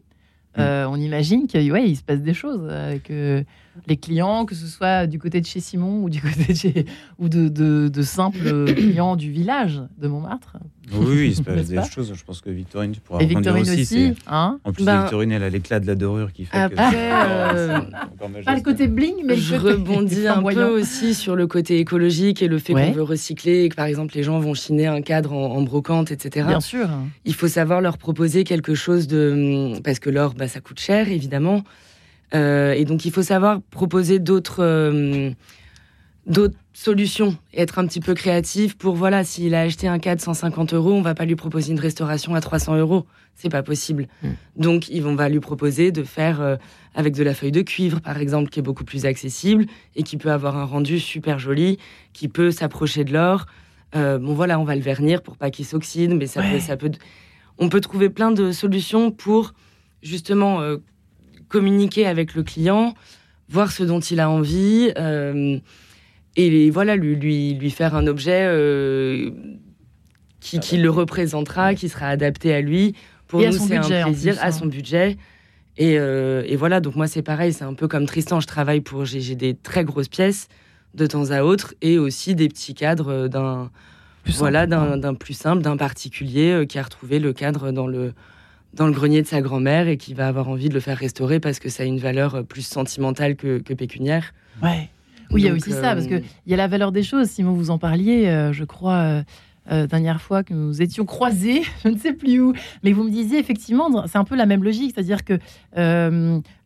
mmh. 0.55 0.61
euh, 0.61 0.87
on 0.87 0.95
imagine 0.95 1.47
qu'il 1.47 1.69
ouais, 1.69 1.89
il 1.89 1.97
se 1.97 2.03
passe 2.03 2.21
des 2.21 2.33
choses 2.33 2.61
euh, 2.63 2.97
les 3.87 3.97
clients, 3.97 4.45
que 4.45 4.55
ce 4.55 4.67
soit 4.67 5.07
du 5.07 5.19
côté 5.19 5.41
de 5.41 5.45
chez 5.45 5.59
Simon 5.59 6.03
ou 6.03 6.09
du 6.09 6.21
côté 6.21 6.53
de, 6.53 6.57
chez, 6.57 6.85
ou 7.19 7.29
de, 7.29 7.47
de, 7.49 7.87
de 7.87 8.01
simples 8.01 8.65
clients 8.75 9.15
du 9.15 9.31
village 9.31 9.81
de 9.97 10.07
Montmartre. 10.07 10.57
Oui, 10.91 11.27
il 11.27 11.35
se 11.35 11.41
passe 11.43 11.67
des 11.67 11.81
choses. 11.83 12.13
Je 12.13 12.23
pense 12.23 12.41
que 12.41 12.49
Victorine, 12.49 12.91
tu 12.91 12.99
pourras 12.99 13.19
Et 13.19 13.25
Victorine 13.25 13.63
aussi. 13.63 13.81
aussi 13.81 14.13
hein 14.27 14.59
en 14.63 14.73
plus, 14.73 14.83
ben, 14.83 15.01
Victorine, 15.01 15.31
elle 15.31 15.43
a 15.43 15.49
l'éclat 15.49 15.79
de 15.79 15.87
la 15.87 15.95
dorure 15.95 16.31
qui 16.33 16.45
fait 16.45 16.57
après, 16.57 16.91
que. 16.91 16.93
Euh, 17.53 17.79
pas 18.45 18.55
le 18.55 18.61
côté 18.61 18.87
bling, 18.87 19.15
mais 19.25 19.35
je 19.35 19.55
rebondis 19.55 20.27
un 20.27 20.41
peu 20.41 20.65
aussi 20.65 21.13
sur 21.13 21.35
le 21.35 21.45
côté 21.45 21.79
écologique 21.79 22.41
et 22.41 22.47
le 22.47 22.57
fait 22.57 22.73
ouais. 22.73 22.87
qu'on 22.87 22.93
veut 22.93 23.03
recycler, 23.03 23.63
et 23.63 23.69
que 23.69 23.75
par 23.75 23.85
exemple 23.85 24.15
les 24.15 24.23
gens 24.23 24.39
vont 24.39 24.53
chiner 24.53 24.87
un 24.87 25.01
cadre 25.01 25.33
en, 25.33 25.55
en 25.55 25.61
brocante, 25.61 26.11
etc. 26.11 26.45
Bien 26.47 26.59
sûr. 26.59 26.87
Il 27.25 27.33
faut 27.33 27.47
savoir 27.47 27.81
leur 27.81 27.97
proposer 27.97 28.43
quelque 28.43 28.75
chose 28.75 29.07
de. 29.07 29.73
Parce 29.83 29.99
que 29.99 30.09
l'or, 30.09 30.33
bah, 30.35 30.47
ça 30.47 30.61
coûte 30.61 30.79
cher, 30.79 31.09
évidemment. 31.09 31.63
Et 32.33 32.85
donc 32.85 33.05
il 33.05 33.11
faut 33.11 33.21
savoir 33.21 33.61
proposer 33.69 34.19
d'autres 34.19 35.33
d'autres 36.25 36.55
solutions 36.73 37.37
et 37.53 37.61
être 37.61 37.79
un 37.79 37.85
petit 37.85 37.99
peu 37.99 38.13
créatif 38.13 38.77
pour 38.77 38.95
voilà 38.95 39.23
s'il 39.23 39.53
a 39.55 39.61
acheté 39.61 39.87
un 39.87 39.99
cadre 39.99 40.21
150 40.21 40.73
euros 40.73 40.93
on 40.93 41.01
va 41.01 41.13
pas 41.13 41.25
lui 41.25 41.35
proposer 41.35 41.71
une 41.71 41.79
restauration 41.79 42.33
à 42.35 42.41
300 42.41 42.77
euros. 42.77 43.05
C'est 43.35 43.49
pas 43.49 43.63
possible. 43.63 44.07
Mm. 44.21 44.27
donc 44.57 44.89
ils 44.89 45.01
vont 45.01 45.15
va 45.15 45.27
lui 45.27 45.39
proposer 45.39 45.91
de 45.91 46.03
faire 46.03 46.41
euh, 46.41 46.55
avec 46.93 47.15
de 47.15 47.23
la 47.23 47.33
feuille 47.33 47.51
de 47.51 47.61
cuivre 47.61 47.99
par 47.99 48.17
exemple 48.17 48.49
qui 48.49 48.59
est 48.59 48.63
beaucoup 48.63 48.85
plus 48.85 49.05
accessible 49.05 49.65
et 49.95 50.03
qui 50.03 50.17
peut 50.17 50.31
avoir 50.31 50.55
un 50.57 50.65
rendu 50.65 50.99
super 50.99 51.39
joli 51.39 51.77
qui 52.13 52.27
peut 52.27 52.51
s'approcher 52.51 53.03
de 53.03 53.13
l'or. 53.13 53.45
Euh, 53.95 54.17
bon 54.17 54.33
voilà 54.33 54.59
on 54.59 54.63
va 54.63 54.75
le 54.75 54.81
vernir 54.81 55.21
pour 55.21 55.37
pas 55.37 55.51
qu'il 55.51 55.65
s'oxyde 55.65 56.15
mais 56.15 56.27
ça 56.27 56.41
peut 56.41 56.59
ça 56.59 56.77
peut 56.77 56.91
on 57.59 57.69
peut 57.69 57.81
trouver 57.81 58.09
plein 58.09 58.31
de 58.31 58.51
solutions 58.51 59.11
pour 59.11 59.53
justement 60.01 60.61
euh, 60.61 60.77
communiquer 61.53 62.05
avec 62.07 62.35
le 62.35 62.43
client 62.43 62.93
voir 63.49 63.71
ce 63.71 63.83
dont 63.83 63.99
il 63.99 64.19
a 64.19 64.29
envie 64.29 64.91
et 66.35 66.69
voilà, 66.71 66.95
lui, 66.95 67.15
lui, 67.15 67.53
lui 67.53 67.69
faire 67.69 67.95
un 67.95 68.07
objet 68.07 68.45
euh, 68.45 69.29
qui, 70.39 70.59
qui, 70.59 70.77
le 70.77 70.89
représentera, 70.89 71.75
qui 71.75 71.89
sera 71.89 72.07
adapté 72.07 72.53
à 72.53 72.61
lui. 72.61 72.95
Pour 73.27 73.41
nous, 73.41 73.51
c'est 73.51 73.77
un 73.77 74.03
plaisir 74.03 74.37
à 74.41 74.51
son 74.51 74.65
budget. 74.65 75.17
Et, 75.77 75.97
euh, 75.97 76.43
et, 76.45 76.55
voilà, 76.55 76.79
donc 76.79 76.95
moi, 76.95 77.07
c'est 77.07 77.21
pareil, 77.21 77.53
c'est 77.53 77.63
un 77.63 77.73
peu 77.73 77.87
comme 77.87 78.05
Tristan. 78.05 78.39
Je 78.39 78.47
travaille 78.47 78.81
pour. 78.81 79.05
J'ai 79.05 79.35
des 79.35 79.55
très 79.55 79.83
grosses 79.83 80.07
pièces 80.07 80.47
de 80.93 81.05
temps 81.07 81.31
à 81.31 81.43
autre 81.43 81.73
et 81.81 81.97
aussi 81.97 82.35
des 82.35 82.47
petits 82.47 82.73
cadres 82.73 83.27
d'un. 83.27 83.71
Voilà, 84.37 84.67
d'un 84.67 85.13
plus 85.15 85.33
simple, 85.33 85.61
d'un 85.61 85.75
particulier 85.75 86.51
euh, 86.51 86.65
qui 86.65 86.79
a 86.79 86.83
retrouvé 86.83 87.19
le 87.19 87.33
cadre 87.33 87.71
dans 87.71 87.87
le, 87.87 88.13
dans 88.73 88.87
le 88.87 88.93
grenier 88.93 89.21
de 89.21 89.27
sa 89.27 89.41
grand-mère 89.41 89.87
et 89.87 89.97
qui 89.97 90.13
va 90.13 90.27
avoir 90.27 90.49
envie 90.49 90.69
de 90.69 90.73
le 90.73 90.79
faire 90.79 90.97
restaurer 90.97 91.39
parce 91.39 91.59
que 91.59 91.69
ça 91.69 91.83
a 91.83 91.85
une 91.85 91.99
valeur 91.99 92.43
plus 92.45 92.65
sentimentale 92.65 93.35
que, 93.35 93.59
que 93.59 93.73
pécuniaire. 93.73 94.33
Ouais. 94.61 94.89
Oui, 95.31 95.41
il 95.41 95.45
y 95.45 95.49
a 95.49 95.53
aussi 95.53 95.71
ça, 95.71 95.95
parce 95.95 96.05
qu'il 96.05 96.17
euh, 96.17 96.21
y 96.45 96.53
a 96.53 96.57
la 96.57 96.67
valeur 96.67 96.91
des 96.91 97.01
choses. 97.01 97.27
Simon, 97.27 97.53
vous 97.53 97.71
en 97.71 97.79
parliez, 97.79 98.27
euh, 98.27 98.53
je 98.53 98.63
crois, 98.63 99.23
euh, 99.71 99.87
dernière 99.87 100.21
fois 100.21 100.43
que 100.43 100.53
nous 100.53 100.81
étions 100.81 101.05
croisés, 101.05 101.61
je 101.83 101.89
ne 101.89 101.97
sais 101.97 102.13
plus 102.13 102.39
où, 102.39 102.53
mais 102.83 102.91
vous 102.91 103.03
me 103.03 103.11
disiez 103.11 103.39
effectivement, 103.39 104.05
c'est 104.07 104.17
un 104.17 104.23
peu 104.23 104.35
la 104.35 104.45
même 104.45 104.63
logique, 104.63 104.93
c'est-à-dire 104.95 105.23
que 105.23 105.39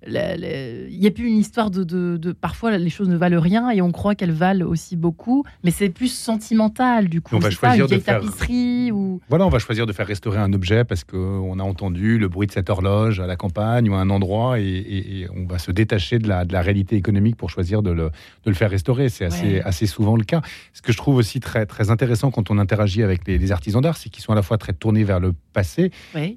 il 0.06 1.00
n'y 1.00 1.08
a 1.08 1.12
plus 1.12 1.28
une 1.28 1.38
histoire 1.38 1.72
de, 1.72 2.32
Parfois, 2.34 2.78
les 2.78 2.90
choses 2.90 3.10
ne 3.10 3.18
valent 3.18 3.42
rien 3.42 3.70
et 3.72 3.82
on 3.82 3.92
croit 3.92 4.16
qu'elles 4.16 4.32
valent 4.32 4.66
aussi 4.66 4.96
beaucoup, 4.96 5.44
mais 5.64 5.72
c'est 5.72 5.90
plus 5.90 6.12
sentimental 6.12 7.10
du 7.10 7.22
coup. 7.22 7.36
On 7.36 7.40
va 7.40 7.50
choisir 7.50 7.88
de 7.88 7.98
faire... 7.98 8.22
tapisserie 8.22 8.92
ou. 8.92 9.22
Voilà, 9.30 9.46
on 9.46 9.50
va 9.50 9.60
choisir 9.60 9.86
de 9.86 9.94
faire 9.94 10.08
restaurer 10.08 10.38
un 10.38 10.54
objet 10.54 10.84
parce 10.84 11.04
qu'on 11.04 11.60
a 11.60 11.64
entendu 11.64 12.18
le 12.18 12.28
bruit 12.28 12.48
de 12.48 12.52
cette 12.52 12.70
horloge 12.70 13.20
à 13.20 13.28
la 13.28 13.36
campagne 13.36 13.90
ou 13.90 13.96
à 13.96 14.00
un 14.00 14.10
endroit 14.10 14.60
et, 14.60 15.28
on 15.36 15.46
va 15.46 15.58
se 15.58 15.72
détacher 15.72 16.20
de 16.20 16.28
la, 16.28 16.46
de 16.46 16.54
la, 16.54 16.62
réalité 16.62 16.96
économique 16.96 17.36
pour 17.36 17.50
choisir 17.50 17.82
de 17.82 17.92
le, 17.92 18.12
faire 18.54 18.70
restaurer. 18.70 19.10
C'est 19.10 19.26
assez, 19.26 19.60
assez 19.62 19.86
souvent 19.88 20.16
le 20.16 20.24
cas. 20.24 20.42
Ce 20.74 20.82
que 20.82 20.92
je 20.92 20.98
trouve 20.98 21.16
aussi 21.16 21.40
très, 21.40 21.66
très 21.66 21.90
intéressant 21.90 22.32
quand 22.32 22.50
on 22.52 22.58
interagit 22.58 22.87
avec 23.04 23.28
les, 23.28 23.52
artisans 23.52 23.82
d'art, 23.82 23.98
c'est 23.98 24.10
qu'ils 24.10 24.24
sont 24.24 24.32
à 24.32 24.36
la 24.36 24.42
fois 24.42 24.58
très 24.58 24.74
tournés 24.74 25.04
vers 25.04 25.20
le 25.20 25.34
passé. 25.54 25.92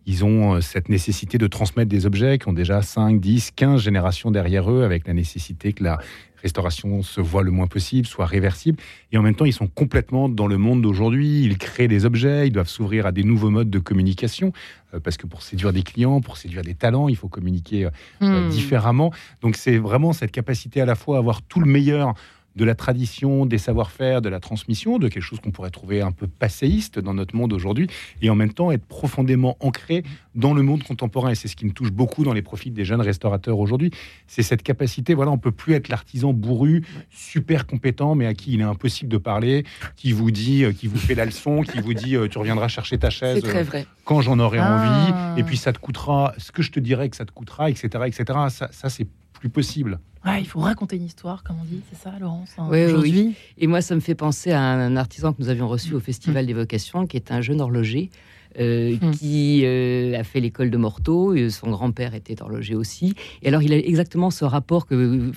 Ils 0.07 0.25
ont 0.25 0.55
euh, 0.55 0.61
cette 0.61 0.89
nécessité 0.89 1.39
de 1.39 1.47
transmettre 1.47 1.89
des 1.89 2.07
objets 2.07 2.39
qui 2.39 2.49
ont 2.49 2.53
déjà 2.53 2.83
5, 2.83 3.21
10, 3.21 3.53
15 3.53 3.81
générations 3.81 4.31
derrière 4.31 4.71
eux, 4.71 4.83
avec 4.83 5.07
la 5.07 5.15
nécessité 5.15 5.73
que 5.73 5.85
la 5.85 5.99
restauration 6.43 7.03
se 7.03 7.21
voit 7.21 7.43
le 7.43 7.51
moins 7.51 7.67
possible, 7.67 8.07
soit 8.07 8.27
réversible. 8.27 8.79
Et 9.13 9.19
en 9.19 9.23
même 9.23 9.35
temps, 9.35 9.45
ils 9.45 9.53
sont 9.53 9.67
complètement 9.67 10.29
dans 10.29 10.47
le 10.47 10.59
monde 10.59 10.83
d'aujourd'hui. 10.83 11.43
Ils 11.43 11.59
créent 11.59 11.89
des 11.89 12.05
objets, 12.05 12.47
ils 12.47 12.53
doivent 12.53 12.69
s'ouvrir 12.69 13.07
à 13.07 13.13
des 13.13 13.25
nouveaux 13.25 13.51
modes 13.51 13.71
de 13.71 13.79
communication, 13.79 14.53
euh, 14.95 15.01
parce 15.01 15.17
que 15.17 15.27
pour 15.27 15.43
séduire 15.43 15.73
des 15.73 15.83
clients, 15.83 16.21
pour 16.21 16.37
séduire 16.37 16.63
des 16.63 16.75
talents, 16.75 17.09
il 17.09 17.17
faut 17.17 17.29
communiquer 17.29 17.89
euh, 18.23 18.47
hmm. 18.47 18.49
différemment. 18.49 19.13
Donc 19.43 19.57
c'est 19.57 19.79
vraiment 19.79 20.13
cette 20.13 20.33
capacité 20.33 20.81
à 20.81 20.87
la 20.87 20.95
fois 20.95 21.17
à 21.17 21.19
avoir 21.19 21.43
tout 21.43 21.61
le 21.61 21.67
meilleur 21.67 22.15
de 22.57 22.65
la 22.65 22.75
tradition, 22.75 23.47
des 23.47 23.59
savoir-faire, 23.59 24.23
de 24.23 24.29
la 24.29 24.41
transmission, 24.41 24.99
de 24.99 25.09
quelque 25.09 25.23
chose 25.23 25.41
qu'on 25.41 25.51
pourrait 25.51 25.71
trouver 25.71 26.01
un 26.01 26.13
peu 26.13 26.27
passéiste 26.27 26.99
dans 26.99 27.15
notre 27.15 27.37
monde 27.37 27.53
aujourd'hui, 27.53 27.89
et 28.23 28.31
en 28.31 28.35
même 28.35 28.53
temps 28.53 28.71
être 28.71 28.85
profondément 28.85 29.57
ancré 29.61 30.03
dans 30.35 30.55
le 30.55 30.63
monde 30.63 30.83
contemporain. 30.83 31.31
Et 31.31 31.35
c'est 31.35 31.49
ce 31.49 31.57
qui 31.57 31.67
me 31.67 31.73
touche 31.73 31.93
beaucoup 31.93 32.25
dans 32.25 32.33
les 32.33 32.43
profils 32.43 32.73
des 32.73 32.85
jeunes 32.85 33.01
restaurateurs 33.01 33.59
aujourd'hui. 33.59 33.91
C'est 34.27 34.43
cette 34.43 34.63
capacité, 34.63 35.15
voilà, 35.15 35.31
on 35.31 35.39
peut 35.39 35.53
plus 35.53 35.75
être 35.75 35.89
l'artisan 35.89 36.33
bourru, 36.33 36.85
super 37.11 37.67
compétent, 37.67 38.15
mais 38.15 38.27
à 38.27 38.35
qui 38.35 38.53
il 38.55 38.61
est 38.61 38.65
impossible 38.65 39.11
de 39.11 39.19
parler, 39.19 39.65
qui 39.97 40.13
vous 40.13 40.31
dit, 40.31 40.65
euh, 40.65 40.73
qui 40.73 40.87
vous 40.87 40.99
fait 40.99 41.15
la 41.15 41.25
leçon, 41.25 41.63
qui 41.63 41.81
vous 41.81 41.95
dit, 41.95 42.17
euh, 42.17 42.29
tu 42.29 42.39
reviendras 42.39 42.69
chercher 42.69 42.99
ta 42.99 43.11
chaise 43.11 43.43
euh, 43.45 43.65
quand 44.05 44.21
j'en 44.23 44.39
aurai 44.39 44.61
envie, 44.61 45.13
ah. 45.13 45.35
et 45.37 45.45
puis 45.45 45.57
ça 45.57 45.73
te 45.73 45.79
coûtera 45.79 46.35
ce 46.37 46.51
que 46.53 46.63
je 46.63 46.71
te 46.73 46.81
dirai 46.81 47.09
que 47.11 47.17
ça 47.17 47.25
te 47.25 47.33
coûtera, 47.33 47.71
etc., 47.71 47.89
etc. 48.07 48.25
Ça, 48.49 48.69
ça 48.73 48.89
c'est 48.89 49.07
plus 49.41 49.49
possible. 49.49 49.99
il 50.39 50.47
faut 50.47 50.61
raconter 50.61 50.97
une 50.97 51.05
histoire, 51.05 51.43
comme 51.43 51.57
on 51.61 51.65
dit, 51.65 51.81
c'est 51.91 51.99
ça, 51.99 52.13
Laurence 52.21 52.51
hein, 52.59 52.69
oui, 52.71 52.85
oui, 52.93 53.35
Et 53.59 53.67
moi, 53.67 53.81
ça 53.81 53.95
me 53.95 54.01
fait 54.01 54.15
penser 54.15 54.53
à 54.53 54.61
un, 54.61 54.97
artisan 54.97 55.33
que 55.33 55.43
nous 55.43 55.49
avions 55.49 55.67
reçu 55.67 55.95
au 55.95 56.01
Festival 56.01 56.45
mmh. 56.45 56.47
des 56.47 56.53
Vocations, 56.53 57.07
qui 57.07 57.17
est 57.17 57.33
un 57.33 57.41
jeune 57.41 57.61
horloger. 57.61 58.11
Euh, 58.59 58.97
mmh. 59.01 59.11
qui 59.13 59.63
euh, 59.65 60.19
a 60.19 60.25
fait 60.25 60.41
l'école 60.41 60.71
de 60.71 60.77
Morteau, 60.77 61.35
et 61.35 61.51
son 61.51 61.71
grand-père 61.71 62.17
était 62.17 62.43
horloger 62.43 62.75
aussi. 62.75 63.15
Et 63.43 63.49
alors, 63.49 63.63
il 63.63 63.73
a 63.73 63.77
exactement 63.77 64.33
ce 64.33 64.45
rapport 64.45 64.87
que, 64.87 65.31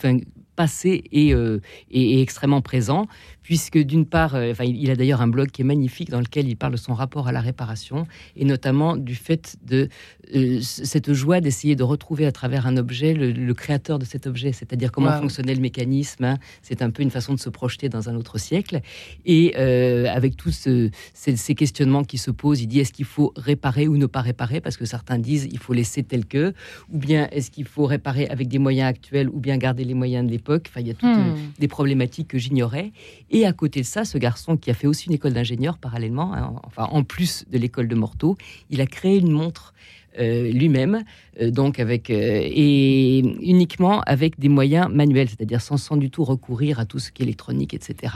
passé 0.56 1.04
euh, 1.14 1.60
et, 1.92 2.22
extrêmement 2.22 2.62
présent, 2.62 3.08
puisque 3.44 3.78
d'une 3.78 4.06
part, 4.06 4.36
euh, 4.36 4.52
enfin, 4.52 4.64
il, 4.64 4.90
a 4.90 4.96
d'ailleurs 4.96 5.22
un 5.22 5.28
blog 5.28 5.52
qui 5.52 5.62
est 5.62 5.66
magnifique 5.66 6.10
dans 6.10 6.20
lequel 6.20 6.48
il 6.48 6.56
parle 6.56 6.72
de 6.72 6.78
son 6.78 6.94
rapport 6.94 7.28
à 7.28 7.32
la 7.32 7.42
réparation 7.42 8.08
et 8.36 8.46
notamment 8.46 8.96
du 8.96 9.16
fait 9.16 9.58
de 9.66 9.90
euh, 10.34 10.60
cette 10.62 11.14
joie 11.14 11.42
d'essayer 11.42 11.76
de 11.76 11.84
retrouver 11.84 12.26
à 12.26 12.32
travers 12.32 12.66
un 12.66 12.78
objet 12.78 13.14
le, 13.14 13.54
créateur 13.54 14.00
de 14.00 14.06
cet 14.06 14.26
objet, 14.26 14.52
c'est-à-dire 14.52 14.92
comment 14.92 15.12
fonctionnait 15.12 15.54
le 15.54 15.62
mécanisme. 15.62 16.24
Hein. 16.24 16.38
C'est 16.64 16.82
un 16.82 16.90
peu 16.90 17.04
une 17.04 17.12
façon 17.12 17.34
de 17.36 17.40
se 17.40 17.50
projeter 17.50 17.88
dans 17.88 18.10
un 18.10 18.16
autre 18.16 18.40
siècle. 18.40 18.82
Et 19.26 19.56
avec 19.56 20.36
tous 20.36 20.52
ces, 21.14 21.56
questionnements 21.56 22.04
qui 22.04 22.18
se 22.18 22.32
posent, 22.32 22.62
il 22.62 22.68
dit 22.68 22.80
est-ce 22.80 22.94
qu'il 22.94 23.06
faut 23.06 23.32
réparer 23.36 23.88
ou 23.88 23.98
ne 23.98 24.08
pas 24.08 24.22
réparer? 24.22 24.60
Parce 24.60 24.78
que 24.78 24.86
certains 24.86 25.20
disent 25.20 25.48
il 25.52 25.60
faut 25.60 25.74
laisser 25.74 26.02
tel 26.04 26.26
que, 26.26 26.54
ou 26.92 26.98
bien 26.98 27.28
est-ce 27.32 27.52
qu'il 27.52 27.66
faut 27.66 27.86
réparer 27.86 28.28
avec 28.28 28.48
des 28.48 28.60
moyens 28.60 28.90
actuels, 28.90 29.30
ou 29.30 29.40
bien 29.40 29.58
garder 29.58 29.84
les 29.84 29.94
moyens 29.94 30.26
de 30.26 30.32
l'époque? 30.32 30.68
Enfin, 30.70 30.82
il 30.82 30.88
y 30.88 30.92
a 30.92 30.96
toutes 30.96 31.10
hmm. 31.10 31.36
des 31.60 31.68
problématiques 31.68 32.30
que 32.30 32.38
j'ignorais. 32.38 32.92
Et 33.34 33.48
à 33.48 33.52
côté 33.52 33.82
de 33.82 33.86
ça, 33.86 34.06
ce 34.06 34.20
garçon 34.20 34.58
qui 34.58 34.70
a 34.70 34.76
fait 34.76 34.86
aussi 34.86 35.08
une 35.08 35.14
école 35.14 35.34
d'ingénieur 35.34 35.80
parallèlement, 35.80 36.36
hein, 36.36 36.54
enfin 36.64 36.84
en 36.84 37.04
plus 37.04 37.46
de 37.50 37.58
l'école 37.58 37.88
de 37.88 37.96
Morteau, 37.96 38.38
il 38.70 38.80
a 38.80 38.86
créé 38.86 39.18
une 39.18 39.32
montre 39.32 39.74
euh, 40.20 40.52
lui-même, 40.52 41.04
euh, 41.42 41.50
donc 41.50 41.80
avec 41.80 42.12
euh, 42.12 42.14
et 42.16 43.20
uniquement 43.42 44.02
avec 44.02 44.40
des 44.40 44.50
moyens 44.50 44.88
manuels, 44.92 45.28
c'est-à-dire 45.28 45.60
sans, 45.60 45.78
sans, 45.78 45.98
du 45.98 46.12
tout 46.12 46.24
recourir 46.24 46.80
à 46.80 46.86
tout 46.86 47.00
ce 47.00 47.12
qui 47.12 47.24
est 47.24 47.26
électronique, 47.26 47.74
etc. 47.74 48.14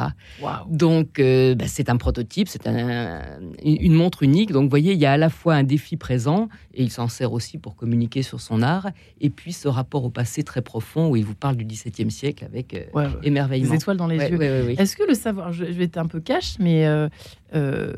Donc 0.69 1.19
bah, 1.19 1.65
c'est 1.67 1.89
un 1.89 1.97
prototype, 1.97 2.49
c'est 2.49 2.67
une 2.67 3.93
montre 3.93 4.21
unique. 4.21 4.51
Donc 4.51 4.63
vous 4.63 4.69
voyez, 4.69 4.93
il 4.93 4.99
y 4.99 5.07
a 5.07 5.13
à 5.13 5.17
la 5.17 5.29
fois 5.29 5.55
un 5.55 5.63
défi 5.63 5.97
présent 5.97 6.49
et 6.75 6.83
il 6.83 6.91
s'en 6.91 7.07
sert 7.07 7.33
aussi 7.33 7.57
pour 7.57 7.75
communiquer 7.75 8.21
sur 8.21 8.41
son 8.41 8.61
art, 8.61 8.91
et 9.19 9.31
puis 9.31 9.51
ce 9.51 9.67
rapport 9.67 10.03
au 10.03 10.11
passé 10.11 10.43
très 10.43 10.61
profond 10.61 11.09
où 11.09 11.15
il 11.15 11.25
vous 11.25 11.33
parle 11.33 11.55
du 11.55 11.65
XVIIe 11.65 12.11
siècle 12.11 12.45
avec 12.45 12.75
émerveillement. 13.23 13.71
Des 13.71 13.75
étoiles 13.75 13.97
dans 13.97 14.07
les 14.07 14.17
yeux. 14.17 14.69
Est-ce 14.79 14.95
que 14.95 15.07
le 15.07 15.15
savoir, 15.15 15.51
je, 15.51 15.63
vais 15.65 15.85
être 15.85 15.97
un 15.97 16.05
peu 16.05 16.19
cash, 16.19 16.57
mais 16.59 16.85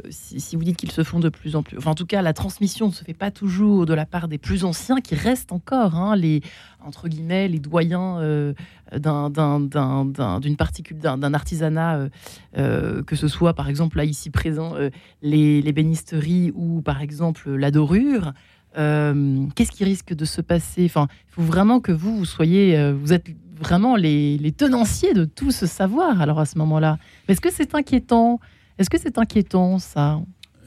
si, 0.09 0.39
si, 0.39 0.55
vous 0.55 0.63
dites 0.63 0.77
qu'ils 0.77 0.91
se 0.91 1.03
font 1.03 1.19
de 1.19 1.29
plus 1.29 1.55
en 1.55 1.63
plus, 1.63 1.77
enfin 1.77 1.91
en 1.91 1.95
tout 1.95 2.05
cas 2.05 2.21
la 2.21 2.33
transmission 2.33 2.87
ne 2.87 2.93
se 2.93 3.03
fait 3.03 3.13
pas 3.13 3.31
toujours 3.31 3.85
de 3.85 3.93
la 3.93 4.05
part 4.05 4.27
des 4.27 4.37
plus 4.37 4.63
anciens 4.63 5.01
qui 5.01 5.15
restent 5.15 5.51
encore 5.51 5.95
hein, 5.95 6.15
les 6.15 6.41
entre 6.85 7.07
guillemets 7.07 7.47
les 7.47 7.59
doyens 7.59 8.19
euh, 8.19 8.53
d'une 8.93 10.55
particule 10.57 10.97
d'un 10.97 11.33
artisanat 11.33 11.97
euh, 11.97 12.09
euh, 12.57 13.03
que 13.03 13.15
ce 13.15 13.27
soit 13.27 13.53
par 13.53 13.69
exemple 13.69 13.97
là 13.97 14.03
ici 14.03 14.29
présent 14.29 14.75
les, 15.21 15.71
bénisteries 15.71 16.51
ou 16.55 16.81
par 16.81 17.01
exemple 17.01 17.49
la 17.51 17.71
dorure. 17.71 18.33
Qu'est-ce 18.75 19.71
qui 19.71 19.83
risque 19.83 20.13
de 20.13 20.25
se 20.25 20.41
passer? 20.41 20.85
Enfin 20.85 21.07
il 21.29 21.33
faut 21.33 21.41
vraiment 21.41 21.79
que 21.79 21.91
vous 21.91 22.17
vous 22.17 22.25
soyez 22.25 22.91
vous 22.93 23.13
êtes 23.13 23.27
vraiment 23.59 23.95
les, 23.95 24.37
les 24.37 24.51
tenanciers 24.51 25.13
de 25.13 25.25
tout 25.25 25.51
ce 25.51 25.65
savoir 25.65 26.21
alors 26.21 26.39
à 26.39 26.45
ce 26.45 26.57
moment-là. 26.57 26.97
Est-ce 27.27 27.41
que 27.41 27.51
c'est 27.51 27.75
inquiétant? 27.75 28.39
Est-ce 28.79 28.89
que 28.89 28.97
c'est 28.97 29.17
inquiétant 29.17 29.77
ça? 29.77 30.19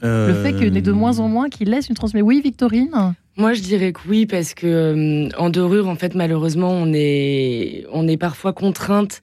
Le 0.03 0.33
fait 0.43 0.53
qu'il 0.53 0.73
y 0.73 0.77
ait 0.77 0.81
de 0.81 0.91
moins 0.91 1.19
en 1.19 1.29
moins 1.29 1.49
qui 1.49 1.63
laissent 1.65 1.87
une 1.87 1.95
transmission. 1.95 2.25
Oui, 2.25 2.41
Victorine? 2.41 3.15
Moi, 3.37 3.53
je 3.53 3.61
dirais 3.61 3.93
que 3.93 4.01
oui, 4.07 4.25
parce 4.25 4.53
que 4.53 4.67
euh, 4.67 5.29
en 5.37 5.49
dorure, 5.49 5.87
en 5.87 5.95
fait, 5.95 6.13
malheureusement, 6.13 6.69
on 6.69 6.91
est, 6.93 7.85
on 7.91 8.07
est 8.07 8.17
parfois 8.17 8.53
contrainte, 8.53 9.21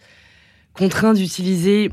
contraint 0.72 1.12
d'utiliser 1.12 1.90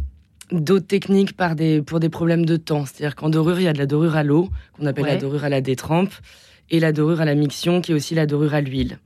d'autres 0.52 0.88
techniques 0.88 1.36
par 1.36 1.56
des, 1.56 1.82
pour 1.82 2.00
des 2.00 2.10
problèmes 2.10 2.46
de 2.46 2.56
temps. 2.56 2.86
C'est-à-dire 2.86 3.16
qu'en 3.16 3.30
dorure, 3.30 3.60
il 3.60 3.64
y 3.66 3.68
a 3.68 3.74
de 3.74 3.78
la 3.78 3.86
dorure 3.86 4.16
à 4.16 4.24
l'eau, 4.24 4.50
qu'on 4.74 4.86
appelle 4.86 5.06
la 5.06 5.18
dorure 5.18 5.44
à 5.44 5.50
la 5.50 5.62
détrempe, 5.62 6.14
et 6.72 6.80
la 6.80 6.92
dorure 6.92 7.22
à 7.22 7.26
la 7.26 7.36
miction, 7.36 7.82
qui 7.82 7.92
est 7.92 7.96
aussi 7.96 8.16
la 8.16 8.26
dorure 8.26 8.54
à 8.54 8.62
l'huile. 8.62 9.00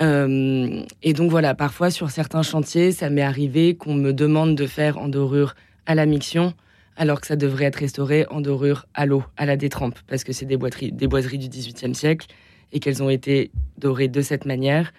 Euh, 0.00 0.82
et 1.02 1.12
donc 1.14 1.30
voilà, 1.30 1.54
parfois 1.54 1.90
sur 1.90 2.10
certains 2.10 2.42
chantiers, 2.42 2.92
ça 2.92 3.10
m'est 3.10 3.22
arrivé 3.22 3.74
qu'on 3.74 3.94
me 3.94 4.12
demande 4.12 4.54
de 4.54 4.66
faire 4.66 4.98
en 4.98 5.08
dorure 5.08 5.54
à 5.86 5.94
la 5.94 6.06
miction 6.06 6.52
alors 6.98 7.20
que 7.20 7.26
ça 7.26 7.36
devrait 7.36 7.64
être 7.64 7.76
restauré 7.76 8.26
en 8.28 8.40
dorure 8.40 8.86
à 8.92 9.06
l'eau, 9.06 9.22
à 9.36 9.46
la 9.46 9.56
détrempe, 9.56 9.98
parce 10.08 10.24
que 10.24 10.32
c'est 10.32 10.46
des, 10.46 10.56
boiseries, 10.56 10.92
des 10.92 11.06
boiseries 11.06 11.38
du 11.38 11.48
XVIIIe 11.48 11.94
siècle 11.94 12.26
et 12.72 12.80
qu'elles 12.80 13.02
ont 13.02 13.08
été 13.08 13.50
dorées 13.78 14.08
de 14.08 14.20
cette 14.20 14.44
manière. 14.44 14.92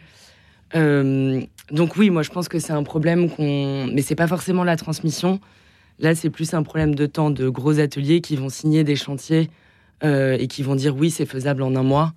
donc 0.73 1.97
oui, 1.97 2.09
moi 2.09 2.23
je 2.23 2.29
pense 2.29 2.47
que 2.47 2.57
c'est 2.57 2.73
un 2.73 2.83
problème 2.83 3.29
qu'on, 3.29 3.87
mais 3.93 4.01
c'est 4.01 4.15
pas 4.15 4.27
forcément 4.27 4.63
la 4.63 4.77
transmission. 4.77 5.39
Là, 5.99 6.15
c'est 6.15 6.29
plus 6.29 6.53
un 6.53 6.63
problème 6.63 6.95
de 6.95 7.05
temps 7.05 7.29
de 7.29 7.49
gros 7.49 7.79
ateliers 7.79 8.21
qui 8.21 8.37
vont 8.37 8.47
signer 8.47 8.85
des 8.85 8.95
chantiers 8.95 9.49
et 10.01 10.47
qui 10.47 10.63
vont 10.63 10.75
dire 10.75 10.95
oui, 10.95 11.11
c'est 11.11 11.25
faisable 11.25 11.61
en 11.61 11.75
un 11.75 11.83
mois. 11.83 12.13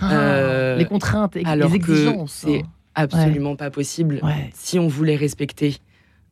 Ah, 0.00 0.74
les 0.78 0.86
contraintes, 0.86 1.36
et 1.36 1.44
les 1.44 1.74
exigences. 1.74 2.44
C'est 2.46 2.64
absolument 2.94 3.56
pas 3.56 3.70
possible 3.70 4.22
si 4.54 4.78
on 4.78 4.88
voulait 4.88 5.16
respecter 5.16 5.76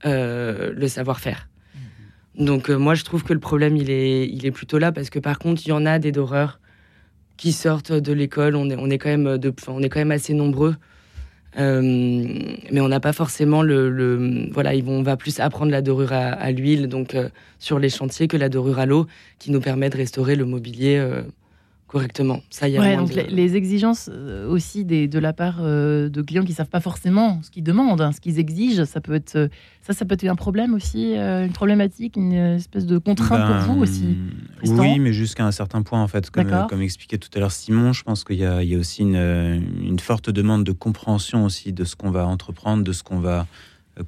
le 0.04 0.88
savoir-faire. 0.88 1.46
Donc 2.38 2.68
euh, 2.68 2.76
moi, 2.76 2.94
je 2.94 3.04
trouve 3.04 3.24
que 3.24 3.32
le 3.32 3.40
problème, 3.40 3.76
il 3.76 3.90
est, 3.90 4.28
il 4.28 4.44
est 4.46 4.50
plutôt 4.50 4.78
là 4.78 4.92
parce 4.92 5.10
que 5.10 5.18
par 5.18 5.38
contre, 5.38 5.62
il 5.64 5.70
y 5.70 5.72
en 5.72 5.86
a 5.86 5.98
des 5.98 6.12
doreurs 6.12 6.60
qui 7.36 7.52
sortent 7.52 7.92
de 7.92 8.12
l'école. 8.12 8.56
On 8.56 8.68
est, 8.68 8.76
on 8.76 8.90
est 8.90 8.98
quand 8.98 9.08
même 9.08 9.38
de, 9.38 9.52
on 9.68 9.82
est 9.82 9.88
quand 9.88 10.00
même 10.00 10.10
assez 10.10 10.34
nombreux, 10.34 10.76
euh, 11.58 11.80
mais 11.82 12.80
on 12.80 12.88
n'a 12.88 13.00
pas 13.00 13.12
forcément 13.12 13.62
le, 13.62 14.50
voilà, 14.52 14.74
ils 14.74 14.84
vont, 14.84 14.98
on 14.98 15.02
va 15.02 15.16
plus 15.16 15.40
apprendre 15.40 15.72
la 15.72 15.80
dorure 15.80 16.12
à, 16.12 16.50
l'huile, 16.52 16.88
donc 16.88 17.14
euh, 17.14 17.28
sur 17.58 17.78
les 17.78 17.88
chantiers, 17.88 18.28
que 18.28 18.36
la 18.36 18.48
dorure 18.48 18.78
à 18.78 18.86
l'eau, 18.86 19.06
qui 19.38 19.50
nous 19.50 19.60
permet 19.60 19.88
de 19.88 19.96
restaurer 19.96 20.36
le 20.36 20.44
mobilier 20.44 21.02
correctement. 21.86 22.40
Ça 22.50 22.68
y 22.68 22.76
a 22.76 22.96
donc 22.96 23.14
les, 23.14 23.56
exigences 23.56 24.10
euh, 24.12 24.48
aussi 24.48 24.84
des, 24.84 25.06
de 25.06 25.18
la 25.18 25.32
part 25.32 25.58
euh, 25.60 26.08
de 26.08 26.20
clients 26.22 26.44
qui 26.44 26.52
savent 26.52 26.68
pas 26.68 26.80
forcément 26.80 27.40
ce 27.42 27.50
qu'ils 27.50 27.62
demandent, 27.62 28.00
hein, 28.00 28.12
ce 28.12 28.20
qu'ils 28.20 28.38
exigent, 28.38 28.84
ça 28.84 29.00
peut 29.00 29.14
être 29.14 29.36
euh, 29.36 29.48
ça, 29.82 29.92
ça 29.92 30.04
peut 30.04 30.14
être 30.14 30.26
un 30.26 30.34
problème 30.34 30.74
aussi, 30.74 31.14
une 31.14 31.52
problématique, 31.52 32.16
une 32.16 32.32
espèce 32.32 32.86
de 32.86 32.98
contrainte 32.98 33.64
pour 33.64 33.74
vous 33.74 33.82
aussi. 33.82 34.16
Ben, 34.64 34.80
oui, 34.80 34.98
mais 34.98 35.12
jusqu'à 35.12 35.46
un 35.46 35.52
certain 35.52 35.82
point 35.82 36.02
en 36.02 36.08
fait, 36.08 36.28
comme, 36.28 36.66
comme 36.68 36.82
expliquait 36.82 37.18
tout 37.18 37.28
à 37.36 37.38
l'heure 37.38 37.52
Simon, 37.52 37.92
je 37.92 38.02
pense 38.02 38.24
qu'il 38.24 38.34
y, 38.36 38.40
y, 38.40 38.74
a 38.74 38.78
aussi 38.78 39.02
une, 39.02 39.14
une, 39.14 40.00
forte 40.00 40.28
demande 40.28 40.64
de 40.64 40.72
compréhension 40.72 41.44
aussi 41.44 41.72
de 41.72 41.84
ce 41.84 41.94
qu'on 41.94 42.10
va 42.10 42.26
entreprendre, 42.26 42.82
de 42.82 42.92
ce 42.92 43.04
qu'on 43.04 43.20
va 43.20 43.46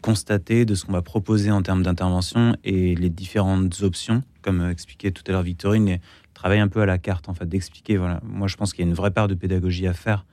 constater, 0.00 0.64
de 0.64 0.74
ce 0.74 0.84
qu'on 0.84 0.92
va 0.92 1.02
proposer 1.02 1.52
en 1.52 1.62
termes 1.62 1.84
d'intervention 1.84 2.56
et 2.64 2.96
les 2.96 3.08
différentes 3.08 3.80
options, 3.82 4.24
comme 4.42 4.68
expliquait 4.68 5.12
tout 5.12 5.22
à 5.28 5.30
l'heure 5.30 5.42
Victorine 5.42 6.00
travailler 6.38 6.60
un 6.60 6.68
peu 6.68 6.80
à 6.80 6.86
la 6.86 6.98
carte, 6.98 7.28
en 7.28 7.34
fait, 7.34 7.46
d'expliquer. 7.46 7.96
Voilà. 7.96 8.20
Moi, 8.22 8.46
je 8.46 8.54
pense 8.54 8.72
qu'il 8.72 8.84
y 8.84 8.86
a 8.86 8.88
une 8.88 8.94
vraie 8.94 9.10
part 9.10 9.26
de 9.26 9.34
pédagogie 9.34 9.88
à 9.88 9.92
faire 9.92 10.24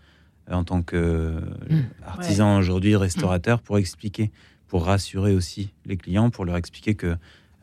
euh, 0.49 0.53
en 0.53 0.63
tant 0.63 0.83
qu'artisan 0.83 2.55
mmh. 2.55 2.59
aujourd'hui, 2.59 2.95
restaurateur, 2.95 3.59
pour 3.59 3.79
expliquer, 3.79 4.31
pour 4.67 4.85
rassurer 4.85 5.33
aussi 5.33 5.73
les 5.87 5.97
clients, 5.97 6.29
pour 6.29 6.45
leur 6.45 6.57
expliquer 6.57 6.93
que 6.93 7.07
euh, 7.07 7.15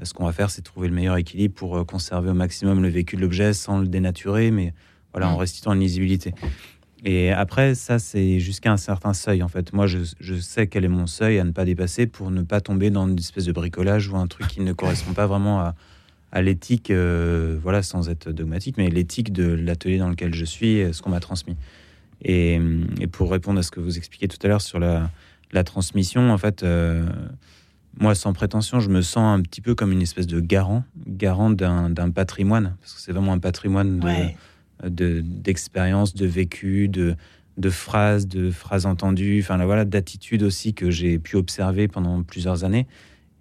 ce 0.03 0.13
qu'on 0.13 0.25
va 0.25 0.33
faire, 0.33 0.51
c'est 0.51 0.63
trouver 0.63 0.89
le 0.89 0.95
meilleur 0.95 1.17
équilibre 1.17 1.55
pour 1.55 1.77
euh, 1.77 1.85
conserver 1.85 2.31
au 2.31 2.35
maximum 2.35 2.83
le 2.83 2.89
vécu 2.89 3.15
de 3.15 3.21
l'objet 3.21 3.53
sans 3.53 3.79
le 3.79 3.87
dénaturer, 3.87 4.51
mais 4.51 4.75
voilà, 5.13 5.29
en 5.29 5.37
mmh. 5.37 5.41
restituant 5.41 5.73
une 5.75 5.81
lisibilité. 5.81 6.35
Et 7.05 7.31
après, 7.31 7.77
ça, 7.77 8.01
c'est 8.01 8.41
jusqu'à 8.41 8.73
un 8.73 8.77
certain 8.77 9.13
seuil, 9.13 9.45
en 9.45 9.49
fait. 9.49 9.73
Moi, 9.73 9.87
je, 9.87 9.99
je, 10.19 10.35
sais 10.35 10.67
quel 10.67 10.85
est 10.85 10.89
mon 10.89 11.07
seuil 11.07 11.39
à 11.39 11.45
ne 11.45 11.53
pas 11.53 11.65
dépasser 11.65 12.09
pour 12.09 12.33
ne 12.33 12.43
pas 12.43 12.61
tomber 12.61 12.91
dans 12.91 13.07
une 13.07 13.19
espèce 13.19 13.45
de 13.45 13.53
bricolage 13.53 14.09
ou 14.09 14.17
un 14.17 14.27
truc 14.27 14.49
qui 14.49 14.61
ne 14.63 14.73
correspond 14.73 15.13
pas 15.13 15.27
vraiment 15.29 15.61
à, 15.61 15.75
à 16.33 16.41
l'éthique, 16.41 16.91
euh, 16.91 17.59
voilà, 17.63 17.83
sans 17.83 18.09
être 18.09 18.31
dogmatique, 18.33 18.77
mais 18.79 18.89
l'éthique 18.89 19.33
de 19.33 19.53
l'atelier 19.53 19.99
dans 19.99 20.09
lequel 20.09 20.35
je 20.35 20.45
suis, 20.47 20.83
ce 20.93 21.03
qu'on 21.03 21.11
m'a 21.11 21.21
transmis. 21.21 21.57
Et, 22.25 22.59
pour 23.11 23.31
répondre 23.31 23.59
à 23.59 23.63
ce 23.63 23.71
que 23.71 23.81
vous 23.81 23.99
expliquiez 23.99 24.29
tout 24.29 24.39
à 24.43 24.49
l'heure 24.49 24.63
sur 24.63 24.79
la, 24.79 25.11
transmission, 25.65 26.31
en 26.31 26.39
fait, 26.39 26.63
euh, 26.63 27.07
moi, 28.01 28.15
sans 28.15 28.33
prétention, 28.33 28.81
je 28.81 28.89
me 28.89 29.03
sens 29.03 29.39
un 29.39 29.43
petit 29.43 29.61
peu 29.61 29.75
comme 29.75 29.93
une 29.93 30.01
espèce 30.01 30.27
de 30.27 30.41
garant, 30.41 30.85
garant 31.07 31.51
d'un 31.51 32.11
patrimoine, 32.11 32.77
parce 32.81 32.95
que 32.95 33.01
c'est 33.01 33.13
vraiment 33.13 33.35
un 33.35 33.39
patrimoine 33.39 34.01
d'expérience, 34.83 36.15
de, 36.15 36.25
de, 36.25 36.27
vécu, 36.27 36.89
de, 36.89 37.15
de 37.59 37.71
phrases, 37.71 38.27
de 38.27 38.51
phrases 38.51 38.87
entendues, 38.87 39.41
enfin 39.43 39.63
voilà, 39.65 39.85
d'attitudes 39.85 40.43
aussi 40.43 40.73
que 40.73 40.91
j'ai 40.91 41.19
pu 41.19 41.37
observer 41.37 41.89
pendant 41.89 42.23
plusieurs 42.23 42.65
années. 42.65 42.87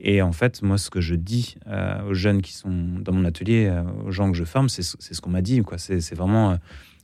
Et 0.03 0.21
en 0.21 0.31
fait, 0.31 0.63
moi, 0.63 0.79
ce 0.79 0.89
que 0.89 0.99
je 0.99 1.13
dis 1.13 1.55
euh, 1.67 2.09
aux 2.09 2.13
jeunes 2.15 2.41
qui 2.41 2.53
sont 2.53 2.71
dans 2.99 3.13
mon 3.13 3.23
atelier, 3.23 3.67
euh, 3.67 3.83
aux 4.07 4.11
gens 4.11 4.31
que 4.31 4.37
je 4.37 4.43
forme, 4.43 4.67
c'est 4.67 4.81
ce 4.81 5.21
qu'on 5.21 5.29
m'a 5.29 5.43
dit. 5.43 5.61
C'est 5.77 6.15
vraiment, 6.15 6.51
euh, 6.51 6.55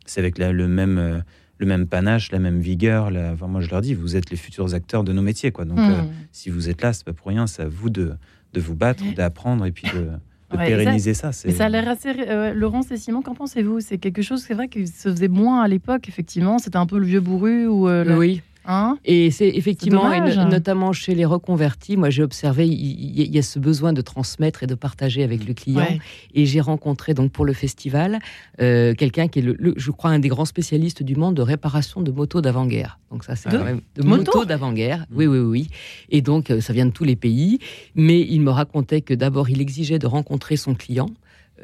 c'est 0.08 0.20
avec 0.20 0.40
le 0.40 0.68
même, 0.68 1.24
le 1.60 1.66
même 1.66 1.86
panache, 1.86 2.32
la 2.32 2.40
même 2.40 2.60
vigueur. 2.60 3.12
La, 3.12 3.36
moi, 3.36 3.62
je 3.62 3.70
leur 3.70 3.82
dis, 3.82 3.94
vous 3.94 4.16
êtes 4.16 4.32
les 4.32 4.38
futurs 4.38 4.74
acteurs 4.74 5.04
de 5.04 5.14
nos 5.14 5.22
métiers, 5.22 5.52
quoi. 5.52 5.66
Donc, 5.66 5.78
hmm. 5.78 6.08
si 6.32 6.50
vous 6.50 6.70
êtes 6.70 6.82
là, 6.82 6.92
c'est 6.92 7.06
pas 7.06 7.14
pour 7.14 7.28
rien. 7.28 7.46
C'est 7.46 7.62
à 7.62 7.68
vous 7.68 7.92
de, 7.92 8.14
de 8.54 8.60
vous 8.60 8.76
battre, 8.76 9.04
d'apprendre 9.16 9.68
et 9.68 9.72
puis 9.72 9.88
de, 9.94 10.10
pérenniser 10.58 11.14
ça. 11.14 11.32
ça, 11.32 11.52
ça 11.52 11.66
a 11.66 11.70
l'air 11.70 11.88
assez. 11.88 12.14
Laurence 12.56 12.90
et 12.90 12.98
Simon, 12.98 13.22
qu'en 13.22 13.36
pensez-vous? 13.36 13.80
C'est 13.80 14.00
quelque 14.00 14.24
chose, 14.24 14.42
c'est 14.42 14.56
vrai, 14.56 14.70
qui 14.70 14.88
se 14.88 15.10
faisait 15.10 15.28
moins 15.28 15.62
à 15.62 15.68
l'époque. 15.68 16.10
Effectivement, 16.10 16.58
c'était 16.58 16.78
un 16.78 16.88
peu 16.88 16.98
le 16.98 17.06
vieux 17.06 17.22
bourru 17.22 17.68
ou. 17.68 17.88
Oui. 17.88 18.42
Hein 18.70 18.98
et 19.06 19.32
c'est 19.32 19.48
effectivement, 19.48 20.10
notamment 20.50 20.92
chez 20.92 21.16
les 21.16 21.24
reconvertis, 21.24 21.96
moi 21.96 22.10
j'ai 22.10 22.22
observé, 22.22 22.68
il 22.68 23.34
y, 23.34 23.40
a 23.40 23.42
ce 23.42 23.60
besoin 23.60 23.94
de 23.94 24.02
transmettre 24.02 24.62
et 24.62 24.68
de 24.68 24.76
partager 24.76 25.24
avec 25.24 25.48
le 25.48 25.54
client. 25.54 25.88
Et 26.34 26.46
j'ai 26.46 26.60
rencontré 26.60 27.14
donc 27.14 27.32
pour 27.32 27.46
le 27.46 27.54
festival 27.54 28.20
euh, 28.62 28.94
quelqu'un 28.94 29.30
qui 29.30 29.40
est, 29.40 29.42
le, 29.42 29.74
je 29.78 29.92
crois, 29.92 30.10
un 30.10 30.20
des 30.20 30.28
grands 30.28 30.46
spécialistes 30.46 31.02
du 31.02 31.16
monde 31.16 31.36
de 31.36 31.42
réparation 31.42 32.02
de 32.02 32.12
motos 32.12 32.42
d'avant-guerre. 32.42 33.00
Donc 33.10 33.24
ça, 33.24 33.38
c'est 33.38 33.50
quand 33.50 33.64
même 33.64 33.80
de 33.96 34.04
motos 34.04 34.44
d'avant-guerre. 34.44 35.06
Oui, 35.14 35.28
oui, 35.28 35.40
oui. 35.40 35.70
Et 36.10 36.22
donc 36.22 36.52
euh, 36.52 36.60
ça 36.60 36.74
vient 36.74 36.86
de 36.86 36.92
tous 36.92 37.06
les 37.06 37.16
pays. 37.16 37.60
Mais 37.96 38.20
il 38.20 38.42
me 38.42 38.52
racontait 38.52 39.00
que 39.00 39.14
d'abord 39.14 39.50
il 39.50 39.62
exigeait 39.62 40.00
de 40.00 40.08
rencontrer 40.08 40.58
son 40.58 40.76
client. 40.76 41.10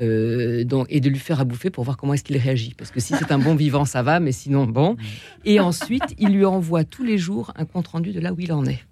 Euh, 0.01 0.63
donc, 0.63 0.87
et 0.89 0.99
de 0.99 1.09
lui 1.09 1.19
faire 1.19 1.39
à 1.39 1.45
bouffer 1.45 1.69
pour 1.69 1.83
voir 1.83 1.97
comment 1.97 2.13
est-ce 2.13 2.23
qu'il 2.23 2.37
réagit. 2.37 2.73
Parce 2.75 2.91
que 2.91 2.99
si 2.99 3.13
c'est 3.13 3.31
un 3.31 3.39
bon 3.39 3.55
vivant, 3.55 3.85
ça 3.85 4.01
va, 4.01 4.19
mais 4.19 4.31
sinon, 4.31 4.65
bon. 4.65 4.97
Et 5.45 5.59
ensuite, 5.59 6.15
il 6.17 6.29
lui 6.29 6.45
envoie 6.45 6.83
tous 6.83 7.03
les 7.03 7.17
jours 7.17 7.53
un 7.55 7.65
compte-rendu 7.65 8.11
de 8.11 8.19
là 8.19 8.33
où 8.33 8.39
il 8.39 8.51
en 8.51 8.65
est. 8.65 8.83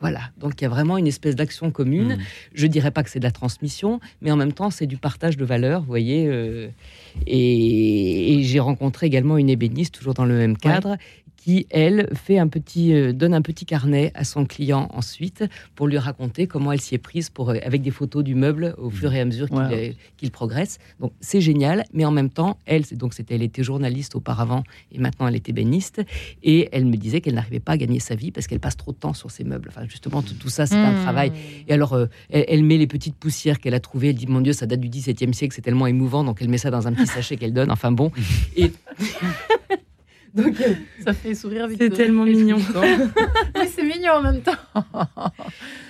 Voilà, 0.00 0.20
donc 0.38 0.60
il 0.60 0.64
y 0.64 0.66
a 0.66 0.68
vraiment 0.68 0.98
une 0.98 1.06
espèce 1.06 1.34
d'action 1.34 1.70
commune. 1.70 2.16
Mm. 2.16 2.18
Je 2.52 2.66
dirais 2.66 2.90
pas 2.90 3.02
que 3.02 3.08
c'est 3.08 3.20
de 3.20 3.24
la 3.24 3.30
transmission, 3.30 4.00
mais 4.20 4.30
en 4.30 4.36
même 4.36 4.52
temps 4.52 4.70
c'est 4.70 4.86
du 4.86 4.98
partage 4.98 5.38
de 5.38 5.44
valeurs, 5.46 5.80
vous 5.80 5.86
voyez. 5.86 6.26
Euh, 6.26 6.68
et, 7.26 8.40
j'ai 8.42 8.60
rencontré 8.60 9.06
également 9.06 9.38
une 9.38 9.48
ébéniste, 9.48 9.94
toujours 9.94 10.12
dans 10.12 10.26
le 10.26 10.34
même 10.34 10.58
cadre, 10.58 10.98
qui, 11.44 11.66
elle, 11.68 12.08
fait 12.14 12.38
un 12.38 12.48
petit, 12.48 12.94
euh, 12.94 13.12
donne 13.12 13.34
un 13.34 13.42
petit 13.42 13.66
carnet 13.66 14.12
à 14.14 14.24
son 14.24 14.46
client 14.46 14.88
ensuite 14.94 15.44
pour 15.74 15.86
lui 15.86 15.98
raconter 15.98 16.46
comment 16.46 16.72
elle 16.72 16.80
s'y 16.80 16.94
est 16.94 16.98
prise 16.98 17.28
pour, 17.28 17.50
euh, 17.50 17.56
avec 17.62 17.82
des 17.82 17.90
photos 17.90 18.24
du 18.24 18.34
meuble 18.34 18.74
au 18.78 18.88
fur 18.88 19.12
et 19.12 19.20
à 19.20 19.26
mesure 19.26 19.48
qu'il 20.16 20.30
progresse. 20.30 20.78
Donc 21.00 21.12
c'est 21.20 21.42
génial, 21.42 21.84
mais 21.92 22.06
en 22.06 22.12
même 22.12 22.30
temps, 22.30 22.56
elle, 22.64 22.84
donc 22.92 23.12
c'était, 23.12 23.34
elle 23.34 23.42
était 23.42 23.62
journaliste 23.62 24.14
auparavant 24.14 24.64
et 24.90 24.98
maintenant 24.98 25.28
elle 25.28 25.34
est 25.34 25.46
ébéniste 25.46 26.00
et 26.42 26.70
elle 26.72 26.86
me 26.86 26.96
disait 26.96 27.20
qu'elle 27.20 27.34
n'arrivait 27.34 27.60
pas 27.60 27.72
à 27.72 27.76
gagner 27.76 28.00
sa 28.00 28.14
vie 28.14 28.30
parce 28.30 28.46
qu'elle 28.46 28.60
passe 28.60 28.78
trop 28.78 28.92
de 28.92 28.96
temps 28.96 29.12
sur 29.12 29.30
ses 29.30 29.44
meubles. 29.44 29.68
Enfin, 29.68 29.86
justement, 29.86 30.22
tout, 30.22 30.48
ça, 30.48 30.64
c'est 30.64 30.76
un 30.76 30.98
hmm. 30.98 31.02
travail. 31.02 31.32
Et 31.68 31.74
alors, 31.74 31.92
euh, 31.92 32.06
elle, 32.30 32.46
elle, 32.48 32.64
met 32.64 32.78
les 32.78 32.86
petites 32.86 33.16
poussières 33.16 33.60
qu'elle 33.60 33.74
a 33.74 33.80
trouvées. 33.80 34.08
Elle 34.08 34.14
dit, 34.14 34.26
mon 34.26 34.40
Dieu, 34.40 34.54
ça 34.54 34.64
date 34.64 34.80
du 34.80 34.88
XVIIe 34.88 35.34
siècle, 35.34 35.54
c'est 35.54 35.60
tellement 35.60 35.86
émouvant. 35.86 36.24
Donc 36.24 36.40
elle 36.40 36.48
met 36.48 36.56
ça 36.56 36.70
dans 36.70 36.88
un 36.88 36.94
petit 36.94 37.06
sachet 37.06 37.36
qu'elle 37.36 37.52
donne. 37.52 37.70
Enfin 37.70 37.92
bon. 37.92 38.10
Et 38.56 38.72
Donc, 40.42 40.60
euh, 40.60 40.74
ça 41.04 41.12
fait 41.12 41.34
sourire 41.34 41.68
vite. 41.68 41.78
C'est 41.80 41.90
tellement 41.90 42.24
mignon. 42.24 42.56
oui, 42.56 43.68
c'est 43.72 43.84
mignon 43.84 44.14
en 44.14 44.22
même 44.22 44.40
temps. 44.40 44.52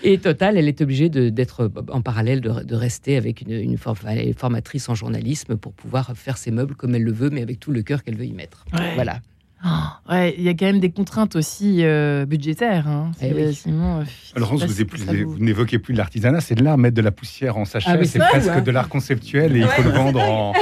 et 0.03 0.19
Total, 0.19 0.59
elle 0.59 0.69
est 0.69 0.83
obligée 0.83 1.09
d'être 1.09 1.71
en 1.91 2.03
parallèle, 2.03 2.43
de, 2.43 2.75
rester 2.75 3.17
avec 3.17 3.41
une, 3.41 3.53
une, 3.53 3.79
formatrice 3.79 4.89
en 4.91 4.95
journalisme 4.95 5.57
pour 5.57 5.73
pouvoir 5.73 6.13
faire 6.15 6.37
ses 6.37 6.51
meubles 6.51 6.75
comme 6.75 6.95
elle 6.95 7.05
le 7.05 7.13
veut, 7.13 7.31
mais 7.31 7.41
avec 7.41 7.59
tout 7.59 7.71
le 7.71 7.83
cœur 7.83 8.03
qu'elle 8.03 8.17
veut 8.17 8.27
y 8.27 8.33
mettre. 8.33 8.67
Voilà. 8.95 9.21
Oh, 9.67 9.69
ouais, 10.11 10.35
il 10.37 10.45
y 10.45 10.51
a 10.51 10.53
quand 10.53 10.67
même 10.67 10.81
des 10.81 10.91
contraintes 10.91 11.37
aussi 11.37 11.85
euh, 11.85 12.27
budgétaires. 12.27 12.87
Hein. 12.87 13.13
Eh 13.23 13.33
euh, 13.33 14.05
vous, 14.37 15.39
n'évoquez 15.39 15.79
plus 15.79 15.95
l'artisanat, 15.95 16.43
c'est 16.43 16.55
de 16.55 16.63
l'art. 16.63 16.77
Mettre 16.77 16.97
de 16.97 17.01
la 17.01 17.13
poussière 17.13 17.57
en 17.57 17.65
sachet, 17.65 17.91
ah, 17.93 18.05
c'est 18.05 18.19
presque 18.19 18.63
de 18.63 18.71
l'art 18.71 18.91
conceptuel 18.91 19.57
et 19.57 19.61
il 19.61 19.67
faut 19.67 19.83
le 19.83 19.91
vendre 19.91 20.21
en, 20.21 20.53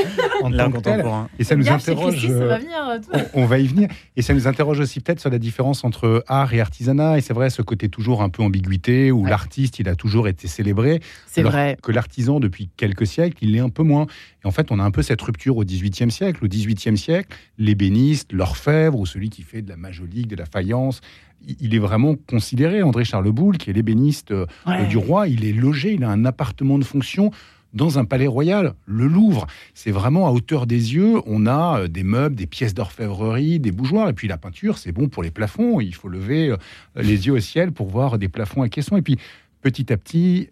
en 0.42 0.50
tant 0.52 0.70
que 0.70 0.78
tel. 0.78 1.04
Et 1.40 1.42
ça 1.42 1.56
nous 1.56 1.68
interroge. 1.68 2.24
Euh, 2.30 2.58
on, 3.34 3.44
va 3.44 3.58
y 3.58 3.66
venir. 3.66 3.88
Et 4.16 4.22
ça 4.22 4.34
nous 4.34 4.46
interroge 4.46 4.78
aussi 4.78 5.00
peut-être 5.00 5.18
sur 5.18 5.30
la 5.30 5.38
différence 5.38 5.82
entre 5.82 6.22
art 6.28 6.54
et 6.54 6.60
artisanat. 6.60 7.18
Et 7.18 7.22
c'est 7.22 7.34
vrai, 7.34 7.50
ce 7.50 7.62
côté 7.62 7.88
toujours 7.88 8.22
un 8.22 8.28
peu 8.28 8.44
ambiguïté 8.44 9.10
où 9.10 9.24
l'artiste, 9.24 9.80
il 9.80 9.88
a 9.88 9.96
toujours 9.96 10.28
été 10.28 10.46
célébré. 10.46 11.00
C'est 11.26 11.42
vrai. 11.42 11.76
Que 11.82 11.90
l'artisan, 11.90 12.38
depuis 12.38 12.70
quelques 12.76 13.08
siècles, 13.08 13.38
il 13.40 13.52
l'est 13.52 13.60
un 13.60 13.70
peu 13.70 13.82
moins. 13.82 14.06
Et 14.44 14.46
en 14.46 14.52
fait, 14.52 14.70
on 14.70 14.78
a 14.78 14.84
un 14.84 14.92
peu 14.92 15.02
cette 15.02 15.22
rupture 15.22 15.56
au 15.56 15.64
XVIIIe 15.64 16.10
siècle. 16.12 16.44
Au 16.44 16.48
XVIIIe 16.48 16.96
siècle, 16.96 17.36
l'ébéniste, 17.58 18.32
l'orfèvre 18.32 18.91
ou 18.98 19.06
celui 19.06 19.30
qui 19.30 19.42
fait 19.42 19.62
de 19.62 19.68
la 19.68 19.76
majolique, 19.76 20.28
de 20.28 20.36
la 20.36 20.46
faïence, 20.46 21.00
il 21.60 21.74
est 21.74 21.78
vraiment 21.78 22.14
considéré. 22.14 22.82
André 22.82 23.04
Charleboul, 23.04 23.58
qui 23.58 23.70
est 23.70 23.72
l'ébéniste 23.72 24.30
euh, 24.30 24.46
du 24.88 24.96
roi, 24.96 25.28
il 25.28 25.44
est 25.44 25.52
logé, 25.52 25.94
il 25.94 26.04
a 26.04 26.10
un 26.10 26.24
appartement 26.24 26.78
de 26.78 26.84
fonction 26.84 27.30
dans 27.74 27.98
un 27.98 28.04
palais 28.04 28.26
royal, 28.26 28.74
le 28.86 29.06
Louvre. 29.06 29.46
C'est 29.74 29.90
vraiment 29.90 30.26
à 30.26 30.30
hauteur 30.30 30.66
des 30.66 30.94
yeux. 30.94 31.20
On 31.26 31.46
a 31.46 31.80
euh, 31.80 31.88
des 31.88 32.02
meubles, 32.02 32.36
des 32.36 32.46
pièces 32.46 32.74
d'orfèvrerie, 32.74 33.60
des 33.60 33.72
bougeoirs. 33.72 34.08
Et 34.08 34.12
puis 34.12 34.28
la 34.28 34.38
peinture, 34.38 34.78
c'est 34.78 34.92
bon 34.92 35.08
pour 35.08 35.22
les 35.22 35.30
plafonds. 35.30 35.80
Il 35.80 35.94
faut 35.94 36.08
lever 36.08 36.50
euh, 36.50 36.56
les 36.96 37.26
yeux 37.26 37.32
au 37.32 37.40
ciel 37.40 37.72
pour 37.72 37.88
voir 37.88 38.18
des 38.18 38.28
plafonds 38.28 38.62
à 38.62 38.68
caisson. 38.68 38.96
Et 38.96 39.02
puis 39.02 39.18
petit 39.62 39.92
à 39.92 39.96
petit, 39.96 40.50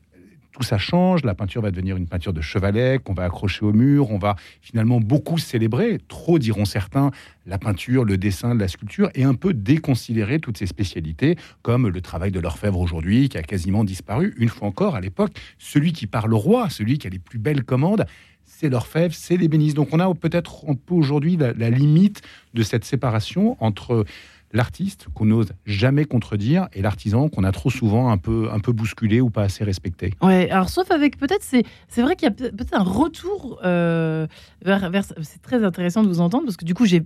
tout 0.53 0.63
ça 0.63 0.79
change. 0.79 1.25
La 1.25 1.35
peinture 1.35 1.63
va 1.63 1.71
devenir 1.71 1.97
une 1.97 2.07
peinture 2.07 2.33
de 2.33 2.41
chevalet 2.41 2.99
qu'on 2.99 3.15
va 3.15 3.25
accrocher 3.25 3.65
au 3.65 3.73
mur. 3.73 4.11
On 4.11 4.19
va 4.19 4.37
finalement 4.61 5.01
beaucoup 5.01 5.39
célébrer, 5.39 5.99
trop 6.09 6.39
diront 6.39 6.65
certains, 6.65 7.11
la 7.47 7.59
peinture, 7.59 8.05
le 8.05 8.17
dessin, 8.17 8.55
la 8.55 8.69
sculpture, 8.69 9.11
et 9.15 9.25
un 9.25 9.35
peu 9.35 9.55
déconsidérer 9.55 10.41
toutes 10.41 10.59
ces 10.59 10.67
spécialités, 10.67 11.37
comme 11.63 11.89
le 11.89 12.01
travail 12.01 12.31
de 12.31 12.41
l'orfèvre 12.41 12.81
aujourd'hui, 12.81 13.29
qui 13.29 13.39
a 13.39 13.43
quasiment 13.43 13.85
disparu. 13.85 14.35
Une 14.37 14.49
fois 14.49 14.69
encore, 14.69 14.97
à 14.97 15.01
l'époque, 15.01 15.33
celui 15.59 15.93
qui 15.93 16.07
parle 16.07 16.35
au 16.35 16.39
roi, 16.39 16.69
celui 16.71 16.99
qui 16.99 17.07
a 17.07 17.11
les 17.11 17.19
plus 17.19 17.39
belles 17.39 17.65
commandes, 17.65 18.05
c'est 18.45 18.69
l'orfèvre, 18.69 19.15
c'est 19.15 19.37
l'ébéniste. 19.37 19.77
Donc 19.77 19.89
on 19.93 20.01
a 20.01 20.13
peut-être 20.15 20.65
un 20.69 20.75
peu 20.75 20.95
aujourd'hui 20.95 21.37
la 21.37 21.71
limite 21.71 22.21
de 22.53 22.63
cette 22.63 22.85
séparation 22.85 23.57
entre 23.61 24.05
l'artiste 24.53 25.07
qu'on 25.15 25.27
n'ose 25.27 25.53
jamais 25.65 26.05
contredire 26.05 26.69
et 26.73 26.83
l'artisan 26.83 27.29
qu'on 27.29 27.45
a 27.45 27.53
trop 27.53 27.71
souvent 27.71 28.11
un 28.11 28.19
peu, 28.19 28.49
un 28.53 28.59
peu 28.59 28.73
bousculé 28.73 29.21
ou 29.21 29.31
pas 29.31 29.43
assez 29.43 29.65
respecté. 29.65 30.13
Ouais, 30.23 30.51
alors 30.51 30.69
sauf 30.69 30.91
avec 30.91 31.19
peut-être, 31.19 31.43
c'est, 31.43 32.03
vrai 32.03 32.17
qu'il 32.17 32.29
y 32.29 32.31
a 32.31 32.51
peut-être 32.51 32.75
un 32.75 32.83
retour 32.83 33.61
euh, 33.65 34.27
vers, 34.63 34.91
C'est 35.23 35.43
très 35.43 35.65
intéressant 35.65 36.03
de 36.03 36.09
vous 36.09 36.21
entendre 36.21 36.45
parce 36.45 36.57
que 36.57 36.65
du 36.65 36.75
coup, 36.75 36.87
j'ai, 36.87 37.01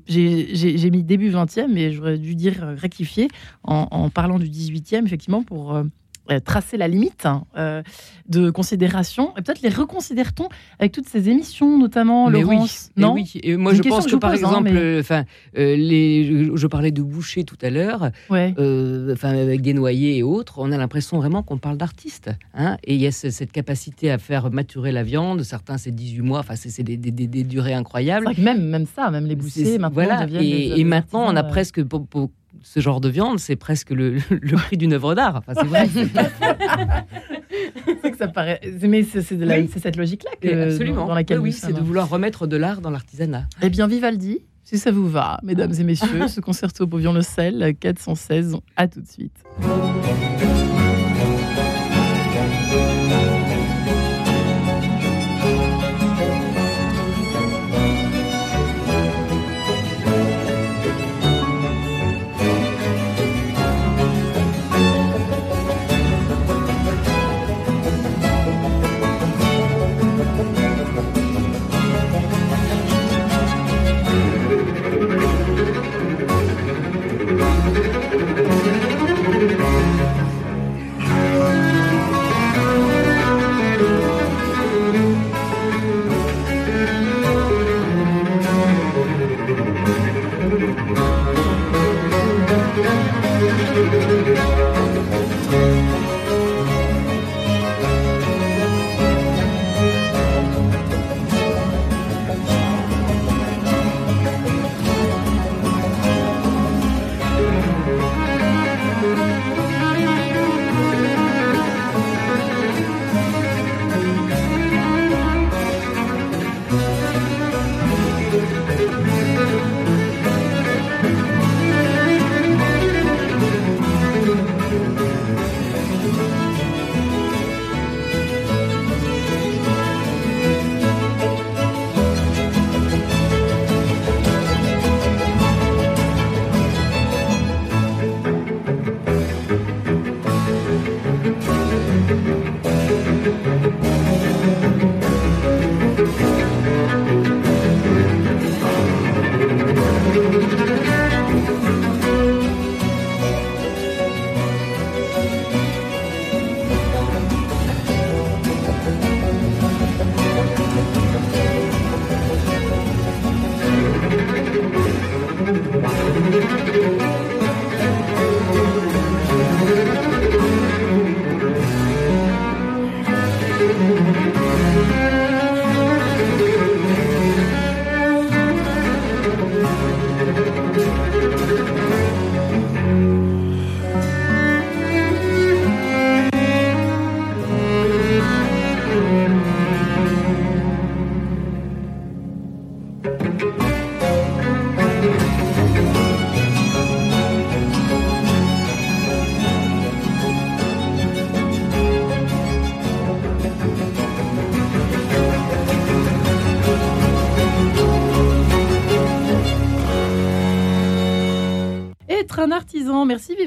mis 0.91 1.03
début 1.03 1.31
20e, 1.31 1.67
mais 1.73 1.93
j'aurais 1.93 2.19
dû 2.19 2.35
dire 2.35 2.75
rectifier 2.77 3.29
en, 3.63 4.09
parlant 4.11 4.39
du 4.39 4.47
18e, 4.47 5.05
effectivement, 5.05 5.43
pour. 5.43 5.75
Euh, 5.75 5.85
tracer 6.45 6.77
la 6.77 6.89
limite 6.89 7.27
hein, 7.27 7.45
euh, 7.57 7.83
de 8.29 8.51
considération. 8.51 9.33
Et 9.37 9.43
peut-être 9.43 9.63
les 9.63 9.69
reconsidère-t-on 9.69 10.49
avec 10.79 10.93
toutes 10.93 11.09
ces 11.09 11.29
émissions, 11.29 11.79
notamment 11.79 12.31
mais 12.31 12.41
Laurence? 12.41 12.91
oui, 12.97 13.03
non? 13.03 13.15
oui. 13.15 13.31
Et 13.43 13.57
moi, 13.57 13.75
je 13.75 13.83
pense 13.83 14.07
que, 14.07 14.17
par 14.17 14.31
hein, 14.31 14.35
exemple, 14.35 14.71
enfin, 15.01 15.25
euh, 15.59 15.77
les, 15.77 16.51
je, 16.55 16.67
parlais 16.67 16.91
de 16.91 17.03
Boucher 17.03 17.45
tout 17.45 17.59
à 17.63 17.71
l'heure, 17.71 18.11
enfin, 18.31 19.29
avec 19.29 19.61
Desnoyers 19.61 20.19
et 20.19 20.23
autres, 20.23 20.55
on 20.59 20.73
a 20.73 20.77
l'impression 20.77 21.19
vraiment 21.19 21.43
qu'on 21.43 21.59
parle 21.59 21.77
d'artistes. 21.77 22.31
Hein, 22.55 22.79
et 22.85 22.95
il 22.95 23.01
y 23.01 23.07
a 23.07 23.13
cette 23.13 23.53
capacité 23.53 24.11
à 24.11 24.19
faire 24.19 24.51
maturer 24.51 24.93
la 24.93 25.03
viande. 25.03 25.43
Certains, 25.43 25.79
c'est 25.79 25.93
18 25.93 26.23
mois. 26.23 26.39
Enfin, 26.41 26.55
c'est 26.57 26.83
des, 26.83 26.97
des, 26.97 27.11
des, 27.11 27.45
durées 27.45 27.75
incroyables. 27.75 28.31
même, 28.39 28.65
même 28.65 28.87
ça, 28.87 29.11
même 29.11 29.27
les 29.27 29.37
bouchers, 29.37 29.79
maintenant, 29.79 29.91
voilà. 29.95 30.27
Et, 30.41 30.81
et 30.81 30.85
maintenant, 30.85 31.25
on 31.27 31.37
a 31.37 31.43
presque 31.43 31.83
ce 32.63 32.81
genre 32.81 33.01
de 33.01 33.09
viande, 33.09 33.39
c'est 33.39 33.57
presque 33.57 33.91
le, 33.91 34.19
prix 34.57 34.77
d'une 34.77 34.93
œuvre 34.93 35.15
d'art. 35.15 35.37
Enfin, 35.37 35.53
c'est 35.55 35.67
vrai. 35.67 35.89
c'est 38.03 38.11
que 38.11 38.17
ça 38.17 38.29
paraît. 38.29 38.61
Mais 38.83 39.03
c'est 39.03 39.23
cette 39.23 39.97
logique-là 39.97 40.31
que 40.41 40.71
Absolument. 40.71 41.07
dans, 41.07 41.15
laquelle 41.15 41.41
oui, 41.41 41.53
c'est 41.53 41.73
de 41.73 41.81
vouloir 41.81 42.09
remettre 42.09 42.47
de 42.47 42.57
l'art 42.57 42.81
dans 42.81 42.91
l'artisanat. 42.91 43.45
Eh 43.63 43.71
bien, 43.71 43.87
Vivaldi, 43.87 44.41
si 44.63 44.79
ça 44.79 44.91
vous 44.91 45.09
va, 45.09 45.39
mesdames 45.43 45.73
et 45.79 45.85
messieurs, 45.85 46.19
ce 46.29 46.41
concerto 46.41 46.87
pour 46.87 46.99
violon 46.99 47.15
le 47.15 47.23
sel 47.23 47.75
416. 47.79 48.57
À 48.77 48.89
tout 48.89 49.01
de 49.01 49.09
suite. 49.09 49.37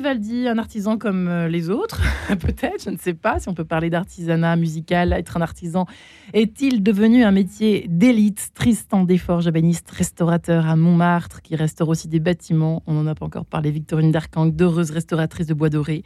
Merci 0.07 0.36
Un 0.47 0.59
artisan 0.59 0.97
comme 0.97 1.27
euh, 1.27 1.49
les 1.49 1.69
autres, 1.69 2.01
peut-être, 2.39 2.85
je 2.85 2.89
ne 2.89 2.97
sais 2.97 3.13
pas 3.13 3.37
si 3.39 3.49
on 3.49 3.53
peut 3.53 3.65
parler 3.65 3.89
d'artisanat 3.89 4.55
musical. 4.55 5.11
Être 5.11 5.35
un 5.35 5.41
artisan 5.41 5.85
est-il 6.33 6.83
devenu 6.83 7.23
un 7.23 7.31
métier 7.31 7.85
d'élite? 7.89 8.49
Tristan 8.53 9.03
Desforges, 9.03 9.47
ébéniste, 9.47 9.91
restaurateur 9.91 10.65
à 10.67 10.77
Montmartre, 10.77 11.41
qui 11.41 11.55
restaure 11.57 11.89
aussi 11.89 12.07
des 12.07 12.21
bâtiments. 12.21 12.81
On 12.87 12.93
n'en 12.93 13.07
a 13.07 13.15
pas 13.15 13.25
encore 13.25 13.45
parlé. 13.45 13.71
Victorine 13.71 14.11
Darkang, 14.11 14.51
d'heureuse 14.55 14.91
restauratrice 14.91 15.47
de 15.47 15.53
bois 15.53 15.69
doré. 15.69 16.03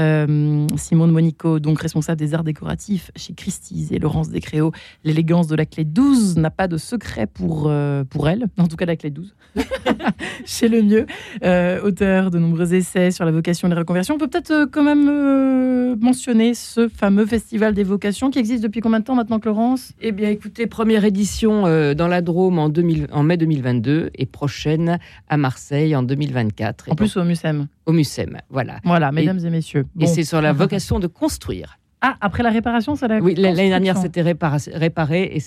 Euh, 0.00 0.66
Simone 0.76 1.12
Monico, 1.12 1.60
donc 1.60 1.80
responsable 1.80 2.18
des 2.18 2.34
arts 2.34 2.44
décoratifs 2.44 3.12
chez 3.14 3.32
Christie's 3.34 3.92
et 3.92 4.00
Laurence 4.00 4.28
Descréaux. 4.28 4.72
L'élégance 5.04 5.46
de 5.46 5.54
la 5.54 5.66
clé 5.66 5.84
12 5.84 6.36
n'a 6.36 6.50
pas 6.50 6.66
de 6.66 6.78
secret 6.78 7.26
pour, 7.26 7.66
euh, 7.68 8.02
pour 8.04 8.28
elle, 8.28 8.46
en 8.58 8.66
tout 8.66 8.76
cas 8.76 8.86
la 8.86 8.96
clé 8.96 9.10
12, 9.10 9.34
chez 10.44 10.68
le 10.68 10.82
mieux. 10.82 11.06
auteur 11.84 12.30
de 12.30 12.38
nombreux 12.38 12.74
essais 12.74 13.10
sur 13.10 13.24
la 13.24 13.30
vocation 13.30 13.68
et 13.68 13.70
les 13.70 13.76
reconversions. 13.84 14.14
On 14.14 14.18
peut 14.18 14.28
peut-être 14.28 14.50
euh, 14.50 14.66
quand 14.70 14.82
même 14.82 15.08
euh, 15.08 15.96
mentionner 15.96 16.54
ce 16.54 16.88
fameux 16.88 17.26
festival 17.26 17.74
des 17.74 17.84
vocations 17.84 18.30
qui 18.30 18.38
existe 18.38 18.62
depuis 18.62 18.80
combien 18.80 19.00
de 19.00 19.04
temps 19.04 19.14
maintenant, 19.14 19.38
Clorence 19.38 19.92
Eh 20.00 20.12
bien, 20.12 20.30
écoutez, 20.30 20.66
première 20.66 21.04
édition 21.04 21.66
euh, 21.66 21.94
dans 21.94 22.08
la 22.08 22.22
Drôme 22.22 22.58
en, 22.58 22.68
2000, 22.68 23.08
en 23.12 23.22
mai 23.22 23.36
2022 23.36 24.10
et 24.14 24.26
prochaine 24.26 24.98
à 25.28 25.36
Marseille 25.36 25.94
en 25.94 26.02
2024. 26.02 26.90
En 26.90 26.94
plus, 26.94 27.16
au 27.16 27.24
MUSEM. 27.24 27.68
Au 27.86 27.92
MUSEM, 27.92 28.38
voilà. 28.50 28.80
Voilà, 28.84 29.12
mesdames 29.12 29.40
et, 29.44 29.50
messieurs. 29.50 29.86
Et 30.00 30.06
c'est 30.06 30.24
sur 30.24 30.40
la 30.40 30.52
vocation 30.64 30.98
de 30.98 31.06
construire. 31.06 31.78
Ah, 32.06 32.16
après 32.20 32.42
la 32.42 32.50
réparation, 32.50 32.96
ça 32.96 33.08
la 33.08 33.18
Oui, 33.18 33.34
l'année 33.34 33.70
dernière, 33.70 33.96
c'était 33.96 34.20
réparé, 34.20 35.22
et 35.22 35.42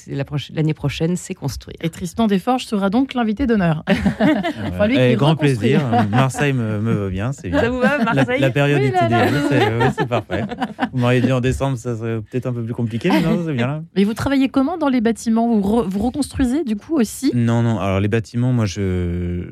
l'année 0.56 0.74
prochaine, 0.74 1.16
c'est 1.16 1.36
construit. 1.36 1.76
Et 1.82 1.90
Tristan 1.92 2.26
Desforges 2.26 2.66
sera 2.66 2.90
donc 2.90 3.14
l'invité 3.14 3.46
d'honneur. 3.46 3.84
enfin, 4.68 4.88
lui, 4.88 5.16
grand 5.16 5.36
plaisir. 5.36 5.82
Marseille 6.10 6.54
me, 6.54 6.80
me 6.80 6.94
veut 6.94 7.10
bien, 7.12 7.32
c'est 7.32 7.50
bien. 7.50 7.62
Ça 7.62 7.70
vous 7.70 7.80
va, 7.80 8.04
Marseille 8.04 8.40
La, 8.42 8.50
période 8.50 8.82
est 8.82 8.88
idéale, 8.88 9.94
c'est 9.96 10.08
parfait. 10.08 10.46
Vous 10.92 10.98
m'auriez 10.98 11.22
dit 11.22 11.32
en 11.32 11.42
décembre, 11.42 11.78
ça 11.78 11.96
serait 11.96 12.22
peut-être 12.22 12.48
un 12.48 12.54
peu 12.54 12.64
plus 12.64 12.74
compliqué, 12.74 13.10
mais 13.12 13.22
non, 13.22 13.44
c'est 13.46 13.54
bien 13.54 13.68
là. 13.68 13.84
Et 13.96 14.04
vous 14.04 14.16
travaillez 14.16 14.50
comment 14.50 14.80
dans 14.80 14.90
les 14.90 15.02
bâtiments? 15.02 15.60
Vous, 15.60 15.84
vous 15.88 16.00
reconstruisez 16.00 16.64
du 16.64 16.76
coup 16.76 16.96
aussi? 16.96 17.32
Non, 17.36 17.62
non. 17.62 17.80
Alors 17.80 18.00
les 18.00 18.08
bâtiments, 18.08 18.52
moi, 18.52 18.66
je 18.66 19.44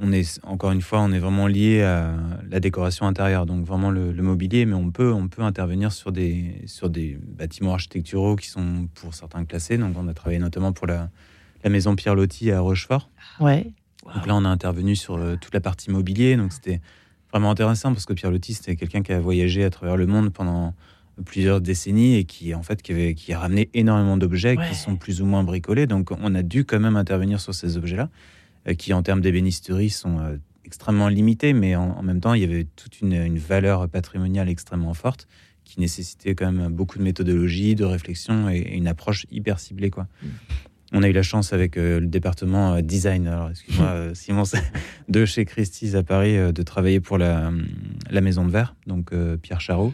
on 0.00 0.12
est 0.12 0.40
encore 0.44 0.70
une 0.70 0.80
fois, 0.80 1.00
on 1.00 1.12
est 1.12 1.18
vraiment 1.18 1.46
lié 1.46 1.82
à 1.82 2.14
la 2.48 2.60
décoration 2.60 3.06
intérieure, 3.06 3.46
donc 3.46 3.64
vraiment 3.64 3.90
le, 3.90 4.12
mobilier, 4.12 4.64
mais 4.64 4.74
on 4.74 4.90
peut, 4.90 5.12
on 5.12 5.28
peut 5.28 5.42
intervenir 5.42 5.92
sur 5.92 6.12
des, 6.12 6.62
sur 6.66 6.88
des 6.88 7.18
bâtiments 7.20 7.72
architecturaux 7.72 8.36
qui 8.36 8.48
sont 8.48 8.88
pour 8.94 9.14
certains 9.14 9.44
classés. 9.44 9.78
Donc 9.78 9.96
on 9.98 10.06
a 10.08 10.14
travaillé 10.14 10.38
notamment 10.38 10.72
pour 10.72 10.86
la, 10.86 11.10
la 11.64 11.70
maison 11.70 11.96
Pierre 11.96 12.14
Loti 12.14 12.50
à 12.50 12.60
Rochefort. 12.60 13.10
Ouais. 13.40 13.72
Donc 14.14 14.26
là, 14.26 14.34
on 14.36 14.44
a 14.44 14.48
intervenu 14.48 14.96
sur 14.96 15.16
euh, 15.16 15.36
toute 15.36 15.52
la 15.52 15.60
partie 15.60 15.90
mobilier. 15.90 16.36
Donc 16.36 16.52
c'était 16.52 16.80
vraiment 17.30 17.50
intéressant 17.50 17.92
parce 17.92 18.06
que 18.06 18.12
Pierre 18.12 18.30
Loti, 18.30 18.54
c'était 18.54 18.76
quelqu'un 18.76 19.02
qui 19.02 19.12
a 19.12 19.20
voyagé 19.20 19.64
à 19.64 19.70
travers 19.70 19.96
le 19.96 20.06
monde 20.06 20.32
pendant 20.32 20.74
plusieurs 21.24 21.60
décennies 21.60 22.16
et 22.16 22.24
qui 22.24 22.54
en 22.54 22.62
fait 22.62 22.80
qui, 22.80 22.92
avait, 22.92 23.14
qui 23.14 23.32
a 23.32 23.40
ramené 23.40 23.68
énormément 23.74 24.16
d'objets 24.16 24.56
qui 24.56 24.76
sont 24.76 24.96
plus 24.96 25.20
ou 25.20 25.26
moins 25.26 25.42
bricolés. 25.42 25.86
Donc 25.86 26.10
on 26.12 26.34
a 26.34 26.42
dû 26.42 26.64
quand 26.64 26.78
même 26.78 26.96
intervenir 26.96 27.40
sur 27.40 27.54
ces 27.54 27.76
objets-là. 27.76 28.08
Euh, 28.68 28.74
qui 28.74 28.92
en 28.92 29.02
termes 29.02 29.20
d'ébénisterie 29.20 29.90
sont 29.90 30.18
euh, 30.18 30.36
extrêmement 30.64 31.08
limités, 31.08 31.52
mais 31.52 31.76
en, 31.76 32.02
même 32.02 32.20
temps, 32.20 32.34
il 32.34 32.42
y 32.42 32.44
avait 32.44 32.64
toute 32.76 33.00
une, 33.00 33.38
valeur 33.38 33.88
patrimoniale 33.88 34.48
extrêmement 34.48 34.94
forte 34.94 35.26
qui 35.64 35.80
nécessitait 35.80 36.34
quand 36.34 36.50
même 36.50 36.72
beaucoup 36.72 36.98
de 36.98 37.04
méthodologie, 37.04 37.74
de 37.74 37.84
réflexion 37.84 38.48
et, 38.48 38.74
une 38.74 38.86
approche 38.86 39.26
hyper 39.30 39.60
ciblée. 39.60 39.90
Quoi. 39.90 40.06
Mm. 40.22 40.26
On 40.92 41.02
a 41.02 41.08
eu 41.08 41.12
la 41.12 41.22
chance 41.22 41.52
avec 41.52 41.76
euh, 41.76 42.00
le 42.00 42.06
département 42.06 42.80
design, 42.80 43.26
alors 43.26 43.50
excuse-moi 43.50 44.10
Simon, 44.14 44.42
de 45.08 45.24
chez 45.24 45.44
Christie's 45.44 45.94
à 45.94 46.02
Paris, 46.02 46.36
de 46.52 46.62
travailler 46.62 47.00
pour 47.00 47.18
la, 47.18 47.50
la, 48.10 48.20
Maison 48.20 48.44
de 48.44 48.50
Verre, 48.50 48.74
donc 48.86 49.12
Pierre 49.42 49.60
Charot, 49.60 49.92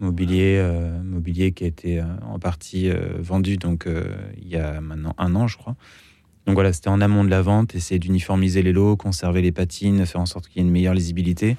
mobilier, 0.00 0.60
mobilier 1.04 1.52
qui 1.52 1.64
a 1.64 1.66
été 1.68 2.02
en 2.22 2.38
partie 2.38 2.90
vendu 3.18 3.56
donc 3.56 3.86
il 4.36 4.48
y 4.48 4.56
a 4.56 4.80
maintenant 4.80 5.14
un 5.18 5.34
an, 5.36 5.46
je 5.46 5.56
crois. 5.56 5.76
Donc 6.46 6.54
voilà, 6.54 6.72
c'était 6.72 6.88
en 6.88 7.00
amont 7.00 7.24
de 7.24 7.30
la 7.30 7.42
vente, 7.42 7.74
essayer 7.74 7.98
d'uniformiser 7.98 8.62
les 8.62 8.72
lots, 8.72 8.96
conserver 8.96 9.40
les 9.40 9.52
patines, 9.52 10.04
faire 10.04 10.20
en 10.20 10.26
sorte 10.26 10.48
qu'il 10.48 10.60
y 10.60 10.64
ait 10.64 10.66
une 10.66 10.72
meilleure 10.72 10.94
lisibilité. 10.94 11.56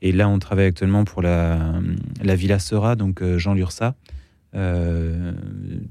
Et 0.00 0.10
là, 0.10 0.28
on 0.28 0.38
travaille 0.38 0.66
actuellement 0.66 1.04
pour 1.04 1.22
la, 1.22 1.74
la 2.22 2.34
Villa 2.34 2.58
Sera, 2.58 2.96
donc 2.96 3.22
euh, 3.22 3.38
Jean 3.38 3.54
Lursa, 3.54 3.94
euh, 4.54 5.32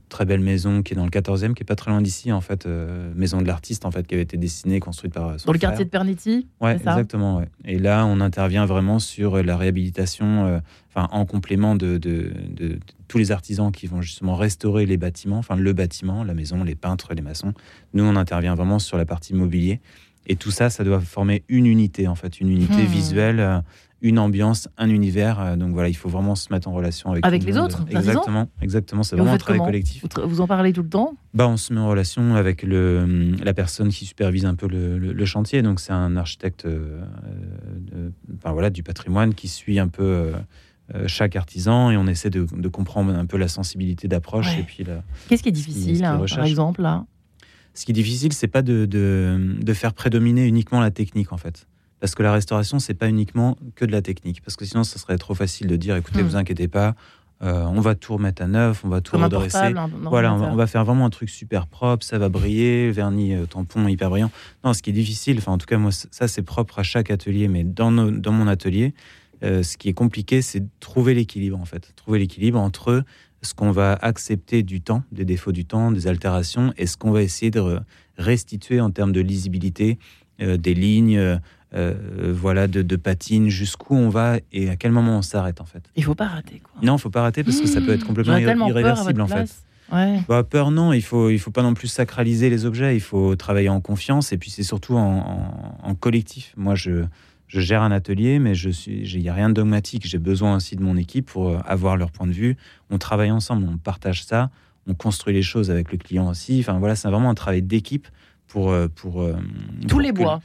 très 0.10 0.26
belle 0.26 0.40
maison 0.40 0.84
qui 0.84 0.94
est 0.94 0.96
dans 0.96 1.06
le 1.06 1.10
14e, 1.10 1.54
qui 1.54 1.64
est 1.64 1.66
pas 1.66 1.76
très 1.76 1.90
loin 1.90 2.02
d'ici, 2.02 2.32
en 2.32 2.42
fait, 2.42 2.66
euh, 2.66 3.12
maison 3.16 3.42
de 3.42 3.48
l'artiste, 3.48 3.86
en 3.86 3.92
fait, 3.92 4.06
qui 4.06 4.14
avait 4.14 4.24
été 4.24 4.38
dessinée, 4.38 4.80
construite 4.80 5.14
par 5.14 5.40
son 5.40 5.48
Dans 5.48 5.54
le 5.54 5.60
quartier 5.60 5.86
de 5.86 5.90
Pernetti 5.90 6.48
Ouais, 6.60 6.76
exactement. 6.76 7.38
Ouais. 7.38 7.50
Et 7.66 7.80
là, 7.80 8.06
on 8.06 8.22
intervient 8.22 8.66
vraiment 8.66 9.00
sur 9.00 9.42
la 9.42 9.58
réhabilitation, 9.58 10.62
enfin, 10.90 11.08
en 11.12 11.26
complément 11.26 11.76
de, 11.76 11.98
de, 11.98 12.32
de, 12.50 12.80
tous 13.08 13.18
les 13.18 13.32
artisans 13.32 13.72
qui 13.72 13.88
vont 13.88 14.02
justement 14.02 14.36
restaurer 14.36 14.86
les 14.86 14.98
bâtiments, 14.98 15.40
enfin, 15.40 15.56
le 15.56 15.74
bâtiment, 15.74 16.24
la 16.24 16.34
maison, 16.34 16.64
les 16.64 16.76
peintres, 16.76 17.14
les 17.16 17.24
maçons. 17.24 17.54
Nous, 17.94 18.04
on 18.04 18.16
intervient 18.16 18.54
vraiment 18.54 18.80
sur 18.80 18.98
la 18.98 19.06
partie 19.06 19.34
mobilier. 19.34 19.82
Et 20.28 20.36
tout 20.36 20.52
ça, 20.52 20.70
ça 20.70 20.84
doit 20.84 21.00
former 21.00 21.44
une 21.50 21.66
unité, 21.66 22.08
en 22.08 22.16
fait, 22.16 22.40
une 22.40 22.52
unité 22.52 22.84
hmm. 22.84 22.92
visuelle 22.92 23.64
une 24.02 24.18
ambiance, 24.20 24.68
un 24.78 24.90
univers. 24.90 25.40
Euh, 25.40 25.56
donc 25.56 25.74
voilà, 25.74 25.90
il 25.90 25.94
faut 25.94 26.10
vraiment 26.10 26.36
se 26.36 26.52
mettre 26.52 26.68
en 26.68 26.74
relation 26.74 27.12
avec, 27.12 27.26
avec 27.26 27.44
les 27.44 27.58
autres. 27.58 27.86
Exactement, 27.90 28.48
exactement. 28.62 29.04
C'est 29.04 29.16
vraiment 29.16 29.34
un 29.34 29.38
travail 29.38 29.62
collectif. 29.62 30.04
Vous, 30.24 30.42
en 30.42 30.48
parlez 30.48 30.74
tout 30.74 30.82
le 30.82 30.90
temps 30.90 31.16
Bah, 31.34 31.48
on 31.48 31.58
se 31.58 31.74
met 31.74 31.80
en 31.80 31.88
relation 31.88 32.36
avec 32.36 32.64
le, 32.64 33.02
hum, 33.04 33.36
la 33.44 33.54
personne 33.54 33.90
qui 33.90 34.06
supervise 34.06 34.46
un 34.46 34.56
peu 34.56 34.68
le, 34.68 35.26
chantier. 35.26 35.62
Donc 35.62 35.80
c'est 35.80 35.94
un 35.94 36.18
architecte, 36.18 36.66
euh, 36.66 37.00
enfin, 38.38 38.52
voilà, 38.54 38.70
du 38.70 38.84
patrimoine 38.84 39.34
qui 39.34 39.48
suit 39.48 39.80
un 39.80 39.88
peu. 39.88 40.34
Euh, 40.94 41.08
chaque 41.08 41.38
artisan 41.38 41.90
et 41.92 41.96
on 41.96 42.06
essaie 42.06 42.30
de, 42.30 42.44
comprendre 42.68 43.14
un 43.14 43.26
peu 43.26 43.38
la 43.38 43.48
sensibilité 43.48 44.10
d'approche 44.10 44.58
et 44.58 44.64
puis 44.64 44.84
qu'est-ce 45.30 45.42
qui 45.42 45.48
est 45.48 45.54
difficile 45.54 46.04
hein, 46.04 46.22
par 46.28 46.44
exemple 46.44 46.82
là? 46.82 47.06
Ce 47.74 47.86
qui 47.86 47.92
est 47.92 47.94
difficile 47.94 48.34
c'est 48.34 48.50
pas 48.50 48.62
de, 48.62 48.86
de, 48.86 49.56
de, 49.62 49.74
faire 49.74 49.94
prédominer 49.94 50.46
uniquement 50.46 50.82
la 50.82 50.92
technique 50.92 51.32
en 51.32 51.38
fait 51.38 51.66
parce 52.02 52.16
que 52.16 52.24
la 52.24 52.34
restauration, 52.34 52.80
c'est 52.80 52.96
pas 52.96 53.08
uniquement 53.08 53.58
que 53.76 53.86
de 53.86 53.92
la 53.92 54.02
technique. 54.02 54.42
Parce 54.42 54.58
que 54.58 54.66
sinon, 54.66 54.84
ça 54.84 55.00
serait 55.00 55.18
trop 55.18 55.36
facile 55.36 55.68
de 55.68 55.78
dire 55.78 55.96
écoutez, 55.96 56.22
hmm. 56.22 56.26
vous 56.26 56.36
inquiétez 56.36 56.68
pas, 56.68 56.96
euh, 57.44 57.64
on 57.66 57.82
va 57.82 57.96
tout 57.96 58.14
remettre 58.14 58.44
à 58.44 58.48
neuf, 58.48 58.86
on 58.86 58.90
va 58.90 59.02
tout 59.02 59.18
redresser. 59.18 59.74
voilà, 60.04 60.34
on 60.34 60.56
va, 60.56 60.68
faire 60.68 60.86
vraiment 60.86 61.06
un 61.06 61.10
truc 61.10 61.30
super 61.30 61.66
propre, 61.66 62.06
ça 62.06 62.20
va 62.20 62.30
briller, 62.30 62.92
vernis, 62.92 63.34
euh, 63.34 63.46
tampon 63.46 63.88
hyper 63.88 64.12
brillant. 64.12 64.32
Non, 64.64 64.74
ce 64.74 64.84
qui 64.84 64.92
est 64.92 64.94
difficile, 64.94 65.40
enfin 65.40 65.52
en 65.54 65.58
tout 65.58 65.66
cas 65.66 65.78
moi 65.78 65.92
ça 65.92 66.28
c'est 66.28 66.44
propre 66.44 66.78
à 66.78 66.84
chaque 66.84 67.10
atelier, 67.10 67.48
mais 67.48 67.64
dans, 67.64 67.92
dans 67.92 68.32
mon 68.32 68.48
atelier, 68.48 68.94
euh, 69.44 69.64
ce 69.64 69.76
qui 69.78 69.90
est 69.90 69.94
compliqué, 69.94 70.44
c'est 70.44 70.60
de 70.60 70.70
trouver 70.80 71.16
l'équilibre 71.16 71.60
en 71.60 71.66
fait, 71.66 71.94
trouver 71.96 72.20
l'équilibre 72.20 72.60
entre 72.60 73.04
ce 73.42 73.56
qu'on 73.56 73.72
va 73.72 73.94
accepter 73.94 74.62
du 74.62 74.82
temps, 74.82 75.04
des 75.12 75.26
défauts 75.26 75.52
du 75.52 75.66
temps, 75.66 75.92
des 75.92 76.06
altérations, 76.06 76.74
et 76.78 76.86
ce 76.86 76.96
qu'on 76.96 77.10
va 77.10 77.24
essayer 77.24 77.50
de 77.50 77.80
restituer 78.20 78.80
en 78.82 78.92
termes 78.92 79.12
de 79.12 79.22
lisibilité, 79.22 79.98
des 80.38 80.74
lignes. 80.76 81.40
Euh, 81.74 82.34
voilà, 82.36 82.68
de, 82.68 82.82
de 82.82 82.96
patine, 82.98 83.48
jusqu'où 83.48 83.96
on 83.96 84.10
va 84.10 84.40
et 84.52 84.70
à 84.70 84.76
quel 84.76 84.92
moment 84.92 85.18
on 85.18 85.22
s'arrête 85.22 85.62
en 85.62 85.66
fait. 85.66 85.82
Il 85.96 86.04
faut 86.04 86.16
pas 86.16 86.28
rater 86.28 86.60
quoi. 86.60 86.74
Non, 86.82 86.98
il 86.98 87.00
faut 87.00 87.10
pas 87.10 87.22
rater 87.22 87.46
parce 87.46 87.62
que 87.62 87.68
ça 87.68 87.80
peut 87.80 87.94
être 87.94 88.04
mmh. 88.04 88.08
complètement 88.08 88.68
irréversible 88.68 89.22
en 89.22 89.28
fait. 89.28 89.50
Ouais. 89.90 90.22
Bah, 90.28 90.44
peur 90.44 90.72
non, 90.72 90.92
il 90.92 91.02
faut 91.02 91.30
il 91.30 91.40
faut 91.40 91.52
pas 91.52 91.64
non 91.64 91.74
plus 91.74 91.88
sacraliser 91.88 92.50
les 92.50 92.66
objets, 92.66 92.96
il 92.96 93.02
faut 93.02 93.38
travailler 93.38 93.70
en 93.70 93.80
confiance 93.80 94.34
et 94.34 94.38
puis 94.38 94.50
c'est 94.50 94.64
surtout 94.64 94.96
en, 94.98 95.96
collectif. 95.98 96.54
Moi 96.58 96.76
je 96.76 97.06
je 97.48 97.62
gère 97.62 97.82
un 97.84 97.92
atelier, 97.92 98.40
mais 98.40 98.54
je 98.54 98.70
suis, 98.70 99.10
il 99.10 99.22
n'y 99.22 99.30
a 99.30 99.34
rien 99.34 99.48
de 99.48 99.54
dogmatique. 99.54 100.06
J'ai 100.06 100.18
besoin 100.18 100.58
aussi 100.58 100.76
de 100.76 100.84
mon 100.84 100.98
équipe 100.98 101.28
pour 101.28 101.50
euh, 101.50 101.60
avoir 101.66 101.96
leur 101.96 102.12
point 102.12 102.28
de 102.28 102.32
vue. 102.34 102.56
On 102.90 102.98
travaille 102.98 103.32
ensemble, 103.32 103.66
on 103.70 103.78
partage 103.78 104.26
ça, 104.26 104.50
on 104.88 104.94
construit 104.94 105.34
les 105.34 105.42
choses 105.42 105.72
avec 105.72 105.94
le 105.94 105.98
client 105.98 106.28
aussi. 106.30 106.60
Enfin 106.60 106.80
voilà, 106.80 106.96
c'est 106.96 107.10
vraiment 107.10 107.30
un 107.30 107.36
travail 107.36 107.62
d'équipe 107.62 108.10
pour 108.48 108.72
euh, 108.72 108.90
pour 108.90 109.26
tous 109.88 110.00
les 110.00 110.12
bois 110.12 110.42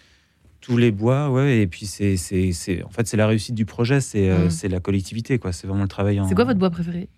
tous 0.66 0.76
les 0.76 0.90
bois, 0.90 1.30
ouais. 1.30 1.60
Et 1.60 1.66
puis 1.68 1.86
c'est, 1.86 2.16
c'est, 2.16 2.82
en 2.82 2.88
fait, 2.88 3.06
c'est 3.06 3.16
la 3.16 3.28
réussite 3.28 3.54
du 3.54 3.64
projet, 3.64 4.00
c'est, 4.00 4.28
euh, 4.28 4.50
c'est 4.50 4.68
la 4.68 4.80
collectivité, 4.80 5.38
quoi. 5.38 5.52
C'est 5.52 5.68
vraiment 5.68 5.82
le 5.82 5.88
travail. 5.88 6.20
C'est 6.28 6.34
quoi 6.34 6.44
votre 6.44 6.58
bois 6.58 6.70
préféré? 6.70 7.08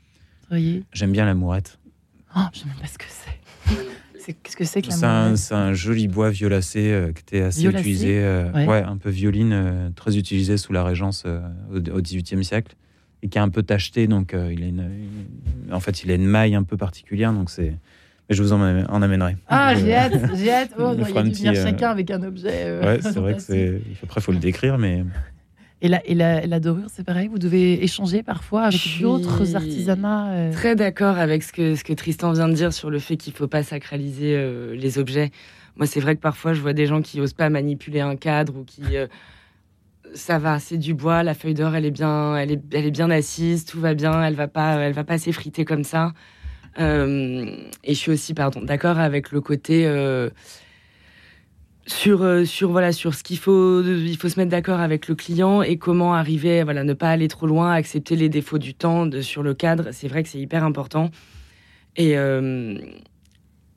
J'aime 0.92 1.12
bien 1.12 1.24
la 1.24 1.34
mourette. 1.34 1.78
Oh, 2.36 2.40
je 2.53 2.61
sais 2.61 2.66
même 2.66 2.76
pas 2.76 2.86
ce 2.86 2.99
que 2.99 3.05
c'est. 3.09 4.34
Qu'est-ce 4.42 4.57
que 4.57 4.64
c'est 4.64 4.82
que 4.82 4.88
la 4.88 4.94
c'est 4.94 5.07
un, 5.07 5.36
c'est 5.36 5.55
un 5.55 5.72
joli 5.72 6.07
bois 6.07 6.28
violacé 6.28 6.92
euh, 6.92 7.12
qui 7.12 7.22
était 7.22 7.40
assez 7.40 7.64
utilisé, 7.64 8.18
euh, 8.22 8.53
ouais. 8.53 8.82
un 8.82 8.99
peu 8.99 9.09
violine, 9.09 9.90
très 9.96 10.18
utilisé 10.18 10.59
sous 10.59 10.74
la 10.74 10.84
Régence 10.84 11.24
au 11.72 11.80
XVIIIe 11.80 12.44
siècle 12.44 12.76
et 13.22 13.28
qui 13.30 13.38
est 13.38 13.40
un 13.40 13.49
peu 13.49 13.62
tacheté, 13.62 14.07
donc 14.07 14.34
il 14.34 14.62
a 14.62 14.66
une, 14.66 14.90
en 15.72 15.80
fait, 15.80 16.05
il 16.05 16.11
a 16.11 16.14
une 16.14 16.26
maille 16.26 16.55
un 16.55 16.62
peu 16.62 16.76
particulière, 16.76 17.32
donc 17.32 17.49
c'est 17.49 17.74
je 18.35 18.43
vous 18.43 18.53
en, 18.53 18.61
amènerai. 19.03 19.37
Ah, 19.47 19.74
j'ai 19.74 19.95
hâte, 19.95 20.12
j'ai 20.35 20.51
hâte. 20.51 20.72
Oh, 20.79 20.93
il 20.99 21.14
y 21.14 21.18
a 21.18 21.22
venir 21.22 21.53
euh, 21.53 21.64
chacun 21.64 21.91
avec 21.91 22.11
un 22.11 22.22
objet. 22.22 22.53
Euh, 22.53 22.83
ouais, 22.83 22.99
c'est 23.01 23.16
vrai 23.16 23.35
que 23.35 23.41
c'est. 23.41 23.81
Après, 24.03 24.20
il 24.20 24.22
faut 24.22 24.33
le 24.33 24.39
décrire, 24.39 24.76
mais. 24.76 25.05
Et 25.81 25.89
la, 25.89 26.05
et 26.07 26.14
la, 26.14 26.45
la 26.45 26.59
dorure, 26.59 26.89
c'est 26.93 27.05
pareil, 27.05 27.29
vous 27.29 27.39
devez 27.39 27.85
échanger 27.85 28.24
parfois 28.24 28.64
avec 28.64 28.81
d'autres 29.01 29.55
artisanats. 29.55 30.33
Euh. 30.33 30.53
Très 30.53 30.74
d'accord 30.74 31.16
avec 31.18 31.45
ce 31.45 31.53
que, 31.53 31.76
ce 31.76 31.85
que 31.85 31.93
Tristan 31.93 32.33
vient 32.33 32.49
de 32.49 32.55
dire 32.55 32.72
sur 32.72 32.91
le 32.91 32.99
fait 32.99 33.16
qu'il 33.16 33.33
ne 33.33 33.39
faut 33.39 33.47
pas 33.47 33.62
sacraliser 33.62 34.37
les 34.74 34.99
objets. 34.99 35.31
Moi, 35.76 35.87
c'est 35.87 36.01
vrai 36.01 36.16
que 36.16 36.20
parfois, 36.20 36.53
je 36.53 36.61
vois 36.61 36.72
des 36.72 36.87
gens 36.87 37.01
qui 37.01 37.18
n'osent 37.18 37.33
pas 37.33 37.49
manipuler 37.49 38.01
un 38.01 38.16
cadre 38.16 38.57
ou 38.57 38.64
qui. 38.64 38.83
ça 40.14 40.39
va, 40.39 40.59
c'est 40.59 40.79
du 40.79 40.95
bois, 40.95 41.22
la 41.22 41.33
feuille 41.33 41.55
d'or, 41.55 41.74
elle 41.76 41.87
est 41.87 41.93
bien, 41.93 42.37
elle 42.37 42.51
est, 42.51 42.61
elle 42.74 42.85
est 42.85 42.91
bien 42.91 43.09
assise, 43.09 43.64
tout 43.64 43.81
va 43.81 43.95
bien, 43.95 44.22
elle 44.24 44.35
va 44.35 44.49
pas, 44.49 44.81
elle 44.81 44.93
va 44.93 45.05
pas 45.05 45.16
s'effriter 45.16 45.64
comme 45.64 45.85
ça. 45.85 46.12
Euh, 46.79 47.47
et 47.85 47.95
je 47.95 47.99
suis 47.99 48.12
aussi, 48.12 48.35
pardon, 48.35 48.61
d'accord 48.62 48.99
avec 48.99 49.33
le 49.33 49.41
côté 49.41 49.87
euh, 49.87 50.31
sur 51.87 52.22
euh, 52.22 52.45
sur 52.45 52.70
voilà 52.70 52.93
sur 52.93 53.14
ce 53.14 53.24
qu'il 53.24 53.39
faut 53.39 53.83
il 53.83 54.16
faut 54.16 54.29
se 54.29 54.39
mettre 54.39 54.51
d'accord 54.51 54.81
avec 54.81 55.09
le 55.09 55.14
client 55.14 55.62
et 55.62 55.79
comment 55.79 56.14
arriver 56.14 56.62
voilà 56.62 56.85
ne 56.85 56.93
pas 56.93 57.11
aller 57.11 57.29
trop 57.29 57.47
loin 57.47 57.72
accepter 57.72 58.14
les 58.14 58.29
défauts 58.29 58.59
du 58.59 58.74
temps 58.74 59.09
sur 59.22 59.43
le 59.43 59.55
cadre. 59.55 59.89
C'est 59.93 60.09
vrai 60.09 60.22
que 60.22 60.29
c'est 60.29 60.39
hyper 60.39 60.64
important. 60.64 61.11
Et 61.97 62.12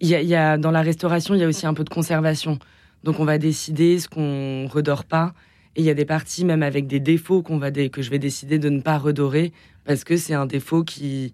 y, 0.02 0.36
a 0.36 0.58
dans 0.58 0.72
la 0.72 0.82
restauration 0.82 1.34
il 1.34 1.42
y 1.42 1.44
a 1.44 1.48
aussi 1.48 1.66
un 1.66 1.74
peu 1.74 1.84
de 1.84 1.90
conservation. 1.90 2.60
Donc 3.04 3.20
on 3.20 3.26
va 3.26 3.40
décider 3.40 3.98
ce 3.98 4.08
qu'on 4.08 4.68
redore 4.68 5.06
pas. 5.06 5.34
Et 5.76 5.82
il 5.82 5.86
y 5.86 5.90
a 5.90 5.94
des 5.96 6.06
parties 6.06 6.46
même 6.46 6.64
avec 6.64 6.86
des 6.86 7.00
défauts 7.00 7.42
qu'on 7.42 7.58
va 7.58 7.72
que 7.72 8.02
je 8.02 8.10
vais 8.12 8.20
décider 8.20 8.60
de 8.60 8.70
ne 8.70 8.82
pas 8.82 8.98
redorer 8.98 9.54
parce 9.86 10.04
que 10.04 10.18
c'est 10.18 10.34
un 10.34 10.46
défaut 10.46 10.84
qui 10.84 11.34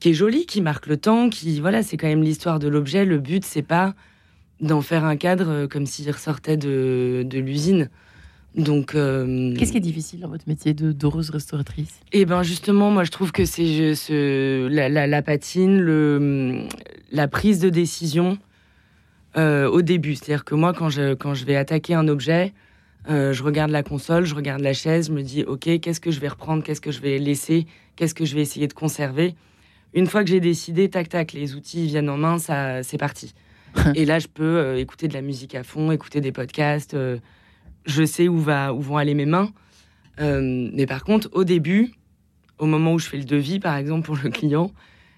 qui 0.00 0.10
est 0.10 0.14
joli, 0.14 0.46
qui 0.46 0.60
marque 0.60 0.86
le 0.86 0.96
temps, 0.96 1.30
qui 1.30 1.60
voilà, 1.60 1.82
c'est 1.82 1.96
quand 1.96 2.08
même 2.08 2.22
l'histoire 2.22 2.58
de 2.58 2.68
l'objet. 2.68 3.04
Le 3.04 3.18
but, 3.18 3.44
c'est 3.44 3.62
pas 3.62 3.94
d'en 4.60 4.80
faire 4.80 5.04
un 5.04 5.16
cadre 5.16 5.48
euh, 5.48 5.66
comme 5.68 5.86
s'il 5.86 6.10
ressortait 6.10 6.56
de, 6.56 7.22
de 7.24 7.38
l'usine. 7.38 7.88
Donc, 8.56 8.94
qu'est-ce 8.94 9.70
qui 9.70 9.76
est 9.76 9.80
difficile 9.80 10.18
dans 10.18 10.28
votre 10.28 10.48
métier 10.48 10.74
de 10.74 10.90
doreuse 10.90 11.30
restauratrice? 11.30 12.00
Eh 12.12 12.24
ben 12.24 12.42
justement, 12.42 12.90
moi 12.90 13.04
je 13.04 13.12
trouve 13.12 13.30
que 13.30 13.44
c'est 13.44 13.94
ce, 13.94 14.66
la, 14.66 15.06
la, 15.06 15.22
patine, 15.22 15.78
le, 15.78 16.62
la 17.12 17.28
prise 17.28 17.60
de 17.60 17.68
décision 17.68 18.38
au 19.36 19.82
début. 19.82 20.16
C'est-à-dire 20.16 20.44
que 20.44 20.56
moi, 20.56 20.72
quand 20.72 20.88
je, 20.88 21.14
quand 21.14 21.32
je 21.34 21.44
vais 21.44 21.54
attaquer 21.54 21.94
un 21.94 22.08
objet, 22.08 22.52
euh, 23.08 23.32
je 23.32 23.42
regarde 23.42 23.70
la 23.70 23.82
console, 23.82 24.24
je 24.24 24.34
regarde 24.34 24.60
la 24.60 24.72
chaise, 24.72 25.06
je 25.08 25.12
me 25.12 25.22
dis, 25.22 25.44
OK, 25.44 25.68
qu'est-ce 25.80 26.00
que 26.00 26.10
je 26.10 26.20
vais 26.20 26.28
reprendre, 26.28 26.62
qu'est-ce 26.62 26.80
que 26.80 26.90
je 26.90 27.00
vais 27.00 27.18
laisser, 27.18 27.66
qu'est-ce 27.96 28.14
que 28.14 28.24
je 28.24 28.34
vais 28.34 28.42
essayer 28.42 28.66
de 28.66 28.74
conserver? 28.74 29.34
Une 29.94 30.06
fois 30.06 30.22
que 30.22 30.30
j'ai 30.30 30.40
décidé, 30.40 30.88
tac, 30.88 31.08
tac, 31.08 31.32
les 31.32 31.54
outils 31.54 31.86
viennent 31.86 32.10
en 32.10 32.16
main, 32.16 32.38
ça, 32.38 32.82
c'est 32.82 32.98
parti. 32.98 33.34
et 33.94 34.04
là, 34.04 34.18
je 34.18 34.28
peux 34.28 34.58
euh, 34.58 34.78
écouter 34.78 35.08
de 35.08 35.14
la 35.14 35.22
musique 35.22 35.54
à 35.54 35.62
fond, 35.62 35.90
écouter 35.90 36.20
des 36.20 36.32
podcasts. 36.32 36.94
Euh, 36.94 37.18
je 37.86 38.04
sais 38.04 38.28
où, 38.28 38.38
va, 38.38 38.72
où 38.74 38.80
vont 38.80 38.96
aller 38.96 39.14
mes 39.14 39.26
mains. 39.26 39.50
mais 40.18 40.86
par 40.86 41.02
contre, 41.02 41.28
au 41.32 41.44
début, 41.44 41.92
au 42.58 42.66
moment 42.66 42.92
où 42.92 42.98
je 42.98 43.08
fais 43.08 43.16
le 43.16 43.24
devis, 43.24 43.58
par 43.58 43.76
exemple, 43.76 44.04
pour 44.04 44.16
le 44.22 44.30
client, 44.30 44.70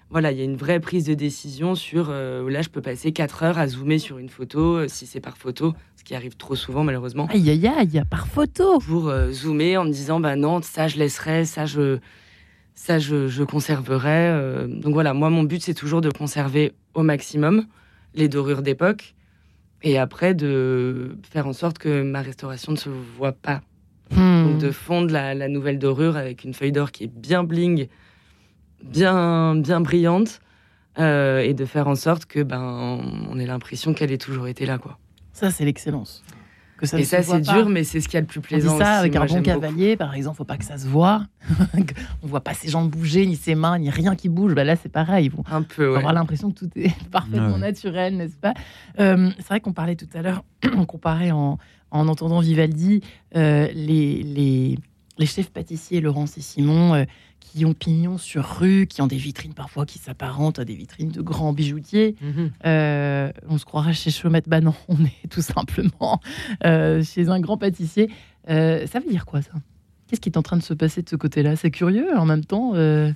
voilà, 0.09 0.31
il 0.31 0.37
y 0.37 0.41
a 0.41 0.45
une 0.45 0.55
vraie 0.55 0.79
prise 0.79 1.05
de 1.05 1.13
décision 1.13 1.75
sur 1.75 2.09
là, 2.11 2.61
je 2.61 2.69
peux 2.69 2.81
passer 2.81 3.11
4 3.11 3.43
heures 3.43 3.57
à 3.57 3.67
zoomer 3.67 3.99
sur 3.99 4.17
une 4.17 4.29
photo, 4.29 4.87
si 4.87 5.05
c'est 5.05 5.19
par 5.19 5.37
photo, 5.37 5.73
qui 6.03 6.15
arrive 6.15 6.35
trop 6.35 6.55
souvent 6.55 6.83
malheureusement. 6.83 7.27
Aïe 7.31 7.49
aïe 7.49 7.67
aïe, 7.67 8.03
par 8.09 8.27
photo. 8.27 8.79
Pour 8.79 9.09
euh, 9.09 9.31
zoomer 9.31 9.77
en 9.77 9.85
me 9.85 9.91
disant 9.91 10.19
bah 10.19 10.35
non, 10.35 10.61
ça 10.61 10.87
je 10.87 10.97
laisserai, 10.97 11.45
ça 11.45 11.65
je 11.65 11.99
ça 12.75 12.99
je, 12.99 13.27
je 13.27 13.43
conserverai. 13.43 14.29
Euh. 14.29 14.67
donc 14.67 14.93
voilà, 14.93 15.13
moi 15.13 15.29
mon 15.29 15.43
but 15.43 15.61
c'est 15.61 15.73
toujours 15.73 16.01
de 16.01 16.09
conserver 16.09 16.73
au 16.93 17.03
maximum 17.03 17.65
les 18.15 18.27
dorures 18.27 18.61
d'époque 18.61 19.15
et 19.81 19.97
après 19.97 20.33
de 20.33 21.17
faire 21.29 21.47
en 21.47 21.53
sorte 21.53 21.77
que 21.77 22.01
ma 22.01 22.21
restauration 22.21 22.71
ne 22.71 22.77
se 22.77 22.89
voit 22.89 23.33
pas. 23.33 23.61
Hmm. 24.11 24.45
Donc 24.45 24.57
de 24.59 24.71
fondre 24.71 25.11
la, 25.11 25.33
la, 25.33 25.47
nouvelle 25.47 25.79
dorure 25.79 26.17
avec 26.17 26.43
une 26.43 26.53
feuille 26.53 26.71
d'or 26.71 26.91
qui 26.91 27.05
est 27.05 27.11
bien 27.11 27.43
bling, 27.43 27.87
bien 28.83 29.55
bien 29.55 29.81
brillante. 29.81 30.39
Euh, 30.99 31.39
et 31.39 31.55
de 31.55 31.65
faire 31.65 31.87
en 31.87 31.95
sorte 31.95 32.27
que 32.27 32.43
ben 32.43 32.99
on 33.27 33.39
ait 33.39 33.47
l'impression 33.47 33.95
qu'elle 33.95 34.11
ait 34.11 34.19
toujours 34.19 34.47
été 34.47 34.67
là 34.67 34.77
quoi. 34.77 34.99
Ça, 35.31 35.49
c'est 35.49 35.65
l'excellence. 35.65 36.23
Que 36.83 36.89
ça 36.89 36.99
et 36.99 37.05
ça, 37.05 37.23
c'est 37.23 37.39
dur, 37.39 37.69
mais 37.69 37.85
c'est 37.85 38.01
ce 38.01 38.09
qu'il 38.09 38.15
y 38.15 38.17
a 38.17 38.21
le 38.21 38.27
plus 38.27 38.41
plaisant. 38.41 38.73
On 38.73 38.77
dit 38.77 38.83
ça 38.83 38.97
avec 38.97 39.15
un 39.15 39.25
bon 39.25 39.41
cavalier, 39.41 39.95
par 39.95 40.13
exemple, 40.15 40.35
faut 40.35 40.43
pas 40.43 40.57
que 40.57 40.65
ça 40.65 40.77
se 40.77 40.85
voit. 40.85 41.23
on 42.23 42.27
voit 42.27 42.41
pas 42.41 42.53
ses 42.53 42.67
jambes 42.67 42.89
bouger, 42.89 43.25
ni 43.25 43.37
ses 43.37 43.55
mains, 43.55 43.79
ni 43.79 43.89
rien 43.89 44.17
qui 44.17 44.27
bouge. 44.27 44.53
Bah 44.53 44.65
là, 44.65 44.75
c'est 44.75 44.91
pareil. 44.91 45.29
Vont 45.29 45.45
un 45.49 45.61
peu, 45.61 45.91
ouais. 45.91 45.97
avoir 45.99 46.11
l'impression 46.11 46.51
que 46.51 46.59
tout 46.59 46.69
est 46.75 46.93
parfaitement 47.11 47.57
naturel, 47.57 48.17
n'est-ce 48.17 48.35
pas? 48.35 48.53
Euh, 48.99 49.31
C'est 49.37 49.47
vrai 49.47 49.61
qu'on 49.61 49.71
parlait 49.71 49.95
tout 49.95 50.09
à 50.13 50.21
l'heure, 50.21 50.43
on 50.75 50.83
comparait 50.85 51.31
en, 51.31 51.57
en 51.91 52.07
entendant 52.09 52.41
Vivaldi 52.41 52.99
euh, 53.37 53.69
les, 53.73 54.21
les, 54.21 54.77
les, 55.17 55.25
chefs 55.25 55.51
pâtissiers 55.51 56.01
Laurence 56.01 56.37
et 56.37 56.41
Simon. 56.41 56.95
Euh, 56.95 57.05
qui 57.53 57.65
ont 57.65 57.73
pignon 57.73 58.17
sur 58.17 58.43
rue, 58.43 58.87
qui 58.87 59.01
ont 59.03 59.07
des 59.07 59.17
vitrines 59.17 59.53
parfois 59.53 59.85
qui 59.85 59.99
s'apparentent 59.99 60.57
à 60.57 60.65
des 60.65 60.73
vitrines 60.73 61.11
de 61.11 61.21
grands 61.21 61.53
bijoutiers. 61.53 62.15
Mhm. 62.19 62.51
Euh, 62.65 63.31
on 63.47 63.59
se 63.59 63.65
croirait 63.65 63.93
chez 63.93 64.09
Chaumette, 64.09 64.49
bah 64.49 64.59
non, 64.59 64.73
on 64.87 64.97
est 65.05 65.27
tout 65.29 65.43
simplement 65.43 66.19
euh, 66.65 67.03
chez 67.03 67.29
un 67.29 67.39
grand 67.39 67.57
pâtissier. 67.57 68.09
Euh, 68.49 68.87
ça 68.87 68.99
veut 68.99 69.09
dire 69.09 69.27
quoi 69.27 69.43
ça? 69.43 69.51
Qu'est-ce 70.07 70.19
qui 70.19 70.29
est 70.29 70.37
en 70.37 70.41
train 70.41 70.57
de 70.57 70.63
se 70.63 70.73
passer 70.73 71.03
de 71.03 71.09
ce 71.09 71.15
côté-là? 71.15 71.55
C'est 71.55 71.69
curieux 71.69 72.17
en 72.17 72.25
même 72.25 72.43
temps. 72.43 72.73
là, 72.73 73.13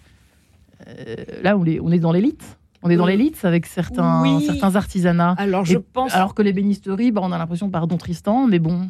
on 1.58 1.66
est, 1.66 1.80
on 1.80 1.92
est 1.92 2.00
dans 2.00 2.12
l'élite. 2.12 2.58
On 2.84 2.92
est 2.92 2.96
dans 2.96 3.08
l'élite 3.08 3.44
avec 3.44 3.66
certains, 3.66 4.40
certains 4.40 4.76
artisanats. 4.76 5.34
Alors, 5.40 5.66
je 5.66 5.80
pense. 5.80 6.14
Alors 6.14 6.36
que 6.36 6.44
les 6.44 6.54
bénisteries, 6.54 7.12
bah, 7.12 7.22
on 7.24 7.32
a 7.32 7.38
l'impression, 7.40 7.70
pardon 7.70 7.98
Tristan, 7.98 8.48
mais 8.48 8.60
bon, 8.60 8.88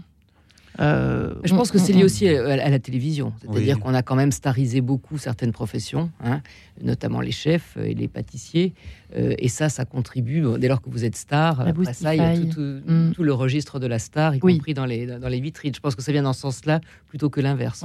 euh, 0.79 1.33
je 1.43 1.55
pense 1.55 1.71
que 1.71 1.77
c'est 1.77 1.93
lié 1.93 2.03
aussi 2.03 2.27
à, 2.27 2.69
la 2.69 2.79
télévision. 2.79 3.33
C'est-à-dire 3.41 3.79
qu'on 3.79 3.93
a 3.93 4.03
quand 4.03 4.15
même 4.15 4.31
starisé 4.31 4.81
beaucoup 4.81 5.17
certaines 5.17 5.51
professions, 5.51 6.11
hein, 6.23 6.41
notamment 6.81 7.21
les 7.21 7.31
chefs 7.31 7.77
et 7.77 7.93
les 7.93 8.07
pâtissiers. 8.07 8.73
Euh, 9.15 9.33
et 9.37 9.49
ça, 9.49 9.69
ça 9.69 9.85
contribue. 9.85 10.43
Dès 10.59 10.67
lors 10.67 10.81
que 10.81 10.89
vous 10.89 11.05
êtes 11.05 11.15
star, 11.15 11.61
après 11.61 11.93
ça, 11.93 12.15
il 12.15 12.17
y 12.19 12.23
a 12.23 12.35
mm. 12.35 13.13
tout, 13.13 13.23
le 13.23 13.33
registre 13.33 13.79
de 13.79 13.87
la 13.87 13.99
star, 13.99 14.35
y 14.35 14.39
compris 14.39 14.73
dans 14.73 14.85
les, 14.85 15.05
dans 15.05 15.29
les 15.29 15.39
vitrines. 15.39 15.73
Je 15.73 15.79
pense 15.79 15.95
que 15.95 16.01
ça 16.01 16.11
vient 16.11 16.23
dans 16.23 16.33
ce 16.33 16.41
sens-là 16.41 16.81
plutôt 17.07 17.29
que 17.29 17.41
l'inverse. 17.41 17.83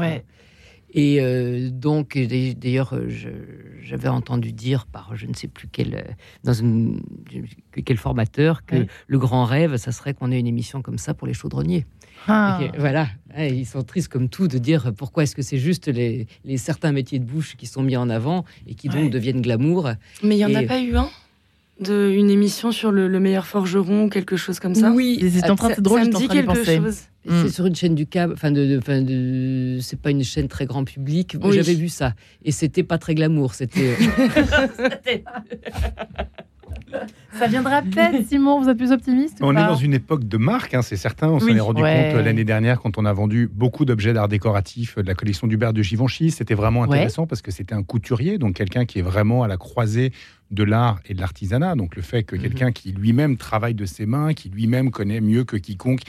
Et 0.95 1.23
euh, 1.23 1.71
donc, 1.71 2.19
d'ailleurs, 2.19 2.95
j'avais 3.81 4.09
entendu 4.09 4.53
dire 4.53 4.85
par 4.85 5.17
je 5.17 5.27
ne 5.27 5.33
sais 5.33 5.49
plus 5.49 5.67
quel, 5.67 6.15
dans 6.45 6.53
une, 6.53 7.01
quel 7.87 7.97
formateur 7.97 8.67
que 8.67 8.87
le 9.07 9.19
grand 9.19 9.47
rêve, 9.47 9.77
ça 9.77 9.91
serait 9.91 10.13
qu'on 10.13 10.31
ait 10.31 10.39
une 10.39 10.47
émission 10.47 10.83
comme 10.83 10.99
ça 10.99 11.15
pour 11.15 11.27
les 11.27 11.33
chaudronniers. 11.33 11.87
Ah. 12.29 12.61
voilà, 12.79 13.09
ils 13.39 13.67
sont 13.67 13.83
tristes 13.83 14.09
comme 14.09 14.29
tout 14.29 14.49
de 14.49 14.59
dire 14.59 14.93
pourquoi 14.97 15.23
est-ce 15.23 15.35
que 15.35 15.43
c'est 15.43 15.59
juste 15.59 15.89
les, 15.89 16.27
certains 16.57 16.93
métiers 16.93 17.19
de 17.19 17.25
bouche 17.25 17.57
qui 17.57 17.67
sont 17.67 17.83
mis 17.83 17.97
en 17.97 18.09
avant 18.09 18.45
et 18.67 18.75
qui 18.75 18.89
donc 18.89 19.11
deviennent 19.11 19.43
glamour. 19.43 19.91
Mais 20.23 20.37
il 20.37 20.47
n'y 20.47 20.47
en 20.47 20.55
a 20.55 20.63
pas 20.65 20.81
eu 20.81 20.97
un 20.97 21.09
de 21.81 22.11
une 22.11 22.31
émission 22.31 22.73
sur 22.73 22.93
le, 22.93 23.09
meilleur 23.21 23.47
forgeron 23.47 24.05
ou 24.05 24.09
quelque 24.09 24.37
chose 24.37 24.61
comme 24.61 24.75
ça? 24.75 24.91
Oui, 24.91 25.19
c'est 25.33 25.51
en 25.51 25.57
train 25.57 25.71
de 25.71 25.81
drôle, 25.81 26.01
ça 26.01 26.07
me 26.07 26.15
dit 26.15 26.29
quelque 26.29 26.65
chose. 26.65 27.03
C'est 27.29 27.51
sur 27.51 27.67
une 27.67 27.75
chaîne 27.75 27.95
du 27.95 28.07
câble, 28.07 28.33
enfin 28.35 28.51
de, 28.51 28.81
de, 28.81 29.79
c'est 29.81 30.01
pas 30.01 30.11
une 30.11 30.25
chaîne 30.25 30.49
très 30.49 30.67
grand 30.67 30.85
public. 30.85 31.37
J'avais 31.51 31.75
vu 31.75 31.89
ça 31.89 32.15
et 32.45 32.53
c'était 32.53 32.83
pas 32.83 32.99
très 32.99 33.15
glamour, 33.15 33.55
c'était. 33.55 33.97
Ça 37.39 37.47
viendra 37.47 37.83
peut-être, 37.83 38.27
Simon, 38.27 38.61
vous 38.61 38.69
êtes 38.69 38.77
plus 38.77 38.93
optimiste 38.93 39.39
On 39.41 39.53
est 39.53 39.67
dans 39.67 39.75
une 39.75 39.95
époque 39.95 40.29
de 40.29 40.37
marque, 40.37 40.75
hein, 40.75 40.83
c'est 40.83 40.97
certain. 40.97 41.29
On 41.29 41.41
s'en 41.41 41.49
est 41.49 41.61
rendu 41.61 41.83
compte 41.83 41.91
euh, 41.91 42.23
l'année 42.23 42.45
dernière 42.45 42.81
quand 42.81 42.99
on 42.99 43.05
a 43.05 43.13
vendu 43.13 43.51
beaucoup 43.53 43.85
d'objets 43.85 44.13
d'art 44.13 44.29
décoratif 44.29 44.99
de 44.99 45.07
la 45.07 45.15
collection 45.15 45.47
d'Hubert 45.47 45.73
de 45.73 45.83
Givenchy. 45.83 46.31
C'était 46.31 46.55
vraiment 46.55 46.85
intéressant 46.85 47.27
parce 47.27 47.43
que 47.43 47.51
c'était 47.51 47.75
un 47.75 47.83
couturier, 47.83 48.39
donc 48.39 48.55
quelqu'un 48.55 48.85
qui 48.85 48.99
est 48.99 49.03
vraiment 49.03 49.43
à 49.43 49.49
la 49.49 49.57
croisée 49.57 50.13
de 50.51 50.63
l'art 50.63 51.01
et 51.07 51.15
de 51.15 51.21
l'artisanat. 51.21 51.75
Donc 51.75 51.97
le 51.97 52.03
fait 52.03 52.23
que 52.23 52.37
mhm. 52.37 52.43
quelqu'un 52.43 52.73
qui 52.73 52.93
lui-même 52.93 53.37
travaille 53.37 53.75
de 53.75 53.87
ses 53.87 54.07
mains, 54.07 54.35
qui 54.35 54.49
lui-même 54.51 54.91
connaît 54.91 55.21
mieux 55.21 55.45
que 55.45 55.57
quiconque 55.57 56.03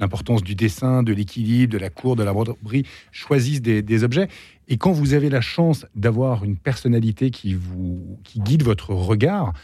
l'importance 0.00 0.42
du 0.42 0.54
dessin, 0.54 1.02
de 1.02 1.12
l'équilibre, 1.12 1.72
de 1.72 1.78
la 1.78 1.90
cour, 1.90 2.14
de 2.14 2.22
la 2.22 2.32
broderie, 2.32 2.86
choisisse 3.10 3.60
des, 3.60 3.82
des, 3.82 4.04
objets. 4.04 4.28
Et 4.68 4.76
quand 4.76 4.92
vous 4.92 5.14
avez 5.14 5.28
la 5.28 5.40
chance 5.40 5.86
d'avoir 5.96 6.44
une 6.44 6.56
personnalité 6.56 7.30
qui, 7.30 7.54
vous, 7.54 8.18
qui 8.22 8.38
guide 8.38 8.62
votre 8.62 8.90
regard, 8.90 9.54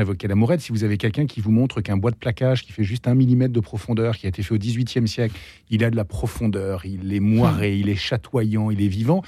évoqué 0.00 0.26
la 0.28 0.34
mourette. 0.34 0.60
Si 0.60 0.72
vous 0.72 0.84
avez 0.84 0.96
quelqu'un 0.96 1.26
qui 1.26 1.40
vous 1.40 1.50
montre 1.50 1.80
qu'un 1.80 1.96
bois 1.96 2.10
de 2.10 2.16
plaquage 2.16 2.64
qui 2.64 2.72
fait 2.72 2.84
juste 2.84 3.06
un 3.08 3.14
millimètre 3.14 3.52
de 3.52 3.60
profondeur, 3.60 4.16
qui 4.16 4.26
a 4.26 4.28
été 4.28 4.42
fait 4.42 4.54
au 4.54 4.58
XVIIIe 4.58 5.06
siècle, 5.06 5.34
il 5.70 5.84
a 5.84 5.90
de 5.90 5.96
la 5.96 6.04
profondeur, 6.04 6.86
il 6.86 7.12
est 7.12 7.20
moiré, 7.20 7.76
il 7.76 7.88
est 7.88 7.96
chatoyant, 7.96 8.70
il 8.70 8.80
est 8.82 8.88
vivant. 8.88 9.22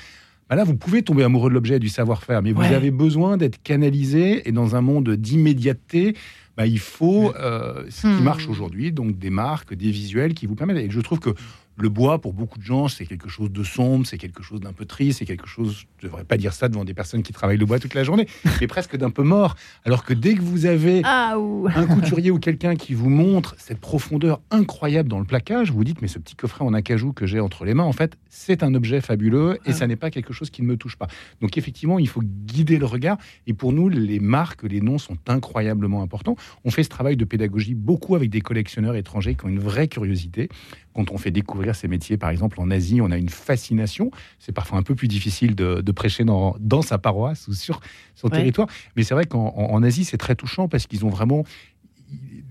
Bah 0.48 0.56
là, 0.56 0.64
vous 0.64 0.76
pouvez 0.76 1.02
tomber 1.02 1.24
amoureux 1.24 1.48
de 1.48 1.54
l'objet, 1.54 1.78
du 1.78 1.88
savoir-faire, 1.88 2.42
mais 2.42 2.52
vous 2.52 2.62
avez 2.62 2.90
besoin 2.90 3.36
d'être 3.36 3.62
canalisé 3.62 4.46
et 4.46 4.52
dans 4.52 4.76
un 4.76 4.82
monde 4.82 5.10
d'immédiateté. 5.10 6.14
Bah, 6.56 6.66
il 6.66 6.78
faut 6.78 7.32
euh, 7.34 7.84
ce 7.88 8.02
qui 8.02 8.06
hmm. 8.06 8.22
marche 8.22 8.48
aujourd'hui, 8.48 8.92
donc 8.92 9.18
des 9.18 9.30
marques, 9.30 9.74
des 9.74 9.90
visuels 9.90 10.34
qui 10.34 10.46
vous 10.46 10.54
permettent. 10.54 10.76
Et 10.76 10.90
je 10.90 11.00
trouve 11.00 11.18
que 11.18 11.30
le 11.76 11.88
bois, 11.88 12.20
pour 12.20 12.32
beaucoup 12.32 12.58
de 12.58 12.64
gens, 12.64 12.88
c'est 12.88 13.06
quelque 13.06 13.28
chose 13.28 13.50
de 13.50 13.64
sombre, 13.64 14.06
c'est 14.06 14.18
quelque 14.18 14.42
chose 14.42 14.60
d'un 14.60 14.72
peu 14.72 14.84
triste, 14.84 15.18
c'est 15.18 15.24
quelque 15.24 15.46
chose, 15.46 15.84
je 15.98 16.06
ne 16.06 16.10
devrais 16.10 16.24
pas 16.24 16.36
dire 16.36 16.52
ça 16.52 16.68
devant 16.68 16.84
des 16.84 16.94
personnes 16.94 17.22
qui 17.22 17.32
travaillent 17.32 17.58
le 17.58 17.66
bois 17.66 17.78
toute 17.78 17.94
la 17.94 18.04
journée, 18.04 18.28
mais 18.60 18.66
presque 18.66 18.96
d'un 18.96 19.10
peu 19.10 19.22
mort. 19.22 19.56
Alors 19.84 20.04
que 20.04 20.14
dès 20.14 20.34
que 20.34 20.42
vous 20.42 20.66
avez 20.66 21.02
ah, 21.04 21.36
un 21.74 21.86
couturier 21.86 22.30
ou 22.30 22.38
quelqu'un 22.38 22.76
qui 22.76 22.94
vous 22.94 23.10
montre 23.10 23.56
cette 23.58 23.80
profondeur 23.80 24.40
incroyable 24.50 25.08
dans 25.08 25.18
le 25.18 25.24
plaquage, 25.24 25.70
vous 25.70 25.78
vous 25.78 25.84
dites, 25.84 26.00
mais 26.02 26.08
ce 26.08 26.18
petit 26.18 26.36
coffret 26.36 26.64
en 26.64 26.74
acajou 26.74 27.12
que 27.12 27.26
j'ai 27.26 27.40
entre 27.40 27.64
les 27.64 27.74
mains, 27.74 27.84
en 27.84 27.92
fait, 27.92 28.16
c'est 28.28 28.62
un 28.62 28.74
objet 28.74 29.00
fabuleux 29.00 29.58
et 29.66 29.70
ah. 29.70 29.72
ça 29.72 29.86
n'est 29.86 29.96
pas 29.96 30.10
quelque 30.10 30.32
chose 30.32 30.50
qui 30.50 30.62
ne 30.62 30.68
me 30.68 30.76
touche 30.76 30.96
pas. 30.96 31.08
Donc 31.40 31.58
effectivement, 31.58 31.98
il 31.98 32.08
faut 32.08 32.22
guider 32.22 32.78
le 32.78 32.86
regard. 32.86 33.18
Et 33.46 33.52
pour 33.52 33.72
nous, 33.72 33.88
les 33.88 34.20
marques, 34.20 34.62
les 34.62 34.80
noms 34.80 34.98
sont 34.98 35.16
incroyablement 35.26 36.02
importants. 36.02 36.36
On 36.64 36.70
fait 36.70 36.84
ce 36.84 36.88
travail 36.88 37.16
de 37.16 37.24
pédagogie 37.24 37.74
beaucoup 37.74 38.14
avec 38.14 38.30
des 38.30 38.40
collectionneurs 38.40 38.94
étrangers 38.94 39.34
qui 39.34 39.44
ont 39.44 39.48
une 39.48 39.60
vraie 39.60 39.88
curiosité 39.88 40.48
quand 40.94 41.10
on 41.10 41.18
fait 41.18 41.30
découvrir 41.30 41.74
ces 41.74 41.88
métiers, 41.88 42.16
par 42.16 42.30
exemple 42.30 42.60
en 42.60 42.70
Asie, 42.70 43.00
on 43.00 43.10
a 43.10 43.18
une 43.18 43.28
fascination. 43.28 44.10
C'est 44.38 44.52
parfois 44.52 44.78
un 44.78 44.82
peu 44.82 44.94
plus 44.94 45.08
difficile 45.08 45.54
de, 45.54 45.92
prêcher 45.92 46.24
dans, 46.24 46.56
dans, 46.60 46.82
sa 46.82 46.98
paroisse 46.98 47.48
ou 47.48 47.52
sur 47.52 47.80
son 48.14 48.28
territoire. 48.28 48.68
Mais 48.96 49.02
c'est 49.02 49.14
vrai 49.14 49.26
qu'en 49.26 49.82
Asie, 49.82 50.04
c'est 50.04 50.16
très 50.16 50.34
touchant 50.34 50.68
parce 50.68 50.86
qu'ils 50.86 51.04
ont 51.04 51.10
vraiment 51.10 51.44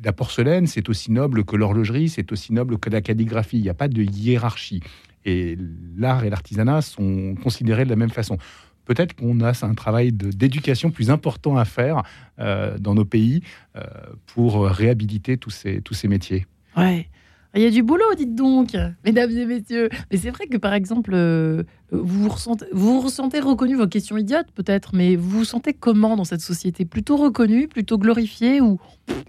la 0.04 0.12
porcelaine, 0.12 0.68
c'est 0.68 0.90
aussi 0.90 1.12
noble 1.12 1.46
que 1.46 1.56
l'horlogerie, 1.56 2.10
c'est 2.10 2.32
aussi 2.32 2.52
noble 2.54 2.78
que 2.78 2.90
la 2.90 3.02
calligraphie. 3.02 3.58
Il 3.58 3.64
n'y 3.64 3.70
a 3.70 3.74
pas 3.74 3.88
de 3.88 4.04
hiérarchie. 4.04 4.82
Et 5.26 5.58
l'art 5.98 6.26
et 6.26 6.30
l'artisanat 6.30 6.82
sont 6.82 7.36
considérés 7.42 7.86
de 7.86 7.90
la 7.90 7.96
même 7.96 8.10
façon. 8.10 8.38
Peut-être 8.86 9.16
qu'on 9.16 9.40
a 9.40 9.54
un 9.66 9.74
travail 9.76 10.12
d'éducation 10.12 10.92
plus 10.92 11.10
important 11.10 11.56
à 11.56 11.64
faire 11.64 12.04
euh, 12.40 12.78
dans 12.78 12.96
nos 12.96 13.06
pays 13.06 13.42
euh, 13.78 13.84
pour 14.26 14.66
réhabiliter 14.66 15.38
tous 15.38 15.52
ces, 15.52 15.82
tous 15.82 15.94
ces 15.94 16.10
métiers. 16.10 16.46
Ouais. 16.76 17.08
Il 17.56 17.62
y 17.62 17.66
a 17.66 17.70
du 17.70 17.84
boulot, 17.84 18.06
dites 18.18 18.34
donc, 18.34 18.76
mesdames 19.06 19.32
et 19.32 19.46
messieurs. 19.46 19.90
Mais 20.12 20.18
c'est 20.18 20.32
vrai 20.32 20.48
que, 20.48 20.58
par 20.58 20.74
exemple, 20.74 21.12
euh, 21.14 21.64
vous 21.92 22.24
vous 22.24 22.30
ressentez, 22.30 22.66
vous, 22.72 23.00
ressentez 23.00 23.40
reconnu, 23.40 23.76
vos 23.76 23.88
questions 23.88 24.18
idiotes 24.18 24.52
peut-être, 24.56 24.96
mais 24.96 25.16
vous 25.16 25.30
vous 25.30 25.46
sentez 25.46 25.74
comment 25.74 26.16
dans 26.16 26.24
cette 26.24 26.42
société? 26.42 26.86
Plutôt 26.86 27.18
reconnu, 27.18 27.68
plutôt 27.68 27.98
glorifié 28.00 28.60
ou 28.60 28.80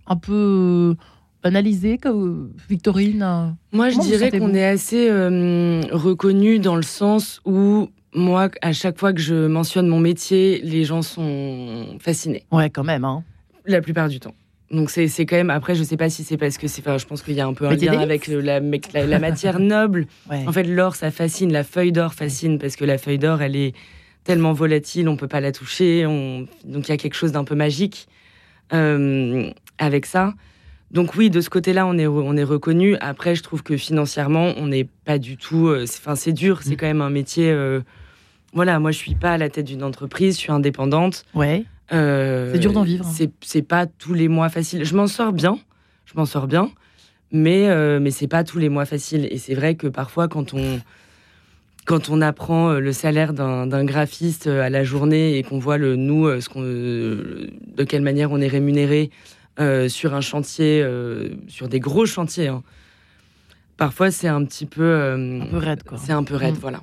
un 0.06 0.16
peu 0.16 0.96
banalisé, 1.42 1.98
comme 1.98 2.52
Victorine? 2.68 3.56
Moi, 3.72 3.90
je 3.90 4.00
dirais 4.00 4.30
qu'on 4.30 4.54
est 4.54 4.64
assez 4.64 5.10
reconnu 5.10 6.58
dans 6.58 6.76
le 6.76 6.82
sens 6.82 7.40
où 7.44 7.88
moi, 8.14 8.48
à 8.62 8.72
chaque 8.72 8.98
fois 8.98 9.12
que 9.12 9.20
je 9.20 9.46
mentionne 9.46 9.88
mon 9.88 10.00
métier, 10.00 10.60
les 10.62 10.84
gens 10.84 11.02
sont 11.02 11.98
fascinés. 11.98 12.46
Ouais, 12.52 12.70
quand 12.70 12.84
même. 12.84 13.04
Hein. 13.04 13.24
La 13.66 13.80
plupart 13.80 14.08
du 14.08 14.20
temps. 14.20 14.34
Donc 14.70 14.90
c'est 14.90 15.08
quand 15.26 15.36
même 15.36 15.50
après 15.50 15.74
je 15.74 15.82
sais 15.82 15.96
pas 15.96 16.08
si 16.08 16.24
c'est 16.24 16.36
parce 16.36 16.58
que 16.58 16.66
c'est 16.68 16.82
je 16.82 17.06
pense 17.06 17.22
qu'il 17.22 17.34
y 17.34 17.40
a 17.40 17.46
un 17.46 17.52
peu 17.52 17.66
un 17.66 17.76
lien 17.76 18.00
avec 18.00 18.26
la, 18.26 18.60
la, 18.60 19.18
matière 19.18 19.60
noble. 19.60 20.06
En 20.30 20.52
fait 20.52 20.64
l'or 20.64 20.96
ça 20.96 21.10
fascine, 21.10 21.52
la 21.52 21.64
feuille 21.64 21.92
d'or 21.92 22.14
fascine 22.14 22.58
parce 22.58 22.76
que 22.76 22.84
la 22.84 22.98
feuille 22.98 23.18
d'or 23.18 23.42
elle 23.42 23.56
est 23.56 23.74
tellement 24.24 24.52
volatile, 24.52 25.08
on 25.08 25.16
peut 25.16 25.28
pas 25.28 25.40
la 25.40 25.52
toucher, 25.52 26.06
on... 26.06 26.46
donc 26.64 26.88
il 26.88 26.90
y 26.90 26.92
a 26.92 26.96
quelque 26.96 27.14
chose 27.14 27.32
d'un 27.32 27.44
peu 27.44 27.54
magique 27.54 28.08
euh, 28.72 29.50
avec 29.78 30.06
ça. 30.06 30.32
Donc 30.90 31.16
oui, 31.16 31.28
de 31.28 31.40
ce 31.40 31.50
côté-là, 31.50 31.86
on 31.86 31.98
est, 31.98 32.06
on 32.06 32.36
est 32.36 32.44
reconnu. 32.44 32.96
Après, 33.00 33.34
je 33.34 33.42
trouve 33.42 33.64
que 33.64 33.76
financièrement, 33.76 34.54
on 34.56 34.68
n'est 34.68 34.86
pas 35.04 35.18
du 35.18 35.36
tout. 35.36 35.66
Euh, 35.66 35.84
enfin, 35.84 36.14
c'est 36.14 36.32
dur. 36.32 36.60
C'est 36.62 36.74
mm. 36.74 36.76
quand 36.76 36.86
même 36.86 37.00
un 37.00 37.10
métier. 37.10 37.50
Euh, 37.50 37.80
voilà, 38.52 38.78
moi, 38.78 38.92
je 38.92 38.98
suis 38.98 39.16
pas 39.16 39.32
à 39.32 39.38
la 39.38 39.48
tête 39.48 39.66
d'une 39.66 39.82
entreprise. 39.82 40.36
Je 40.36 40.40
suis 40.40 40.52
indépendante. 40.52 41.24
Ouais. 41.34 41.64
C'est 41.90 42.58
dur 42.58 42.72
d'en 42.72 42.82
vivre. 42.82 43.06
C'est 43.40 43.62
pas 43.62 43.86
tous 43.86 44.14
les 44.14 44.28
mois 44.28 44.48
facile. 44.48 44.84
Je 44.84 44.96
m'en 44.96 45.06
sors 45.06 45.32
bien. 45.32 45.58
Je 46.06 46.12
m'en 46.16 46.26
sors 46.26 46.46
bien. 46.46 46.70
Mais 47.32 47.68
mais 48.00 48.10
c'est 48.10 48.28
pas 48.28 48.44
tous 48.44 48.58
les 48.58 48.68
mois 48.68 48.84
facile. 48.84 49.26
Et 49.30 49.38
c'est 49.38 49.54
vrai 49.54 49.74
que 49.74 49.86
parfois, 49.86 50.28
quand 50.28 50.54
on 50.54 50.80
quand 51.84 52.08
on 52.08 52.20
apprend 52.20 52.70
euh, 52.70 52.80
le 52.80 52.92
salaire 52.92 53.32
d'un 53.32 53.84
graphiste 53.84 54.46
euh, 54.46 54.62
à 54.62 54.70
la 54.70 54.84
journée 54.84 55.38
et 55.38 55.42
qu'on 55.42 55.58
voit 55.58 55.78
le 55.78 55.96
nous, 55.96 56.26
euh, 56.26 56.40
ce 56.40 56.48
de 56.50 57.84
quelle 57.84 58.02
manière 58.02 58.32
on 58.32 58.40
est 58.40 58.48
rémunéré 58.48 59.10
sur 59.86 60.14
un 60.14 60.20
chantier, 60.20 60.84
sur 61.46 61.68
des 61.68 61.78
gros 61.78 62.06
chantiers, 62.06 62.48
hein. 62.48 62.64
parfois 63.76 64.10
c'est 64.10 64.26
un 64.26 64.44
petit 64.44 64.66
peu, 64.66 65.12
un 65.12 65.46
peu 65.46 65.58
raide, 65.58 65.82
C'est 65.96 66.12
un 66.12 66.24
peu 66.24 66.34
raide, 66.34 66.56
mm. 66.56 66.60
voilà. 66.60 66.80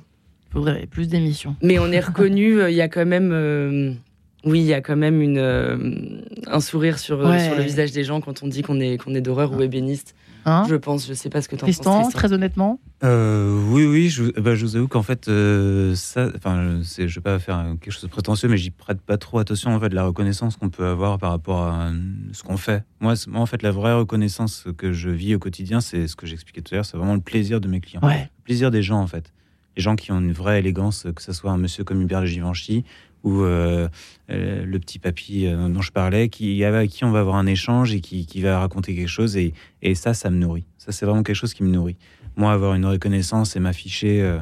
Il 0.48 0.52
faudrait 0.52 0.86
plus 0.86 1.06
d'émissions. 1.06 1.54
Mais 1.62 1.78
on 1.78 1.92
est 1.92 2.00
reconnu. 2.06 2.66
Il 2.66 2.74
y 2.74 2.80
a 2.80 2.88
quand 2.88 3.04
même, 3.04 3.98
oui, 4.44 4.60
il 4.60 4.66
y 4.66 4.74
a 4.74 4.80
quand 4.80 4.96
même 4.96 5.20
une, 5.20 6.22
un 6.46 6.60
sourire 6.60 6.98
sur, 6.98 7.18
sur 7.18 7.56
le 7.56 7.62
visage 7.62 7.92
des 7.92 8.04
gens 8.04 8.20
quand 8.20 8.42
on 8.42 8.48
dit 8.48 8.62
qu'on 8.62 8.80
est 8.80 8.98
qu'on 8.98 9.14
est 9.14 9.20
d'horreur 9.20 9.52
ou 9.52 9.62
ébéniste. 9.62 10.14
Hein 10.44 10.64
je 10.68 10.74
pense, 10.74 11.06
je 11.06 11.14
sais 11.14 11.30
pas 11.30 11.40
ce 11.40 11.48
que 11.48 11.54
tu 11.54 11.64
en 11.64 11.66
penses. 11.66 11.76
Tristan, 11.76 12.08
très 12.10 12.32
honnêtement 12.32 12.80
euh, 13.04 13.60
Oui, 13.68 13.84
oui, 13.86 14.08
je, 14.08 14.24
bah, 14.40 14.54
je, 14.54 14.66
vous 14.66 14.76
avoue 14.76 14.88
qu'en 14.88 15.02
fait, 15.02 15.28
euh, 15.28 15.94
ça, 15.94 16.30
enfin, 16.36 16.80
je 16.82 17.14
vais 17.14 17.20
pas 17.20 17.38
faire 17.38 17.64
quelque 17.80 17.92
chose 17.92 18.02
de 18.02 18.08
prétentieux, 18.08 18.48
mais 18.48 18.56
j'y 18.56 18.70
prête 18.70 19.00
pas 19.00 19.18
trop 19.18 19.38
attention 19.38 19.72
en 19.74 19.78
fait 19.78 19.92
la 19.94 20.04
reconnaissance 20.04 20.56
qu'on 20.56 20.68
peut 20.68 20.86
avoir 20.86 21.18
par 21.18 21.30
rapport 21.30 21.62
à 21.62 21.92
ce 22.32 22.42
qu'on 22.42 22.56
fait. 22.56 22.84
Moi, 23.00 23.14
moi, 23.28 23.40
en 23.40 23.46
fait, 23.46 23.62
la 23.62 23.70
vraie 23.70 23.94
reconnaissance 23.94 24.66
que 24.76 24.92
je 24.92 25.10
vis 25.10 25.36
au 25.36 25.38
quotidien, 25.38 25.80
c'est 25.80 26.08
ce 26.08 26.16
que 26.16 26.26
j'expliquais 26.26 26.62
tout 26.62 26.74
à 26.74 26.78
l'heure, 26.78 26.86
c'est 26.86 26.96
vraiment 26.96 27.14
le 27.14 27.20
plaisir 27.20 27.60
de 27.60 27.68
mes 27.68 27.80
clients, 27.80 28.00
le 28.02 28.44
plaisir 28.44 28.70
des 28.70 28.82
gens 28.82 28.98
en 28.98 29.06
fait. 29.06 29.32
Les 29.76 29.82
gens 29.82 29.96
qui 29.96 30.12
ont 30.12 30.18
une 30.18 30.32
vraie 30.32 30.58
élégance, 30.58 31.06
que 31.14 31.22
ce 31.22 31.32
soit 31.32 31.50
un 31.50 31.56
monsieur 31.56 31.84
comme 31.84 32.02
Hubert 32.02 32.26
Givenchy 32.26 32.84
ou 33.24 33.42
euh, 33.42 33.88
euh, 34.30 34.64
le 34.64 34.78
petit 34.78 34.98
papy 34.98 35.46
euh, 35.46 35.68
dont 35.68 35.82
je 35.82 35.92
parlais, 35.92 36.28
qui, 36.28 36.64
avec 36.64 36.90
qui 36.90 37.04
on 37.04 37.10
va 37.10 37.20
avoir 37.20 37.36
un 37.36 37.46
échange 37.46 37.94
et 37.94 38.00
qui, 38.00 38.26
qui 38.26 38.40
va 38.40 38.58
raconter 38.58 38.94
quelque 38.94 39.08
chose. 39.08 39.36
Et, 39.36 39.54
et, 39.82 39.94
ça, 39.94 40.14
ça 40.14 40.30
me 40.30 40.36
nourrit. 40.36 40.64
Ça, 40.78 40.92
c'est 40.92 41.06
vraiment 41.06 41.22
quelque 41.22 41.36
chose 41.36 41.54
qui 41.54 41.62
me 41.62 41.70
nourrit. 41.70 41.96
Moi, 42.36 42.52
avoir 42.52 42.74
une 42.74 42.86
reconnaissance 42.86 43.56
et 43.56 43.60
m'afficher, 43.60 44.40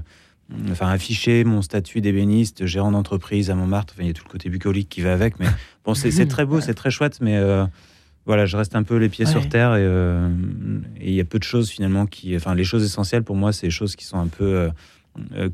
enfin, 0.71 0.89
afficher 0.89 1.43
mon 1.45 1.61
statut 1.61 2.01
d'ébéniste, 2.01 2.65
gérant 2.67 2.93
d'entreprise 2.93 3.51
à 3.51 3.55
Montmartre, 3.57 3.95
enfin, 3.95 4.05
il 4.05 4.07
y 4.07 4.11
a 4.11 4.15
tout 4.15 4.25
le 4.25 4.31
côté 4.31 4.49
bucolique 4.49 4.89
qui 4.89 5.01
va 5.01 5.13
avec. 5.13 5.41
Mais 5.41 5.47
bon, 5.85 5.95
c'est 5.95 6.27
très 6.27 6.47
beau, 6.47 6.61
c'est 6.61 6.75
très 6.75 6.93
chouette, 6.93 7.19
mais 7.21 7.37
voilà, 8.27 8.47
je 8.47 8.57
reste 8.57 8.77
un 8.77 8.85
peu 8.85 8.97
les 8.97 9.09
pieds 9.09 9.27
sur 9.27 9.49
terre 9.49 9.75
et 9.75 11.05
il 11.05 11.15
y 11.15 11.21
a 11.21 11.25
peu 11.25 11.41
de 11.41 11.45
choses 11.45 11.69
finalement 11.69 12.07
qui. 12.07 12.37
Enfin, 12.37 12.55
les 12.55 12.63
choses 12.63 12.85
essentielles 12.85 13.25
pour 13.25 13.35
moi, 13.35 13.53
c'est 13.53 13.67
les 13.67 13.73
choses 13.73 13.97
qui 13.97 14.05
sont 14.05 14.19
un 14.19 14.29
peu 14.29 14.71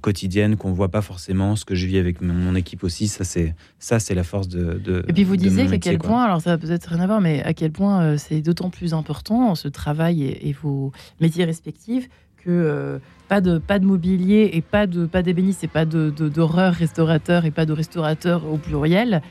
quotidienne 0.00 0.56
qu'on 0.56 0.72
voit 0.72 0.90
pas 0.90 1.02
forcément. 1.02 1.56
Ce 1.56 1.64
que 1.64 1.74
je 1.74 1.86
vis 1.86 1.98
avec 1.98 2.20
mon 2.20 2.54
équipe 2.54 2.84
aussi, 2.84 3.08
ça 3.08 3.24
c'est 3.24 3.54
ça 3.78 3.98
c'est 3.98 4.14
la 4.14 4.24
force 4.24 4.48
de, 4.48 5.04
Et 5.08 5.12
puis 5.12 5.24
vous 5.24 5.36
disiez 5.36 5.66
qu'à 5.66 5.78
quel 5.78 5.98
point, 5.98 6.24
alors 6.24 6.40
ça 6.40 6.50
va 6.50 6.58
peut-être 6.58 6.86
rien 6.86 7.00
à 7.00 7.06
voir, 7.06 7.20
mais 7.20 7.42
à 7.42 7.54
quel 7.54 7.72
point 7.72 8.02
euh, 8.02 8.16
c'est 8.16 8.40
d'autant 8.40 8.70
plus 8.70 8.94
important 8.94 9.54
ce 9.54 9.68
travail 9.68 10.22
et, 10.22 10.54
vos 10.62 10.92
métiers 11.20 11.44
respectifs 11.44 12.08
que 12.36 12.50
euh, 12.50 12.98
pas 13.28 13.40
de 13.40 13.58
pas 13.58 13.78
de 13.78 13.84
mobilier 13.84 14.50
et 14.52 14.62
pas 14.62 14.86
de 14.86 15.06
pas 15.06 15.22
d'ébéniste 15.22 15.64
et 15.64 15.68
pas 15.68 15.84
de 15.84 16.10
d'horreur 16.10 16.72
restaurateur 16.72 17.44
et 17.44 17.50
pas 17.50 17.66
de 17.66 17.72
restaurateur 17.72 18.46
au 18.46 18.56
pluriel, 18.56 19.22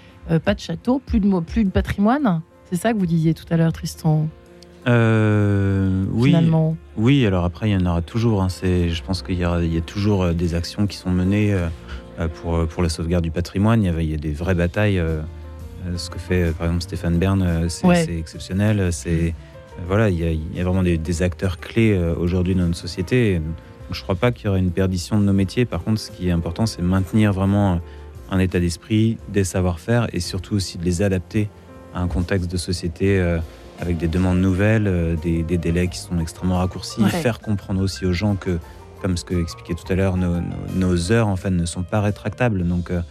pas 0.44 0.54
de 0.54 0.60
château, 0.60 1.00
plus 1.00 1.20
de 1.20 1.40
plus 1.40 1.64
de 1.64 1.70
patrimoine. 1.70 2.42
C'est 2.70 2.78
ça 2.78 2.94
que 2.94 2.98
vous 2.98 3.06
disiez 3.06 3.34
tout 3.34 3.46
à 3.50 3.58
l'heure, 3.58 3.72
Tristan? 3.72 4.28
Euh, 4.88 6.06
oui, 6.12 6.36
oui. 6.98 7.26
Alors 7.26 7.44
après, 7.44 7.70
il 7.70 7.74
y 7.74 7.76
en 7.76 7.86
aura 7.86 8.02
toujours. 8.02 8.44
Hein. 8.44 8.48
je 8.50 9.02
pense 9.02 9.22
qu'il 9.22 9.38
y, 9.38 9.44
a 9.44 9.82
toujours 9.86 10.24
euh, 10.24 10.34
des 10.34 10.54
actions 10.54 10.86
qui 10.86 10.98
sont 10.98 11.10
menées 11.10 11.54
euh, 11.54 12.28
pour, 12.42 12.68
pour 12.68 12.84
la 12.84 12.90
sauvegarde 12.90 13.24
du 13.24 13.32
patrimoine. 13.32 13.84
Il 13.84 13.88
y, 13.88 13.90
a, 13.90 14.02
il 14.02 14.12
y 14.12 14.14
a 14.14 14.18
des 14.18 14.32
vraies 14.32 14.56
batailles. 14.56 15.02
ce 15.96 16.10
que 16.10 16.20
fait 16.20 16.52
par 16.54 16.68
exemple 16.68 16.84
Stéphane 16.84 17.18
Bern, 17.18 17.70
c'est 17.70 18.18
exceptionnel. 18.18 18.92
C'est 18.92 19.34
voilà, 19.88 20.10
il 20.10 20.20
y, 20.20 20.60
a, 20.60 20.64
vraiment 20.64 20.84
des, 20.84 21.22
acteurs 21.22 21.60
clés 21.60 22.00
aujourd'hui 22.18 22.56
dans 22.56 22.66
notre 22.66 22.78
société. 22.78 23.42
je 23.92 24.00
ne 24.00 24.04
crois 24.04 24.16
pas 24.16 24.32
qu'il 24.32 24.46
y 24.46 24.48
aura 24.48 24.58
une 24.58 24.72
perdition 24.72 25.20
de 25.20 25.26
nos 25.26 25.34
métiers. 25.34 25.66
Par 25.66 25.84
contre, 25.84 26.00
ce 26.00 26.12
qui 26.12 26.30
est 26.30 26.32
important, 26.32 26.66
c'est 26.66 26.82
maintenir 26.82 27.34
vraiment 27.34 27.82
un 28.32 28.40
état 28.40 28.60
d'esprit, 28.60 29.18
des 29.28 29.44
savoir-faire 29.44 30.08
et 30.14 30.22
surtout 30.22 30.56
aussi 30.56 30.78
de 30.78 30.86
les 30.86 31.02
adapter 31.02 31.50
à 31.94 32.00
un 32.00 32.08
contexte 32.08 32.50
de 32.50 32.58
société 32.58 33.38
avec 33.80 33.98
des 33.98 34.08
demandes 34.08 34.40
nouvelles, 34.40 34.88
euh, 34.88 35.16
des, 35.16 35.44
délais 35.44 35.88
qui 35.88 36.00
sont 36.00 36.20
extrêmement 36.20 36.58
raccourcis, 36.58 37.04
faire 37.10 37.40
comprendre 37.40 37.82
aussi 37.82 38.06
aux 38.06 38.14
gens 38.14 38.36
que, 38.36 38.58
comme 39.02 39.18
ce 39.18 39.26
que 39.26 39.40
expliquait 39.40 39.74
tout 39.74 39.92
à 39.92 39.96
l'heure, 39.96 40.18
nos, 40.18 41.12
heures 41.12 41.28
en 41.28 41.36
fait 41.36 41.50
ne 41.50 41.66
sont 41.66 41.84
pas 41.84 42.02
rétractables. 42.02 42.66
Donc, 42.66 42.92
euh, 42.92 43.02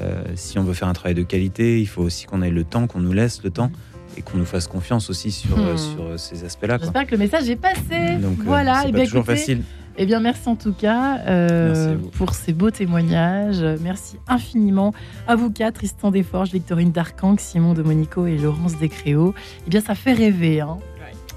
euh, 0.00 0.22
si 0.34 0.58
on 0.58 0.64
veut 0.64 0.74
faire 0.74 0.88
un 0.88 0.92
travail 0.92 1.14
de 1.14 1.22
qualité, 1.22 1.80
il 1.80 1.86
faut 1.86 2.02
aussi 2.02 2.26
qu'on 2.26 2.42
ait 2.42 2.50
le 2.50 2.64
temps, 2.64 2.86
qu'on 2.86 3.00
nous 3.00 3.12
laisse 3.12 3.42
le 3.42 3.50
temps 3.50 3.70
et 4.16 4.22
qu'on 4.22 4.38
nous 4.38 4.44
fasse 4.44 4.66
confiance 4.66 5.10
aussi 5.10 5.30
sur, 5.30 5.56
hmm. 5.56 5.76
sur 5.76 6.18
ces 6.20 6.44
aspects-là. 6.44 6.78
J'espère 6.80 7.06
que 7.06 7.12
le 7.12 7.18
message 7.18 7.48
est 7.48 7.56
passé. 7.56 8.16
Donc, 8.20 8.38
voilà, 8.44 8.82
c'est 8.82 8.92
pas 8.92 9.04
toujours 9.04 9.24
facile. 9.24 9.62
Eh 9.96 10.06
bien, 10.06 10.20
merci 10.20 10.48
en 10.48 10.56
tout 10.56 10.72
cas 10.72 11.18
euh, 11.28 11.96
pour 12.18 12.34
ces 12.34 12.52
beaux 12.52 12.70
témoignages. 12.70 13.64
Merci 13.80 14.18
infiniment 14.26 14.92
à 15.28 15.36
vous 15.36 15.50
quatre, 15.50 15.76
Tristan 15.76 16.10
Desforges, 16.10 16.50
Victorine 16.50 16.90
Darkang, 16.90 17.36
Simon 17.38 17.74
Domonico 17.74 18.26
et 18.26 18.36
Laurence 18.36 18.76
Descréaux. 18.78 19.34
Eh 19.66 19.70
bien, 19.70 19.80
ça 19.80 19.94
fait 19.94 20.12
rêver. 20.12 20.60
Hein. 20.60 20.78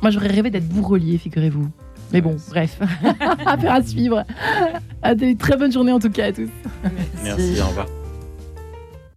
Moi, 0.01 0.11
j'aurais 0.11 0.27
rêvé 0.27 0.49
d'être 0.49 0.67
bourrelier, 0.67 1.17
figurez-vous. 1.17 1.67
Mais 2.13 2.21
bon, 2.21 2.35
bref, 2.49 2.79
affaire 3.45 3.73
à 3.73 3.83
suivre. 3.83 4.23
À 5.01 5.13
des 5.13 5.35
très 5.35 5.57
bonnes 5.57 5.71
journées 5.71 5.91
en 5.91 5.99
tout 5.99 6.09
cas 6.09 6.27
à 6.27 6.31
tous. 6.31 6.49
Merci, 7.23 7.61
au 7.61 7.67
revoir. 7.67 7.87